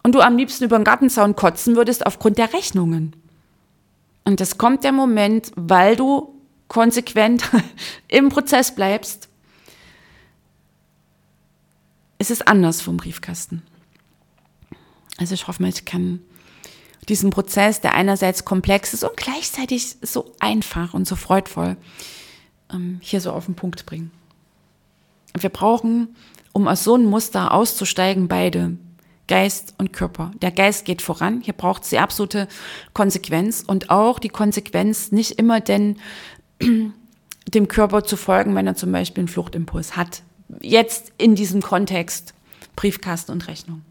Und 0.03 0.15
du 0.15 0.21
am 0.21 0.37
liebsten 0.37 0.65
über 0.65 0.79
den 0.79 0.85
Gartenzaun 0.85 1.37
kotzen 1.37 1.77
würdest 1.77 2.07
aufgrund 2.07 2.39
der 2.39 2.53
Rechnungen. 2.53 3.15
Und 4.25 4.41
es 4.41 4.59
kommt 4.59 4.85
der 4.85 4.93
Moment, 4.93 5.53
weil 5.57 5.97
du 5.97 6.35
konsequent 6.69 7.49
im 8.09 8.29
Prozess 8.29 8.75
bleibst, 8.75 9.29
es 12.19 12.31
ist 12.31 12.47
anders 12.49 12.81
vom 12.81 12.97
Briefkasten. 12.97 13.63
Also 15.19 15.35
ich 15.35 15.47
hoffe, 15.47 15.67
ich 15.67 15.85
kann 15.85 16.21
diesen 17.09 17.31
Prozess, 17.31 17.81
der 17.81 17.95
einerseits 17.95 18.45
komplex 18.45 18.93
ist 18.93 19.05
und 19.05 19.17
gleichzeitig 19.17 19.97
so 20.03 20.33
einfach 20.41 20.95
und 20.95 21.07
so 21.07 21.17
freudvoll, 21.17 21.77
ähm, 22.73 22.99
hier 23.01 23.21
so 23.21 23.33
auf 23.33 23.47
den 23.47 23.55
Punkt 23.55 23.87
bringen. 23.87 24.11
Wir 25.39 25.51
brauchen, 25.51 26.17
um 26.53 26.69
aus 26.69 26.85
so 26.85 26.95
einem 26.95 27.07
Muster 27.07 27.53
auszusteigen, 27.53 28.29
beide, 28.29 28.77
Geist 29.29 29.75
und 29.79 29.93
Körper. 29.93 30.33
Der 30.41 30.51
Geist 30.51 30.85
geht 30.87 31.03
voran, 31.03 31.43
hier 31.43 31.53
braucht 31.53 31.85
es 31.85 31.91
die 31.91 31.99
absolute 31.99 32.49
Konsequenz 32.95 33.63
und 33.67 33.91
auch 33.91 34.19
die 34.19 34.31
Konsequenz, 34.31 35.13
nicht 35.13 35.33
immer 35.33 35.61
denn 35.61 35.99
dem 37.49 37.69
Körper 37.69 38.05
zu 38.05 38.17
folgen, 38.17 38.55
wenn 38.55 38.67
er 38.67 38.75
zum 38.75 38.91
Beispiel 38.91 39.23
einen 39.23 39.29
Fluchtimpuls 39.29 39.97
hat. 39.97 40.23
Jetzt 40.63 41.13
in 41.19 41.35
diesem 41.35 41.61
Kontext 41.61 42.35
Briefkasten 42.75 43.33
und 43.33 43.49
Rechnung. 43.49 43.83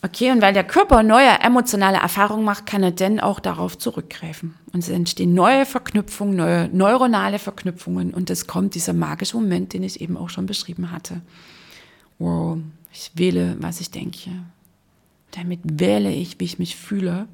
Okay, 0.00 0.30
und 0.30 0.40
weil 0.40 0.52
der 0.52 0.64
Körper 0.64 1.02
neue 1.02 1.40
emotionale 1.40 1.98
Erfahrungen 1.98 2.44
macht, 2.44 2.66
kann 2.66 2.84
er 2.84 2.92
denn 2.92 3.18
auch 3.18 3.40
darauf 3.40 3.76
zurückgreifen. 3.76 4.54
Und 4.72 4.80
es 4.80 4.88
entstehen 4.88 5.34
neue 5.34 5.66
Verknüpfungen, 5.66 6.36
neue 6.36 6.68
neuronale 6.68 7.40
Verknüpfungen 7.40 8.14
und 8.14 8.30
es 8.30 8.46
kommt 8.46 8.76
dieser 8.76 8.92
magische 8.92 9.36
Moment, 9.36 9.72
den 9.72 9.82
ich 9.82 10.00
eben 10.00 10.16
auch 10.16 10.30
schon 10.30 10.46
beschrieben 10.46 10.92
hatte. 10.92 11.20
Wow, 12.20 12.58
ich 12.92 13.10
wähle, 13.14 13.56
was 13.58 13.80
ich 13.80 13.90
denke. 13.90 14.30
Damit 15.32 15.60
wähle 15.64 16.12
ich, 16.12 16.38
wie 16.38 16.44
ich 16.44 16.60
mich 16.60 16.76
fühle. 16.76 17.26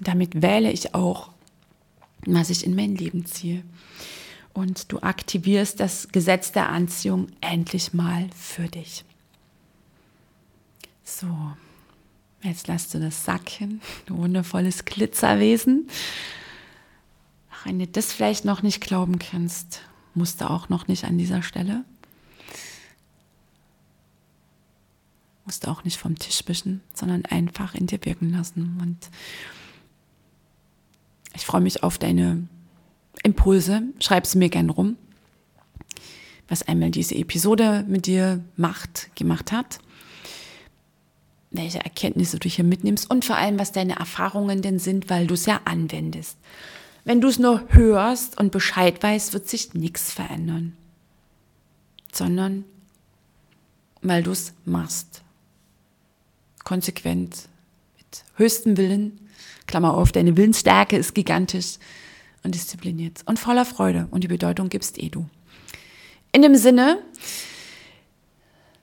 Damit 0.00 0.40
wähle 0.40 0.72
ich 0.72 0.94
auch, 0.94 1.28
was 2.24 2.48
ich 2.48 2.64
in 2.64 2.74
mein 2.74 2.96
Leben 2.96 3.26
ziehe. 3.26 3.62
Und 4.54 4.92
du 4.92 5.00
aktivierst 5.00 5.78
das 5.78 6.08
Gesetz 6.08 6.52
der 6.52 6.70
Anziehung 6.70 7.28
endlich 7.42 7.92
mal 7.92 8.28
für 8.34 8.68
dich. 8.68 9.04
So. 11.04 11.28
Jetzt 12.42 12.66
lass 12.66 12.88
du 12.88 12.98
das 12.98 13.24
sacken, 13.24 13.80
du 14.06 14.16
wundervolles 14.16 14.84
Glitzerwesen. 14.84 15.88
Ach, 17.52 17.66
wenn 17.66 17.78
du 17.78 17.86
das 17.86 18.12
vielleicht 18.12 18.44
noch 18.44 18.62
nicht 18.62 18.80
glauben 18.80 19.20
kannst, 19.20 19.82
musst 20.14 20.40
du 20.40 20.50
auch 20.50 20.68
noch 20.68 20.88
nicht 20.88 21.04
an 21.04 21.18
dieser 21.18 21.42
Stelle. 21.42 21.84
Musst 25.44 25.64
du 25.64 25.70
auch 25.70 25.84
nicht 25.84 25.98
vom 25.98 26.18
Tisch 26.18 26.42
wischen, 26.46 26.80
sondern 26.94 27.24
einfach 27.26 27.74
in 27.74 27.86
dir 27.86 28.04
wirken 28.04 28.32
lassen. 28.32 28.78
Und 28.80 28.98
ich 31.34 31.46
freue 31.46 31.60
mich 31.60 31.84
auf 31.84 31.96
deine 31.96 32.48
Impulse. 33.22 33.82
Schreib 34.00 34.26
sie 34.26 34.38
mir 34.38 34.48
gern 34.48 34.70
rum, 34.70 34.96
was 36.48 36.64
einmal 36.64 36.90
diese 36.90 37.14
Episode 37.14 37.84
mit 37.86 38.06
dir 38.06 38.42
macht, 38.56 39.14
gemacht 39.14 39.52
hat 39.52 39.78
welche 41.52 41.78
Erkenntnisse 41.78 42.38
du 42.38 42.48
hier 42.48 42.64
mitnimmst 42.64 43.10
und 43.10 43.24
vor 43.24 43.36
allem, 43.36 43.58
was 43.58 43.72
deine 43.72 43.96
Erfahrungen 43.96 44.62
denn 44.62 44.78
sind, 44.78 45.10
weil 45.10 45.26
du 45.26 45.34
es 45.34 45.46
ja 45.46 45.60
anwendest. 45.64 46.36
Wenn 47.04 47.20
du 47.20 47.28
es 47.28 47.38
nur 47.38 47.64
hörst 47.68 48.38
und 48.38 48.52
Bescheid 48.52 49.02
weißt, 49.02 49.32
wird 49.32 49.48
sich 49.48 49.74
nichts 49.74 50.12
verändern, 50.12 50.76
sondern 52.12 52.64
weil 54.02 54.22
du 54.22 54.30
es 54.30 54.54
machst. 54.64 55.22
Konsequent, 56.64 57.48
mit 57.98 58.24
höchstem 58.36 58.76
Willen, 58.76 59.18
Klammer 59.66 59.94
auf, 59.94 60.12
deine 60.12 60.36
Willensstärke 60.36 60.96
ist 60.96 61.14
gigantisch 61.14 61.78
und 62.44 62.54
diszipliniert 62.54 63.20
und 63.26 63.38
voller 63.38 63.64
Freude 63.64 64.08
und 64.10 64.24
die 64.24 64.28
Bedeutung 64.28 64.68
gibst 64.68 64.98
eh 64.98 65.08
du. 65.08 65.28
In 66.32 66.42
dem 66.42 66.56
Sinne, 66.56 66.98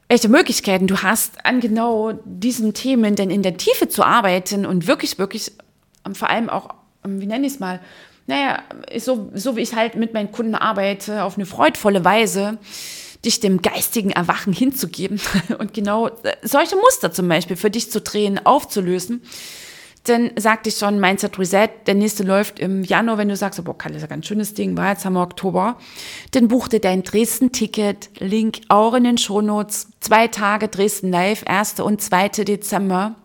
welche 0.10 0.28
Möglichkeiten. 0.28 0.88
Du 0.88 1.02
hast, 1.02 1.46
an 1.46 1.62
genau 1.62 2.14
diesen 2.26 2.74
Themen 2.74 3.16
denn 3.16 3.30
in 3.30 3.44
der 3.44 3.56
Tiefe 3.56 3.88
zu 3.88 4.04
arbeiten 4.04 4.66
und 4.66 4.88
wirklich, 4.88 5.18
wirklich, 5.18 5.54
ähm, 6.06 6.16
vor 6.16 6.30
allem 6.30 6.50
auch, 6.50 6.70
ähm, 7.06 7.22
wie 7.22 7.28
nenne 7.28 7.48
ich 7.48 7.54
es 7.54 7.60
mal, 7.60 7.80
naja, 8.28 8.62
so, 8.98 9.32
so 9.34 9.56
wie 9.56 9.62
ich 9.62 9.76
halt 9.76 9.96
mit 9.96 10.14
meinen 10.14 10.32
Kunden 10.32 10.56
arbeite, 10.56 11.24
auf 11.24 11.38
eine 11.38 11.46
freudvolle 11.46 12.04
Weise, 12.04 12.58
dich 13.24 13.40
dem 13.40 13.62
geistigen 13.62 14.12
Erwachen 14.12 14.54
hinzugeben 14.54 15.22
und 15.60 15.74
genau 15.74 16.08
äh, 16.08 16.36
solche 16.42 16.76
Muster 16.76 17.12
zum 17.12 17.28
Beispiel 17.28 17.56
für 17.56 17.70
dich 17.70 17.92
zu 17.92 18.02
drehen, 18.02 18.44
aufzulösen 18.46 19.22
denn 20.10 20.32
sagte 20.38 20.70
ich 20.70 20.76
schon, 20.76 21.00
Mindset 21.00 21.40
Reset, 21.40 21.70
der 21.86 21.96
nächste 21.96 22.24
läuft 22.24 22.60
im 22.60 22.84
Januar, 22.84 23.18
wenn 23.18 23.30
du 23.30 23.36
sagst, 23.36 23.64
boah, 23.64 23.78
Kalle, 23.78 23.98
ist 23.98 24.04
ein 24.04 24.10
ganz 24.10 24.26
schönes 24.26 24.54
Ding, 24.54 24.76
war 24.76 24.90
jetzt 24.90 25.06
haben 25.06 25.14
wir 25.14 25.22
Oktober. 25.22 25.78
Dann 26.32 26.48
buch 26.48 26.68
dir 26.68 26.82
dein 26.82 27.04
Dresden-Ticket, 27.04 28.10
Link 28.20 28.62
auch 28.68 28.94
in 28.94 29.06
den 29.06 29.18
Shownotes. 29.18 29.88
Zwei 30.00 30.28
Tage 30.28 30.68
Dresden 30.68 31.12
Live, 31.12 31.44
1. 31.46 31.80
und 31.80 32.02
2. 32.02 32.30
Dezember. 32.30 33.16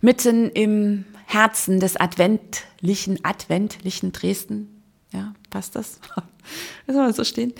Mitten 0.00 0.50
im 0.50 1.06
Herzen 1.24 1.80
des 1.80 1.96
adventlichen, 1.96 3.24
adventlichen 3.24 4.12
Dresden. 4.12 4.82
Ja, 5.12 5.34
passt 5.50 5.76
das? 5.76 6.00
das 6.86 6.96
soll 6.96 7.14
so 7.14 7.24
stehen. 7.24 7.54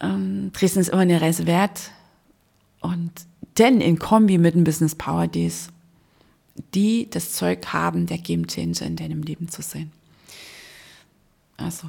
Ähm, 0.00 0.50
Dresden 0.52 0.80
ist 0.80 0.88
immer 0.88 1.02
eine 1.02 1.20
Reise 1.20 1.46
wert. 1.46 1.90
Und 2.80 3.12
denn 3.58 3.80
in 3.80 3.98
Kombi 3.98 4.36
mit 4.36 4.54
dem 4.54 4.64
Business 4.64 4.94
Power 4.94 5.26
Days 5.26 5.68
die 6.74 7.08
das 7.10 7.32
Zeug 7.32 7.66
haben, 7.72 8.06
der 8.06 8.18
Game 8.18 8.46
Changer 8.46 8.82
in 8.82 8.96
deinem 8.96 9.22
Leben 9.22 9.48
zu 9.48 9.62
sein. 9.62 9.90
Also, 11.56 11.88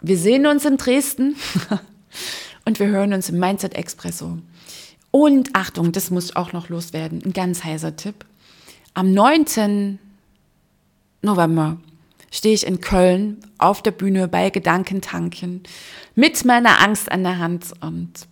wir 0.00 0.18
sehen 0.18 0.46
uns 0.46 0.64
in 0.64 0.76
Dresden 0.76 1.36
und 2.64 2.78
wir 2.78 2.88
hören 2.88 3.12
uns 3.12 3.28
im 3.28 3.38
Mindset 3.38 3.74
Expresso. 3.74 4.38
Und 5.10 5.54
Achtung, 5.54 5.92
das 5.92 6.10
muss 6.10 6.34
auch 6.34 6.52
noch 6.52 6.68
loswerden, 6.68 7.22
ein 7.24 7.32
ganz 7.32 7.62
heißer 7.62 7.96
Tipp. 7.96 8.24
Am 8.94 9.12
9. 9.12 9.98
November 11.22 11.78
stehe 12.30 12.54
ich 12.54 12.66
in 12.66 12.80
Köln 12.80 13.38
auf 13.58 13.80
der 13.80 13.92
Bühne 13.92 14.26
bei 14.28 14.50
Gedankentanken 14.50 15.62
mit 16.16 16.44
meiner 16.44 16.80
Angst 16.80 17.10
an 17.10 17.22
der 17.22 17.38
Hand 17.38 17.72
und 17.80 18.26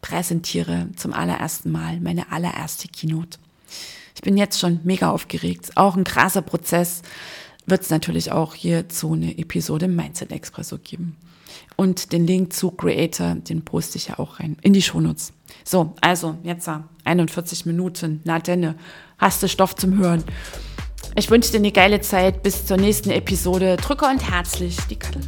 präsentiere 0.00 0.88
zum 0.96 1.12
allerersten 1.12 1.70
Mal 1.70 2.00
meine 2.00 2.32
allererste 2.32 2.88
Keynote. 2.88 3.38
Ich 4.16 4.22
bin 4.22 4.38
jetzt 4.38 4.58
schon 4.58 4.80
mega 4.82 5.10
aufgeregt. 5.10 5.72
Auch 5.76 5.94
ein 5.94 6.02
krasser 6.02 6.40
Prozess 6.40 7.02
wird 7.66 7.82
es 7.82 7.90
natürlich 7.90 8.32
auch 8.32 8.54
hierzu 8.54 9.12
eine 9.12 9.36
Episode 9.38 9.88
Mindset 9.88 10.32
Expresso 10.32 10.78
geben. 10.78 11.16
Und 11.76 12.12
den 12.12 12.26
Link 12.26 12.54
zu 12.54 12.70
Creator, 12.70 13.34
den 13.34 13.62
poste 13.62 13.98
ich 13.98 14.08
ja 14.08 14.18
auch 14.18 14.40
rein 14.40 14.56
in 14.62 14.72
die 14.72 14.80
Shownotes. 14.80 15.34
So, 15.64 15.94
also 16.00 16.38
jetzt 16.42 16.68
41 17.04 17.66
Minuten, 17.66 18.22
na 18.24 18.38
denn, 18.38 18.74
hast 19.18 19.42
du 19.42 19.48
Stoff 19.48 19.76
zum 19.76 19.98
Hören. 19.98 20.24
Ich 21.14 21.30
wünsche 21.30 21.50
dir 21.50 21.58
eine 21.58 21.72
geile 21.72 22.00
Zeit. 22.00 22.42
Bis 22.42 22.64
zur 22.64 22.78
nächsten 22.78 23.10
Episode. 23.10 23.76
Drücke 23.76 24.06
und 24.06 24.30
herzlich, 24.30 24.76
die 24.88 24.96
Kattel. 24.96 25.22